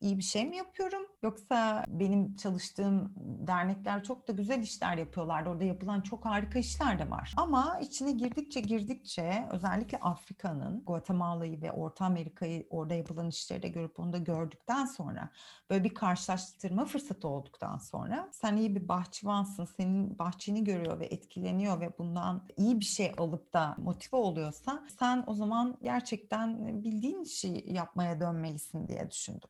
iyi 0.01 0.17
bir 0.17 0.23
şey 0.23 0.45
mi 0.45 0.57
yapıyorum? 0.57 1.01
Yoksa 1.23 1.85
benim 1.87 2.35
çalıştığım 2.35 3.13
dernekler 3.17 4.03
çok 4.03 4.27
da 4.27 4.31
güzel 4.33 4.59
işler 4.59 4.97
yapıyorlar. 4.97 5.45
Orada 5.45 5.63
yapılan 5.63 6.01
çok 6.01 6.25
harika 6.25 6.59
işler 6.59 6.99
de 6.99 7.09
var. 7.09 7.33
Ama 7.37 7.79
içine 7.81 8.11
girdikçe 8.11 8.61
girdikçe 8.61 9.47
özellikle 9.51 9.97
Afrika'nın, 9.99 10.83
Guatemala'yı 10.85 11.61
ve 11.61 11.71
Orta 11.71 12.05
Amerika'yı 12.05 12.67
orada 12.69 12.93
yapılan 12.93 13.29
işleri 13.29 13.63
de 13.63 13.67
görüp 13.67 13.99
onu 13.99 14.13
da 14.13 14.17
gördükten 14.17 14.85
sonra 14.85 15.29
böyle 15.69 15.83
bir 15.83 15.93
karşılaştırma 15.93 16.85
fırsatı 16.85 17.27
olduktan 17.27 17.77
sonra 17.77 18.29
sen 18.31 18.57
iyi 18.57 18.75
bir 18.75 18.87
bahçıvansın, 18.87 19.65
senin 19.65 20.19
bahçeni 20.19 20.63
görüyor 20.63 20.99
ve 20.99 21.05
etkileniyor 21.05 21.81
ve 21.81 21.97
bundan 21.97 22.47
iyi 22.57 22.79
bir 22.79 22.85
şey 22.85 23.11
alıp 23.17 23.53
da 23.53 23.75
motive 23.77 24.15
oluyorsa 24.15 24.83
sen 24.99 25.23
o 25.27 25.33
zaman 25.33 25.77
gerçekten 25.81 26.83
bildiğin 26.83 27.21
işi 27.21 27.63
yapmaya 27.67 28.19
dönmelisin 28.19 28.87
diye 28.87 29.11
düşündüm 29.11 29.49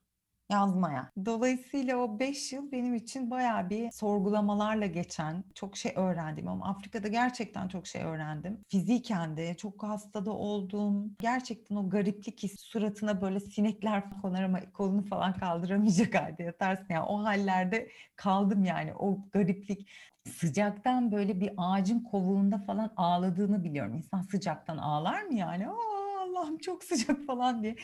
yazmaya. 0.52 1.12
Dolayısıyla 1.26 1.98
o 1.98 2.20
5 2.20 2.54
yıl 2.54 2.72
benim 2.72 2.96
için 2.96 3.32
baya 3.32 3.70
bir 3.70 3.92
sorgulamalarla 3.92 4.86
geçen, 4.86 5.44
çok 5.56 5.78
şey 5.78 5.94
öğrendim 5.96 6.48
ama 6.48 6.66
Afrika'da 6.70 7.08
gerçekten 7.08 7.68
çok 7.68 7.88
şey 7.88 8.04
öğrendim. 8.04 8.60
Fiziken 8.70 9.38
de 9.38 9.54
çok 9.58 9.84
hastada 9.84 10.32
oldum. 10.32 11.16
Gerçekten 11.20 11.76
o 11.76 11.90
gariplik 11.90 12.44
his, 12.44 12.60
suratına 12.60 13.22
böyle 13.22 13.40
sinekler 13.40 14.22
konar 14.22 14.44
ama 14.44 14.60
kolunu 14.74 15.06
falan 15.06 15.34
kaldıramayacak 15.34 16.16
halde 16.22 16.44
yatarsın. 16.44 16.86
Yani 16.90 17.06
o 17.06 17.24
hallerde 17.24 17.90
kaldım 18.16 18.64
yani 18.66 18.94
o 18.96 19.18
gariplik 19.34 19.90
sıcaktan 20.30 21.12
böyle 21.12 21.40
bir 21.40 21.52
ağacın 21.58 22.00
kovuğunda 22.00 22.58
falan 22.58 22.94
ağladığını 22.98 23.64
biliyorum. 23.64 23.94
İnsan 23.96 24.22
sıcaktan 24.22 24.78
ağlar 24.78 25.22
mı 25.22 25.34
yani? 25.34 25.68
Aa, 25.68 26.22
Allah'ım 26.22 26.58
çok 26.58 26.84
sıcak 26.84 27.26
falan 27.28 27.64
diye. 27.64 27.76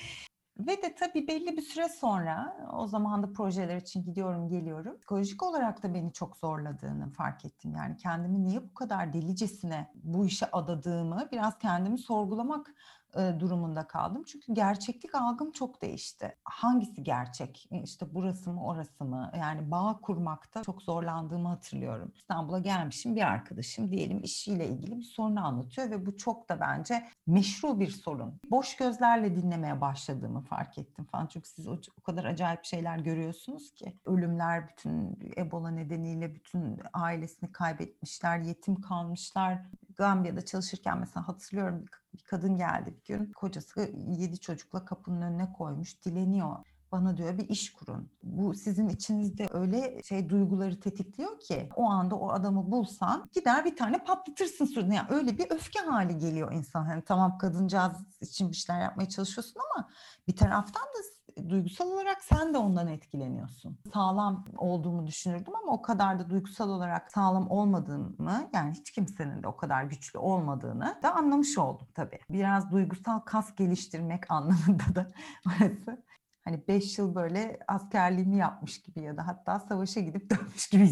Ve 0.60 0.82
de 0.82 0.96
tabii 0.96 1.28
belli 1.28 1.58
bir 1.58 1.62
süre 1.62 1.90
sonra 1.90 2.58
o 2.74 2.88
zaman 2.88 3.24
da 3.24 3.34
projeler 3.34 3.78
için 3.78 4.04
gidiyorum 4.04 4.50
geliyorum. 4.50 4.98
Psikolojik 4.98 5.44
olarak 5.44 5.84
da 5.84 5.94
beni 5.94 6.14
çok 6.14 6.38
zorladığını 6.38 7.10
fark 7.10 7.46
ettim. 7.46 7.76
Yani 7.76 7.98
kendimi 7.98 8.44
niye 8.44 8.64
bu 8.70 8.74
kadar 8.74 9.14
delicesine 9.14 9.92
bu 9.96 10.26
işe 10.26 10.52
adadığımı 10.52 11.30
biraz 11.32 11.58
kendimi 11.58 11.98
sorgulamak 11.98 12.76
e, 13.18 13.40
durumunda 13.40 13.88
kaldım. 13.88 14.24
Çünkü 14.24 14.54
gerçeklik 14.54 15.16
algım 15.16 15.52
çok 15.52 15.82
değişti. 15.82 16.36
Hangisi 16.44 17.04
gerçek? 17.04 17.68
E, 17.72 17.82
İşte 17.84 18.06
burası 18.14 18.50
mı 18.54 18.66
orası 18.66 19.06
mı? 19.06 19.32
Yani 19.38 19.72
bağ 19.72 20.00
kurmakta 20.02 20.64
çok 20.64 20.82
zorlandığımı 20.82 21.48
hatırlıyorum. 21.48 22.12
İstanbul'a 22.16 22.60
gelmişim 22.60 23.16
bir 23.16 23.22
arkadaşım 23.22 23.92
diyelim 23.92 24.24
işiyle 24.24 24.68
ilgili 24.68 24.98
bir 24.98 25.04
sorunu 25.04 25.46
anlatıyor 25.46 25.90
ve 25.92 26.06
bu 26.06 26.18
çok 26.18 26.50
da 26.50 26.60
bence 26.60 27.04
meşru 27.28 27.80
bir 27.80 27.90
sorun. 27.92 28.40
Boş 28.52 28.76
gözlerle 28.76 29.36
dinlemeye 29.36 29.82
başladığımı 29.82 30.42
fark 30.42 30.78
ettim 30.78 31.06
falan. 31.06 31.28
Çünkü 31.28 31.50
siz 31.50 31.68
o, 31.68 31.78
o 32.00 32.02
kadar 32.04 32.26
acayip 32.26 32.66
şeyler 32.66 33.00
görüyorsunuz 33.00 33.72
ki. 33.72 34.00
Ölümler 34.06 34.68
bütün 34.70 35.20
Ebola 35.38 35.70
nedeniyle 35.70 36.36
bütün 36.36 36.80
ailesini 36.94 37.52
kaybetmişler, 37.52 38.38
yetim 38.40 38.82
kalmışlar. 38.82 39.60
Gambiya'da 39.98 40.46
çalışırken 40.46 41.00
mesela 41.00 41.28
hatırlıyorum 41.28 41.86
bir 42.14 42.24
kadın 42.24 42.58
geldi 42.58 42.96
bir 42.98 43.14
gün. 43.16 43.32
Kocası 43.32 43.92
yedi 44.08 44.40
çocukla 44.40 44.86
kapının 44.86 45.22
önüne 45.22 45.54
koymuş, 45.54 46.06
dileniyor. 46.06 46.56
Bana 46.92 47.18
diyor 47.18 47.38
bir 47.38 47.50
iş 47.50 47.74
kurun. 47.74 48.12
Bu 48.24 48.54
sizin 48.54 48.90
içinizde 48.90 49.48
öyle 49.52 50.04
şey 50.04 50.30
duyguları 50.30 50.80
tetikliyor 50.80 51.40
ki 51.40 51.70
o 51.76 51.84
anda 51.90 52.16
o 52.16 52.30
adamı 52.30 52.72
bulsan 52.72 53.30
gider 53.34 53.66
bir 53.66 53.76
tane 53.76 54.04
patlatırsın 54.04 54.66
suratına. 54.66 54.94
Yani 54.94 55.08
öyle 55.10 55.38
bir 55.38 55.52
öfke 55.52 55.80
hali 55.80 56.18
geliyor 56.18 56.52
insan. 56.52 56.86
Hani 56.86 57.02
tamam 57.02 57.38
kadıncağız 57.38 57.98
için 58.22 58.52
bir 58.52 58.56
şeyler 58.56 58.82
yapmaya 58.82 59.10
çalışıyorsun 59.10 59.62
ama 59.76 59.90
bir 60.28 60.36
taraftan 60.36 60.84
da 60.84 61.17
duygusal 61.50 61.92
olarak 61.92 62.24
sen 62.24 62.54
de 62.54 62.58
ondan 62.58 62.88
etkileniyorsun. 62.88 63.80
Sağlam 63.94 64.46
olduğumu 64.58 65.08
düşünürdüm 65.08 65.56
ama 65.56 65.72
o 65.72 65.82
kadar 65.82 66.20
da 66.20 66.30
duygusal 66.30 66.70
olarak 66.70 67.12
sağlam 67.12 67.52
olmadığımı 67.52 68.50
yani 68.54 68.72
hiç 68.72 68.92
kimsenin 68.92 69.44
de 69.44 69.48
o 69.48 69.58
kadar 69.58 69.84
güçlü 69.84 70.20
olmadığını 70.20 71.00
da 71.04 71.16
anlamış 71.16 71.58
oldum 71.58 71.88
tabii. 71.94 72.20
Biraz 72.30 72.72
duygusal 72.72 73.20
kas 73.20 73.56
geliştirmek 73.56 74.32
anlamında 74.32 74.96
da 74.96 75.12
orası. 75.48 76.04
Hani 76.46 76.68
beş 76.68 76.98
yıl 76.98 77.16
böyle 77.16 77.60
askerliğimi 77.68 78.38
yapmış 78.38 78.82
gibi 78.82 79.02
ya 79.02 79.18
da 79.18 79.28
hatta 79.28 79.60
savaşa 79.60 80.00
gidip 80.00 80.30
dönmüş 80.30 80.68
gibi 80.68 80.84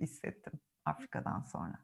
hissettim 0.00 0.52
Afrika'dan 0.84 1.40
sonra. 1.40 1.78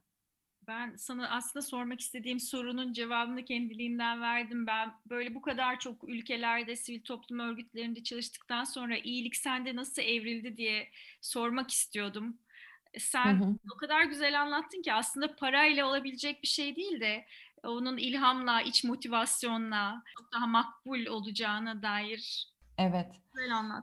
Ben 0.70 0.96
sana 0.96 1.28
aslında 1.28 1.62
sormak 1.62 2.00
istediğim 2.00 2.40
sorunun 2.40 2.92
cevabını 2.92 3.44
kendiliğimden 3.44 4.20
verdim. 4.20 4.66
Ben 4.66 4.92
böyle 5.06 5.34
bu 5.34 5.42
kadar 5.42 5.78
çok 5.78 6.08
ülkelerde, 6.08 6.76
sivil 6.76 7.02
toplum 7.02 7.38
örgütlerinde 7.38 8.02
çalıştıktan 8.02 8.64
sonra 8.64 8.96
iyilik 8.96 9.36
sende 9.36 9.76
nasıl 9.76 10.02
evrildi 10.02 10.56
diye 10.56 10.88
sormak 11.20 11.70
istiyordum. 11.70 12.38
Sen 12.98 13.40
hı 13.40 13.44
hı. 13.44 13.54
o 13.74 13.76
kadar 13.76 14.04
güzel 14.04 14.40
anlattın 14.40 14.82
ki 14.82 14.92
aslında 14.92 15.36
parayla 15.36 15.86
olabilecek 15.86 16.42
bir 16.42 16.48
şey 16.48 16.76
değil 16.76 17.00
de 17.00 17.26
onun 17.62 17.96
ilhamla, 17.96 18.62
iç 18.62 18.84
motivasyonla 18.84 20.02
çok 20.18 20.32
daha 20.32 20.46
makbul 20.46 21.06
olacağına 21.06 21.82
dair 21.82 22.50
Evet. 22.78 23.06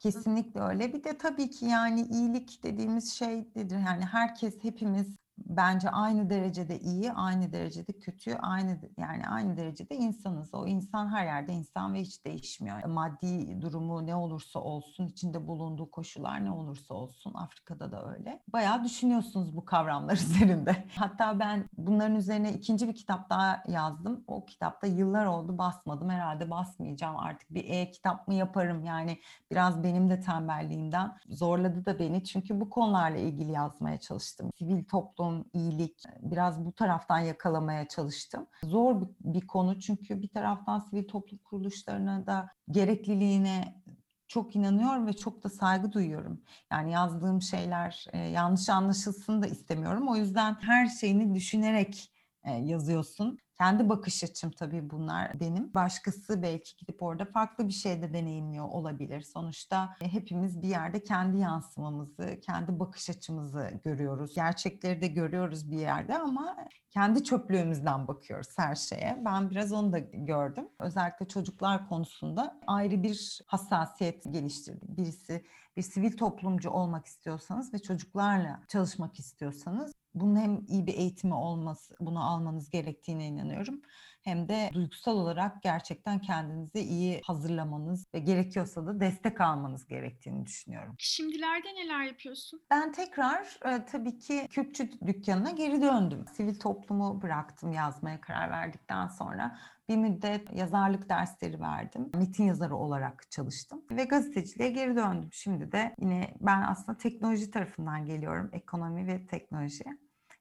Kesinlikle 0.04 0.62
öyle. 0.62 0.94
Bir 0.94 1.04
de 1.04 1.18
tabii 1.18 1.50
ki 1.50 1.66
yani 1.66 2.02
iyilik 2.02 2.64
dediğimiz 2.64 3.14
şeydir. 3.14 3.72
Yani 3.72 4.06
herkes 4.06 4.64
hepimiz 4.64 5.18
bence 5.38 5.90
aynı 5.90 6.30
derecede 6.30 6.80
iyi, 6.80 7.12
aynı 7.12 7.54
derecede 7.54 7.94
kötü, 8.00 8.36
aynı 8.36 8.80
yani 8.98 9.28
aynı 9.28 9.58
derecede 9.58 9.96
insanız. 9.96 10.54
O 10.54 10.68
insan 10.68 11.08
her 11.08 11.26
yerde 11.26 11.54
insan 11.54 11.94
ve 11.94 12.02
hiç 12.02 12.26
değişmiyor. 12.26 12.84
Maddi 12.84 13.62
durumu 13.62 14.06
ne 14.06 14.16
olursa 14.16 14.60
olsun, 14.60 15.08
içinde 15.08 15.48
bulunduğu 15.48 15.92
koşullar 15.92 16.46
ne 16.46 16.52
olursa 16.52 16.94
olsun 16.94 17.34
Afrika'da 17.34 17.92
da 17.92 18.14
öyle. 18.14 18.44
Bayağı 18.48 18.84
düşünüyorsunuz 18.84 19.56
bu 19.56 19.66
kavramlar 19.66 20.14
üzerinde. 20.18 20.86
Hatta 20.96 21.40
ben 21.40 21.70
bunların 21.78 22.16
üzerine 22.16 22.54
ikinci 22.54 22.88
bir 22.88 22.96
kitap 22.96 23.30
daha 23.30 23.64
yazdım. 23.68 24.24
O 24.28 24.46
kitapta 24.46 24.88
yıllar 24.88 25.26
oldu 25.26 25.58
basmadım. 25.58 26.10
Herhalde 26.10 26.50
basmayacağım 26.50 27.18
artık 27.18 27.54
bir 27.54 27.70
e-kitap 27.70 28.28
mı 28.28 28.34
yaparım 28.34 28.84
yani 28.84 29.20
biraz 29.52 29.84
benim 29.84 30.10
de 30.10 30.20
tembelliğimden 30.20 31.18
zorladı 31.30 31.86
da 31.86 32.00
beni. 32.00 32.24
Çünkü 32.24 32.62
bu 32.62 32.70
konularla 32.70 33.18
ilgili 33.18 33.52
yazmaya 33.52 34.00
çalıştım. 34.00 34.52
Sivil 34.60 34.84
toplum 34.84 35.27
toplum, 35.28 35.46
iyilik 35.54 36.04
biraz 36.22 36.66
bu 36.66 36.74
taraftan 36.74 37.20
yakalamaya 37.20 37.88
çalıştım. 37.88 38.48
Zor 38.64 39.08
bir, 39.20 39.48
konu 39.48 39.80
çünkü 39.80 40.22
bir 40.22 40.28
taraftan 40.28 40.80
sivil 40.80 41.08
toplum 41.08 41.40
kuruluşlarına 41.40 42.26
da 42.26 42.50
gerekliliğine 42.72 43.84
çok 44.28 44.56
inanıyorum 44.56 45.08
ve 45.08 45.14
çok 45.14 45.44
da 45.44 45.50
saygı 45.50 45.92
duyuyorum. 45.92 46.42
Yani 46.72 46.92
yazdığım 46.92 47.42
şeyler 47.42 48.06
e, 48.14 48.18
yanlış 48.18 48.70
anlaşılsın 48.70 49.42
da 49.42 49.48
istemiyorum. 49.48 50.08
O 50.08 50.16
yüzden 50.16 50.58
her 50.62 50.88
şeyini 50.88 51.36
düşünerek 51.36 52.12
yazıyorsun. 52.52 53.38
Kendi 53.58 53.90
bakış 53.90 54.24
açım 54.24 54.52
tabii 54.52 54.90
bunlar 54.90 55.40
benim. 55.40 55.74
Başkası 55.74 56.42
belki 56.42 56.76
gidip 56.78 57.04
orada 57.04 57.26
farklı 57.26 57.68
bir 57.68 57.74
şey 57.74 58.02
de 58.02 58.14
deneyimliyor 58.14 58.68
olabilir. 58.70 59.22
Sonuçta 59.22 59.96
e, 60.02 60.14
hepimiz 60.14 60.62
bir 60.62 60.68
yerde 60.68 61.04
kendi 61.04 61.38
yansımamızı, 61.38 62.40
kendi 62.42 62.80
bakış 62.80 63.10
açımızı 63.10 63.72
görüyoruz. 63.86 64.36
Gerçekleri 64.36 65.02
de 65.02 65.08
görüyoruz 65.08 65.72
bir 65.72 65.78
yerde 65.78 66.18
ama 66.18 66.58
kendi 66.90 67.24
çöplüğümüzden 67.24 68.08
bakıyoruz 68.08 68.58
her 68.58 68.76
şeye. 68.76 69.22
Ben 69.26 69.50
biraz 69.50 69.72
onu 69.72 69.92
da 69.92 70.00
gördüm. 70.00 70.68
Özellikle 70.80 71.28
çocuklar 71.28 71.90
konusunda 71.90 72.60
ayrı 72.68 73.04
bir 73.04 73.42
hassasiyet 73.48 74.24
geliştirdim. 74.34 74.98
Birisi 74.98 75.44
bir 75.78 75.82
sivil 75.82 76.18
toplumcu 76.18 76.70
olmak 76.70 77.06
istiyorsanız 77.06 77.74
ve 77.74 77.80
çocuklarla 77.80 78.60
çalışmak 78.68 79.20
istiyorsanız 79.20 79.94
bunun 80.20 80.36
hem 80.36 80.66
iyi 80.68 80.88
bir 80.88 80.94
eğitimi 80.94 81.34
olması, 81.34 81.96
bunu 82.00 82.24
almanız 82.30 82.70
gerektiğine 82.70 83.28
inanıyorum. 83.28 83.82
Hem 84.28 84.50
de 84.50 84.70
duygusal 84.74 85.18
olarak 85.18 85.64
gerçekten 85.64 86.20
kendinizi 86.20 86.80
iyi 86.80 87.22
hazırlamanız 87.26 88.06
ve 88.14 88.20
gerekiyorsa 88.20 88.86
da 88.88 89.00
destek 89.00 89.42
almanız 89.42 89.88
gerektiğini 89.88 90.46
düşünüyorum. 90.46 90.96
Şimdilerde 90.98 91.68
neler 91.76 92.04
yapıyorsun? 92.04 92.62
Ben 92.72 92.92
tekrar 92.92 93.60
e, 93.66 93.86
tabii 93.86 94.18
ki 94.20 94.48
Küpçü 94.50 94.92
dükkanına 95.08 95.52
geri 95.52 95.82
döndüm. 95.82 96.26
Sivil 96.34 96.60
toplumu 96.60 97.22
bıraktım 97.22 97.72
yazmaya 97.72 98.22
karar 98.22 98.50
verdikten 98.50 99.08
sonra. 99.08 99.60
Bir 99.90 99.98
müddet 99.98 100.54
yazarlık 100.54 101.10
dersleri 101.10 101.60
verdim. 101.60 102.10
Metin 102.14 102.44
yazarı 102.44 102.76
olarak 102.76 103.32
çalıştım 103.32 103.82
ve 103.92 104.04
gazeteciliğe 104.04 104.70
geri 104.70 104.96
döndüm. 104.96 105.30
Şimdi 105.34 105.72
de 105.72 105.96
yine 106.00 106.34
ben 106.42 106.62
aslında 106.62 106.98
teknoloji 106.98 107.52
tarafından 107.52 108.06
geliyorum. 108.06 108.50
Ekonomi 108.54 109.08
ve 109.08 109.26
teknoloji. 109.28 109.84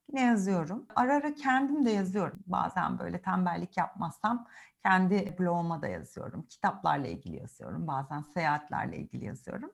Yine 0.08 0.20
yazıyorum. 0.20 0.86
Ara 0.96 1.14
ara 1.14 1.34
kendim 1.34 1.84
de 1.86 1.90
yazıyorum. 1.90 2.38
Bazen 2.46 2.98
böyle 2.98 3.22
tembellik 3.22 3.76
yapmazsam 3.76 4.46
kendi 4.82 5.36
bloguma 5.38 5.82
da 5.82 5.88
yazıyorum. 5.88 6.42
Kitaplarla 6.42 7.06
ilgili 7.06 7.36
yazıyorum. 7.36 7.86
Bazen 7.86 8.22
seyahatlerle 8.22 8.96
ilgili 8.96 9.24
yazıyorum. 9.24 9.70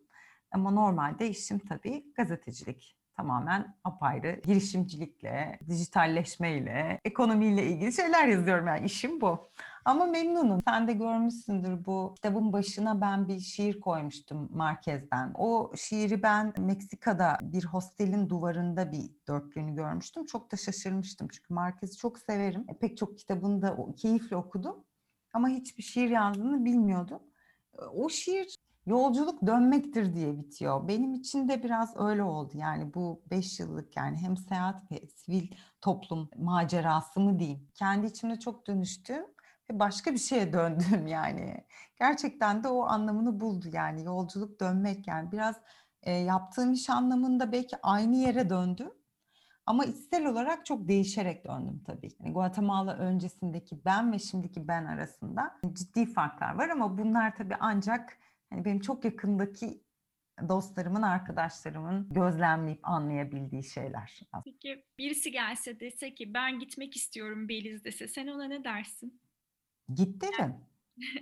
Ama 0.52 0.70
normalde 0.70 1.28
işim 1.28 1.58
tabii 1.58 2.12
gazetecilik. 2.16 2.98
Tamamen 3.16 3.74
apayrı 3.84 4.40
girişimcilikle, 4.44 5.58
dijitalleşmeyle, 5.68 7.00
ekonomiyle 7.04 7.66
ilgili 7.66 7.92
şeyler 7.92 8.26
yazıyorum. 8.26 8.66
Yani 8.66 8.86
işim 8.86 9.20
bu. 9.20 9.50
Ama 9.84 10.06
memnunum. 10.06 10.60
Sen 10.68 10.88
de 10.88 10.92
görmüşsündür 10.92 11.84
bu 11.84 12.12
kitabın 12.14 12.52
başına 12.52 13.00
ben 13.00 13.28
bir 13.28 13.40
şiir 13.40 13.80
koymuştum 13.80 14.48
Marquez'den. 14.52 15.32
O 15.34 15.72
şiiri 15.76 16.22
ben 16.22 16.52
Meksika'da 16.58 17.38
bir 17.42 17.64
hostelin 17.64 18.28
duvarında 18.28 18.92
bir 18.92 19.10
dörtlüğünü 19.28 19.74
görmüştüm. 19.74 20.26
Çok 20.26 20.52
da 20.52 20.56
şaşırmıştım 20.56 21.28
çünkü 21.28 21.54
Marquez'i 21.54 21.96
çok 21.96 22.18
severim. 22.18 22.64
E, 22.68 22.78
pek 22.78 22.96
çok 22.96 23.18
kitabını 23.18 23.62
da 23.62 23.76
keyifle 23.96 24.36
okudum. 24.36 24.84
Ama 25.32 25.48
hiçbir 25.48 25.82
şiir 25.82 26.10
yazdığını 26.10 26.64
bilmiyordum. 26.64 27.20
E, 27.78 27.82
o 27.84 28.08
şiir 28.08 28.56
yolculuk 28.86 29.46
dönmektir 29.46 30.14
diye 30.14 30.38
bitiyor. 30.38 30.88
Benim 30.88 31.14
için 31.14 31.48
de 31.48 31.62
biraz 31.62 31.96
öyle 31.96 32.22
oldu. 32.22 32.52
Yani 32.54 32.94
bu 32.94 33.22
beş 33.30 33.60
yıllık 33.60 33.96
yani 33.96 34.16
hem 34.16 34.36
seyahat 34.36 34.92
ve 34.92 35.06
sivil 35.16 35.48
toplum 35.80 36.30
macerası 36.36 37.20
mı 37.20 37.38
diyeyim. 37.38 37.68
Kendi 37.74 38.06
içimde 38.06 38.38
çok 38.38 38.66
dönüştüm 38.66 39.24
başka 39.78 40.12
bir 40.12 40.18
şeye 40.18 40.52
döndüm 40.52 41.06
yani. 41.06 41.64
Gerçekten 41.98 42.64
de 42.64 42.68
o 42.68 42.82
anlamını 42.82 43.40
buldu 43.40 43.66
yani 43.72 44.04
yolculuk 44.04 44.60
dönmek 44.60 45.06
yani 45.06 45.32
biraz 45.32 45.56
e, 46.02 46.12
yaptığım 46.12 46.72
iş 46.72 46.90
anlamında 46.90 47.52
belki 47.52 47.76
aynı 47.82 48.16
yere 48.16 48.50
döndüm. 48.50 48.90
Ama 49.66 49.84
içsel 49.84 50.26
olarak 50.26 50.66
çok 50.66 50.88
değişerek 50.88 51.44
döndüm 51.44 51.82
tabii. 51.86 52.08
Yani 52.20 52.32
Guatemala 52.32 52.96
öncesindeki 52.96 53.84
ben 53.84 54.12
ve 54.12 54.18
şimdiki 54.18 54.68
ben 54.68 54.84
arasında 54.84 55.60
ciddi 55.72 56.06
farklar 56.06 56.54
var 56.54 56.68
ama 56.68 56.98
bunlar 56.98 57.36
tabii 57.36 57.56
ancak 57.60 58.18
hani 58.50 58.64
benim 58.64 58.80
çok 58.80 59.04
yakındaki 59.04 59.82
dostlarımın, 60.48 61.02
arkadaşlarımın 61.02 62.08
gözlemleyip 62.10 62.88
anlayabildiği 62.88 63.64
şeyler. 63.64 64.20
Peki 64.44 64.84
birisi 64.98 65.32
gelse 65.32 65.80
dese 65.80 66.14
ki 66.14 66.34
ben 66.34 66.58
gitmek 66.58 66.96
istiyorum 66.96 67.48
Beliz 67.48 67.84
dese 67.84 68.08
sen 68.08 68.26
ona 68.26 68.44
ne 68.44 68.64
dersin? 68.64 69.20
Git 69.94 70.22
derim. 70.22 70.54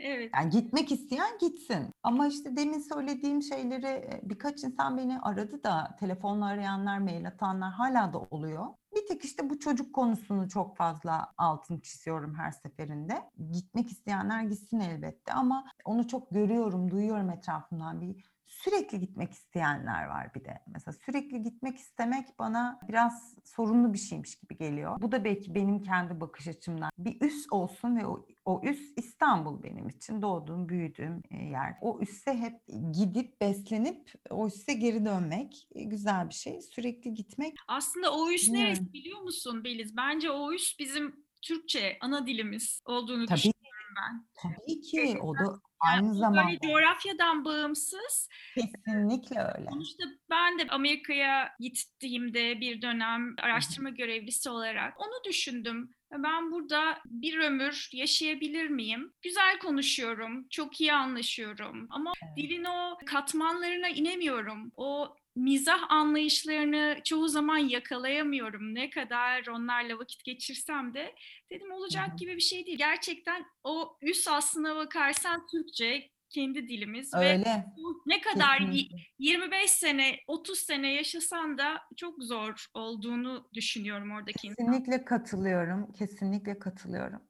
Evet. 0.01 0.31
Yani 0.35 0.51
gitmek 0.51 0.93
isteyen 0.93 1.39
gitsin. 1.41 1.95
Ama 2.03 2.27
işte 2.27 2.57
demin 2.57 2.79
söylediğim 2.79 3.43
şeyleri 3.43 3.87
e, 3.87 4.21
birkaç 4.23 4.65
insan 4.65 4.99
beni 4.99 5.21
aradı 5.21 5.65
da 5.65 5.97
telefonla 6.01 6.47
arayanlar, 6.47 6.99
mail 6.99 7.27
atanlar 7.29 7.73
hala 7.73 8.13
da 8.13 8.19
oluyor. 8.19 8.67
Bir 8.97 9.07
tek 9.07 9.25
işte 9.25 9.51
bu 9.51 9.59
çocuk 9.59 9.95
konusunu 9.95 10.49
çok 10.49 10.77
fazla 10.77 11.33
altını 11.39 11.81
çiziyorum 11.81 12.35
her 12.35 12.51
seferinde. 12.53 13.31
Gitmek 13.53 13.91
isteyenler 13.93 14.43
gitsin 14.43 14.81
elbette 14.81 15.33
ama 15.33 15.65
onu 15.85 16.09
çok 16.09 16.31
görüyorum, 16.31 16.91
duyuyorum 16.91 17.31
etrafımdan 17.31 18.01
bir 18.01 18.30
sürekli 18.51 19.01
gitmek 19.01 19.33
isteyenler 19.33 20.05
var 20.07 20.35
bir 20.35 20.45
de. 20.45 20.63
Mesela 20.67 20.97
sürekli 21.07 21.43
gitmek 21.43 21.77
istemek 21.77 22.39
bana 22.39 22.79
biraz 22.89 23.35
sorunlu 23.45 23.93
bir 23.93 23.99
şeymiş 23.99 24.37
gibi 24.37 24.57
geliyor. 24.57 24.97
Bu 25.01 25.13
da 25.13 25.25
belki 25.25 25.55
benim 25.55 25.83
kendi 25.83 26.21
bakış 26.21 26.49
açımdan. 26.49 26.91
Bir 26.99 27.21
üs 27.21 27.47
olsun 27.51 27.97
ve 27.97 28.07
o, 28.07 28.27
o 28.45 28.61
üs 28.65 28.93
İstanbul 28.97 29.63
benim 29.63 29.89
için. 29.89 30.23
Doğduğum, 30.23 30.69
büyüdüğüm 30.69 31.23
e, 31.31 31.45
yer. 31.45 31.75
O 31.81 32.01
üsse 32.01 32.35
hep 32.35 32.55
gidip 32.93 33.41
beslenip 33.41 34.13
o 34.31 34.47
üsse 34.47 34.73
geri 34.73 35.05
dönmek 35.05 35.69
e, 35.75 35.83
güzel 35.83 36.29
bir 36.29 36.35
şey. 36.35 36.61
Sürekli 36.61 37.15
gitmek 37.15 37.55
Aslında 37.69 38.15
o 38.15 38.31
üs 38.31 38.49
neresi 38.49 38.93
biliyor 38.93 39.21
musun 39.21 39.65
Beliz? 39.65 39.97
Bence 39.97 40.31
o 40.31 40.53
üs 40.53 40.79
bizim 40.79 41.27
Türkçe 41.43 41.97
ana 42.01 42.27
dilimiz 42.27 42.83
olduğunu 42.85 43.27
tabii 43.27 43.37
düşünüyorum 43.37 43.95
ben. 43.97 44.27
tabii 44.43 44.81
ki 44.81 45.19
o 45.23 45.35
da 45.35 45.61
aynı 45.81 46.11
o 46.11 46.15
zamanda 46.15 46.47
böyle 46.47 46.59
coğrafyadan 46.59 47.45
bağımsız. 47.45 48.29
kesinlikle 48.55 49.41
öyle. 49.41 49.67
Sonuçta 49.71 50.05
ben 50.31 50.59
de 50.59 50.67
Amerika'ya 50.69 51.53
gittiğimde 51.61 52.61
bir 52.61 52.83
dönem 52.83 53.35
araştırma 53.43 53.91
görevlisi 53.91 54.51
olarak 54.51 55.01
onu 55.01 55.25
düşündüm. 55.29 55.95
Ben 56.13 56.53
burada 56.53 56.99
bir 57.05 57.39
ömür 57.39 57.89
yaşayabilir 57.93 58.69
miyim? 58.69 59.13
Güzel 59.23 59.59
konuşuyorum, 59.59 60.49
çok 60.49 60.81
iyi 60.81 60.93
anlaşıyorum 60.93 61.87
ama 61.91 62.13
Evet. 62.25 62.37
dilin 62.37 62.65
o 62.65 62.99
katmanlarına 63.07 63.89
inemiyorum. 63.89 64.73
O 64.77 65.17
mizah 65.41 65.91
anlayışlarını 65.91 66.97
çoğu 67.05 67.29
zaman 67.29 67.59
yakalayamıyorum. 67.59 68.75
Ne 68.75 68.91
kadar 68.91 69.47
onlarla 69.47 69.99
vakit 69.99 70.25
geçirsem 70.25 70.95
de 70.95 71.15
dedim 71.51 71.73
olacak 71.73 72.19
gibi 72.19 72.37
bir 72.37 72.41
şey 72.41 72.67
değil. 72.67 72.79
Gerçekten 72.79 73.45
o 73.65 73.97
üs 74.03 74.29
aslına 74.29 74.77
bakarsan 74.77 75.47
Türkçe 75.47 76.11
kendi 76.31 76.69
dilimiz 76.69 77.15
ve 77.15 77.33
Öyle. 77.33 77.67
bu 77.77 78.03
ne 78.07 78.21
kadar 78.21 78.59
Kesinlikle. 78.59 78.97
25 79.19 79.71
sene, 79.71 80.17
30 80.27 80.59
sene 80.59 80.93
yaşasan 80.93 81.59
da 81.59 81.81
çok 81.97 82.23
zor 82.23 82.67
olduğunu 82.75 83.49
düşünüyorum 83.55 84.11
oradaki 84.11 84.47
insan. 84.47 84.67
Kesinlikle 84.67 85.05
katılıyorum. 85.05 85.93
Kesinlikle 85.93 86.59
katılıyorum. 86.59 87.23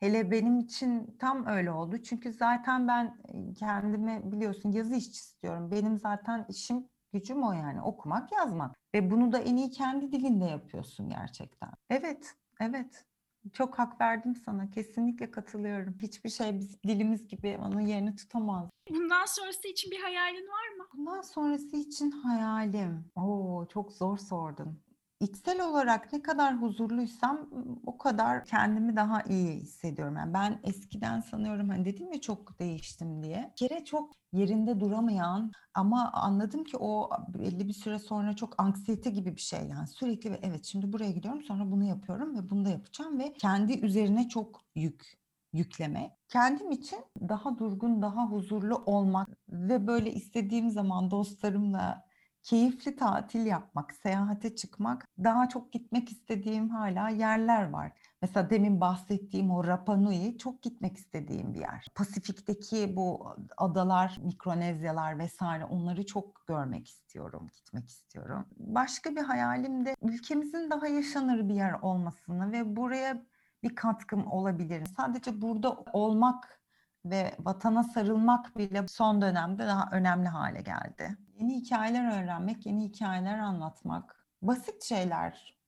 Hele 0.00 0.30
benim 0.30 0.58
için 0.58 1.16
tam 1.20 1.46
öyle 1.46 1.70
oldu. 1.70 1.96
Çünkü 2.02 2.32
zaten 2.32 2.88
ben 2.88 3.16
kendimi 3.58 4.32
biliyorsun 4.32 4.72
yazı 4.72 4.94
işçi 4.94 5.10
istiyorum. 5.10 5.70
Benim 5.70 5.98
zaten 5.98 6.46
işim 6.48 6.88
gücüm 7.14 7.42
o 7.42 7.52
yani 7.52 7.82
okumak 7.82 8.32
yazmak. 8.32 8.76
Ve 8.94 9.10
bunu 9.10 9.32
da 9.32 9.38
en 9.38 9.56
iyi 9.56 9.70
kendi 9.70 10.12
dilinde 10.12 10.44
yapıyorsun 10.44 11.08
gerçekten. 11.08 11.70
Evet, 11.90 12.34
evet. 12.60 13.04
Çok 13.52 13.78
hak 13.78 14.00
verdim 14.00 14.36
sana. 14.36 14.70
Kesinlikle 14.70 15.30
katılıyorum. 15.30 15.94
Hiçbir 16.02 16.30
şey 16.30 16.58
biz 16.58 16.82
dilimiz 16.82 17.28
gibi 17.28 17.58
onun 17.62 17.80
yerini 17.80 18.16
tutamaz. 18.16 18.70
Bundan 18.90 19.24
sonrası 19.26 19.68
için 19.68 19.90
bir 19.90 20.00
hayalin 20.00 20.48
var 20.48 20.76
mı? 20.78 20.84
Bundan 20.94 21.20
sonrası 21.20 21.76
için 21.76 22.10
hayalim. 22.10 23.04
Oo, 23.16 23.66
çok 23.66 23.92
zor 23.92 24.18
sordun. 24.18 24.80
İçsel 25.20 25.66
olarak 25.68 26.12
ne 26.12 26.22
kadar 26.22 26.62
huzurluysam 26.62 27.50
o 27.86 27.98
kadar 27.98 28.44
kendimi 28.44 28.96
daha 28.96 29.22
iyi 29.22 29.56
hissediyorum. 29.56 30.16
Yani 30.16 30.34
ben 30.34 30.60
eskiden 30.62 31.20
sanıyorum 31.20 31.68
hani 31.68 31.84
dedim 31.84 32.12
ya 32.12 32.20
çok 32.20 32.58
değiştim 32.58 33.22
diye. 33.22 33.50
Bir 33.52 33.68
kere 33.68 33.84
çok 33.84 34.12
yerinde 34.32 34.80
duramayan 34.80 35.52
ama 35.74 36.10
anladım 36.12 36.64
ki 36.64 36.76
o 36.76 37.10
belli 37.28 37.68
bir 37.68 37.72
süre 37.72 37.98
sonra 37.98 38.36
çok 38.36 38.62
anksiyete 38.62 39.10
gibi 39.10 39.36
bir 39.36 39.40
şey 39.40 39.60
yani 39.68 39.88
sürekli 39.88 40.30
ve 40.30 40.40
evet 40.42 40.64
şimdi 40.64 40.92
buraya 40.92 41.10
gidiyorum 41.10 41.42
sonra 41.42 41.70
bunu 41.70 41.84
yapıyorum 41.84 42.36
ve 42.36 42.50
bunu 42.50 42.64
da 42.64 42.68
yapacağım 42.70 43.18
ve 43.18 43.32
kendi 43.32 43.80
üzerine 43.80 44.28
çok 44.28 44.60
yük 44.74 45.24
yükleme. 45.52 46.16
Kendim 46.28 46.70
için 46.70 46.98
daha 47.28 47.58
durgun, 47.58 48.02
daha 48.02 48.26
huzurlu 48.26 48.82
olmak 48.86 49.28
ve 49.48 49.86
böyle 49.86 50.12
istediğim 50.12 50.70
zaman 50.70 51.10
dostlarımla 51.10 52.04
keyifli 52.44 52.96
tatil 52.96 53.46
yapmak, 53.46 53.94
seyahate 53.94 54.56
çıkmak, 54.56 55.08
daha 55.24 55.48
çok 55.48 55.72
gitmek 55.72 56.12
istediğim 56.12 56.70
hala 56.70 57.08
yerler 57.08 57.70
var. 57.70 57.92
Mesela 58.22 58.50
demin 58.50 58.80
bahsettiğim 58.80 59.50
o 59.50 59.66
Rapa 59.66 59.96
Nui 59.96 60.38
çok 60.38 60.62
gitmek 60.62 60.96
istediğim 60.96 61.54
bir 61.54 61.60
yer. 61.60 61.86
Pasifik'teki 61.94 62.96
bu 62.96 63.36
adalar, 63.56 64.18
Mikronezyalar 64.22 65.18
vesaire 65.18 65.64
onları 65.64 66.06
çok 66.06 66.46
görmek 66.46 66.88
istiyorum, 66.88 67.50
gitmek 67.54 67.88
istiyorum. 67.88 68.46
Başka 68.56 69.16
bir 69.16 69.22
hayalim 69.22 69.86
de 69.86 69.96
ülkemizin 70.02 70.70
daha 70.70 70.86
yaşanır 70.86 71.48
bir 71.48 71.54
yer 71.54 71.72
olmasını 71.72 72.52
ve 72.52 72.76
buraya 72.76 73.22
bir 73.62 73.74
katkım 73.74 74.26
olabilir. 74.26 74.86
Sadece 74.96 75.42
burada 75.42 75.76
olmak 75.92 76.60
ve 77.04 77.34
vatana 77.38 77.82
sarılmak 77.82 78.58
bile 78.58 78.88
son 78.88 79.22
dönemde 79.22 79.66
daha 79.66 79.88
önemli 79.92 80.28
hale 80.28 80.60
geldi. 80.60 81.16
Yeni 81.38 81.54
hikayeler 81.54 82.22
öğrenmek, 82.22 82.66
yeni 82.66 82.84
hikayeler 82.84 83.38
anlatmak. 83.38 84.26
Basit 84.42 84.82
şeyler. 84.82 85.58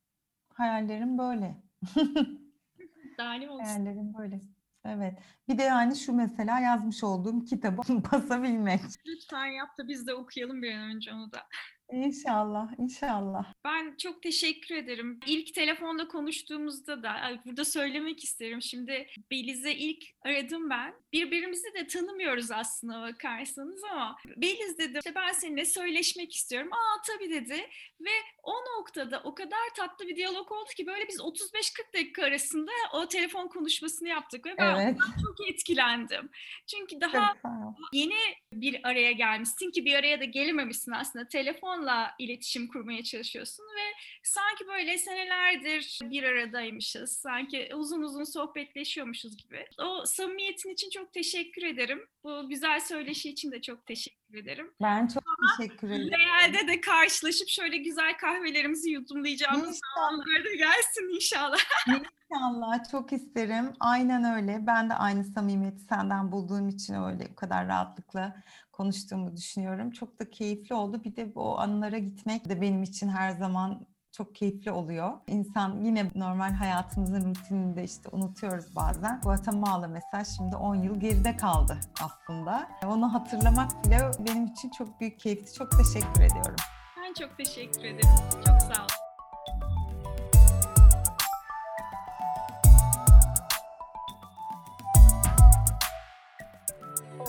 Hayallerim 0.52 1.18
böyle. 1.18 1.56
Dalim 3.18 3.50
olsun. 3.50 3.64
Hayallerim 3.64 4.14
böyle. 4.14 4.40
Evet. 4.84 5.18
Bir 5.48 5.58
de 5.58 5.62
yani 5.62 5.96
şu 5.96 6.12
mesela 6.12 6.60
yazmış 6.60 7.04
olduğum 7.04 7.44
kitabı 7.44 7.82
basabilmek. 8.12 8.80
Lütfen 9.06 9.46
yap 9.46 9.78
da 9.78 9.88
biz 9.88 10.06
de 10.06 10.14
okuyalım 10.14 10.62
bir 10.62 10.74
an 10.74 10.80
önce 10.80 11.12
onu 11.12 11.32
da. 11.32 11.38
İnşallah, 11.92 12.68
inşallah. 12.78 13.52
Ben 13.64 13.96
çok 13.96 14.22
teşekkür 14.22 14.74
ederim. 14.74 15.20
İlk 15.26 15.54
telefonda 15.54 16.08
konuştuğumuzda 16.08 17.02
da 17.02 17.40
burada 17.44 17.64
söylemek 17.64 18.24
isterim. 18.24 18.62
Şimdi 18.62 19.06
Beliz'e 19.30 19.74
ilk 19.74 20.04
aradım 20.22 20.70
ben. 20.70 20.94
Birbirimizi 21.12 21.74
de 21.74 21.86
tanımıyoruz 21.86 22.50
aslında 22.50 23.02
bakarsanız 23.02 23.84
ama 23.84 24.16
Beliz 24.36 24.78
dedi 24.78 24.98
işte 24.98 25.14
ben 25.14 25.32
seninle 25.32 25.64
söyleşmek 25.64 26.34
istiyorum. 26.34 26.70
Aa 26.72 27.02
tabii 27.06 27.30
dedi 27.30 27.54
ve 28.00 28.10
o 28.42 28.52
noktada 28.52 29.20
o 29.24 29.34
kadar 29.34 29.74
tatlı 29.76 30.06
bir 30.08 30.16
diyalog 30.16 30.52
oldu 30.52 30.70
ki 30.76 30.86
böyle 30.86 31.08
biz 31.08 31.20
35-40 31.20 31.94
dakika 31.94 32.24
arasında 32.24 32.70
o 32.92 33.08
telefon 33.08 33.48
konuşmasını 33.48 34.08
yaptık 34.08 34.46
ve 34.46 34.54
ben 34.58 34.80
Evet. 34.80 34.96
çok 35.26 35.48
etkilendim. 35.48 36.30
Çünkü 36.66 37.00
daha 37.00 37.34
yeni 37.92 38.14
bir 38.52 38.88
araya 38.88 39.12
gelmişsin 39.12 39.70
ki 39.70 39.84
bir 39.84 39.94
araya 39.94 40.20
da 40.20 40.24
gelememişsin 40.24 40.92
aslında. 40.92 41.28
Telefonla 41.76 42.10
iletişim 42.18 42.68
kurmaya 42.68 43.02
çalışıyorsun 43.02 43.64
ve 43.64 43.94
sanki 44.22 44.66
böyle 44.66 44.98
senelerdir 44.98 45.98
bir 46.02 46.22
aradaymışız. 46.22 47.12
Sanki 47.12 47.70
uzun 47.74 48.02
uzun 48.02 48.24
sohbetleşiyormuşuz 48.24 49.36
gibi. 49.36 49.66
O 49.78 50.04
samimiyetin 50.06 50.70
için 50.70 50.90
çok 50.90 51.12
teşekkür 51.12 51.62
ederim. 51.62 52.06
Bu 52.24 52.48
güzel 52.48 52.80
söyleşi 52.80 53.30
için 53.30 53.52
de 53.52 53.62
çok 53.62 53.86
teşekkür 53.86 54.38
ederim. 54.38 54.70
Ben 54.82 55.06
çok 55.06 55.24
teşekkür 55.58 55.90
ederim. 55.90 56.10
Realde 56.10 56.66
de 56.68 56.80
karşılaşıp 56.80 57.48
şöyle 57.48 57.76
güzel 57.76 58.16
kahvelerimizi 58.16 58.90
yudumlayacağımız 58.90 59.80
zamanlar 59.94 60.44
da 60.44 60.54
gelsin 60.54 61.14
inşallah. 61.14 61.58
İnşallah 62.30 62.90
çok 62.90 63.12
isterim. 63.12 63.72
Aynen 63.80 64.24
öyle. 64.24 64.66
Ben 64.66 64.90
de 64.90 64.94
aynı 64.94 65.24
samimiyeti 65.24 65.80
senden 65.80 66.32
bulduğum 66.32 66.68
için 66.68 66.94
öyle 66.94 67.30
bu 67.30 67.34
kadar 67.34 67.68
rahatlıkla 67.68 68.42
konuştuğumu 68.76 69.36
düşünüyorum. 69.36 69.90
Çok 69.90 70.20
da 70.20 70.30
keyifli 70.30 70.74
oldu. 70.74 71.04
Bir 71.04 71.16
de 71.16 71.32
o 71.34 71.58
anılara 71.58 71.98
gitmek 71.98 72.48
de 72.48 72.60
benim 72.60 72.82
için 72.82 73.08
her 73.08 73.30
zaman 73.30 73.86
çok 74.12 74.34
keyifli 74.34 74.70
oluyor. 74.70 75.12
İnsan 75.26 75.84
yine 75.84 76.10
normal 76.14 76.52
hayatımızın 76.52 77.34
rutininde 77.34 77.84
işte 77.84 78.08
unutuyoruz 78.12 78.76
bazen. 78.76 79.20
Guatemala 79.20 79.88
mesela 79.88 80.24
şimdi 80.24 80.56
10 80.56 80.74
yıl 80.74 81.00
geride 81.00 81.36
kaldı 81.36 81.78
aslında. 82.02 82.68
Onu 82.86 83.14
hatırlamak 83.14 83.84
bile 83.84 83.98
benim 84.18 84.46
için 84.46 84.70
çok 84.70 85.00
büyük 85.00 85.20
keyifti. 85.20 85.54
Çok 85.54 85.70
teşekkür 85.70 86.20
ediyorum. 86.20 86.56
Ben 86.96 87.14
çok 87.14 87.36
teşekkür 87.36 87.84
ederim. 87.84 88.08
Çok 88.46 88.62
sağ 88.62 88.82
ol. 88.82 88.88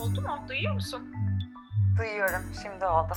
Oldu 0.01 0.21
mu? 0.21 0.39
Duyuyor 0.49 0.73
musun? 0.73 1.26
Duyuyorum. 1.97 2.43
Şimdi 2.63 2.85
oldu. 2.85 3.13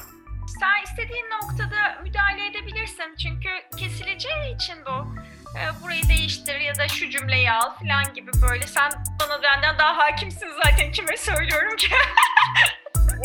Sen 0.61 0.83
istediğin 0.85 1.26
noktada 1.31 2.03
müdahale 2.03 2.47
edebilirsin. 2.47 3.16
Çünkü 3.22 3.49
kesileceği 3.78 4.55
için 4.55 4.85
bu. 4.87 5.14
Ee, 5.59 5.83
burayı 5.83 6.09
değiştir 6.09 6.61
ya 6.61 6.74
da 6.78 6.89
şu 6.89 7.11
cümleyi 7.11 7.53
al 7.53 7.70
falan 7.78 8.14
gibi 8.14 8.31
böyle. 8.49 8.66
Sen 8.66 8.91
bana 9.20 9.43
benden 9.43 9.78
daha 9.78 9.99
hakimsin 9.99 10.49
zaten 10.64 10.93
kime 10.93 11.16
söylüyorum 11.16 11.76
ki. 11.76 11.89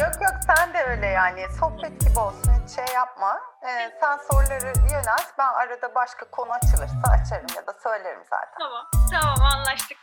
Yok 0.01 0.13
yok 0.21 0.33
sen 0.47 0.73
de 0.73 0.83
öyle 0.83 1.05
yani 1.05 1.45
sohbet 1.59 2.01
gibi 2.01 2.19
olsun 2.19 2.53
hiç 2.63 2.75
şey 2.75 2.95
yapma. 2.95 3.39
Ee, 3.67 3.91
sen 4.01 4.17
soruları 4.17 4.73
yönelt 4.91 5.37
ben 5.37 5.53
arada 5.53 5.95
başka 5.95 6.29
konu 6.31 6.51
açılırsa 6.51 7.01
açarım 7.11 7.47
ya 7.55 7.67
da 7.67 7.73
söylerim 7.83 8.23
zaten. 8.29 8.59
tamam. 8.59 8.85
Tamam 9.11 9.41
anlaştık. 9.53 9.97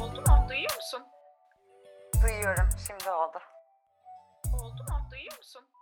Oldu 0.00 0.20
mu? 0.20 0.46
Duyuyor 0.48 0.76
musun? 0.76 1.02
duyuyorum. 2.22 2.68
Şimdi 2.86 3.10
oldu. 3.10 3.38
Oldu 5.38 5.60
mu? 5.60 5.64
Duyuyor 5.64 5.64
musun? 5.64 5.73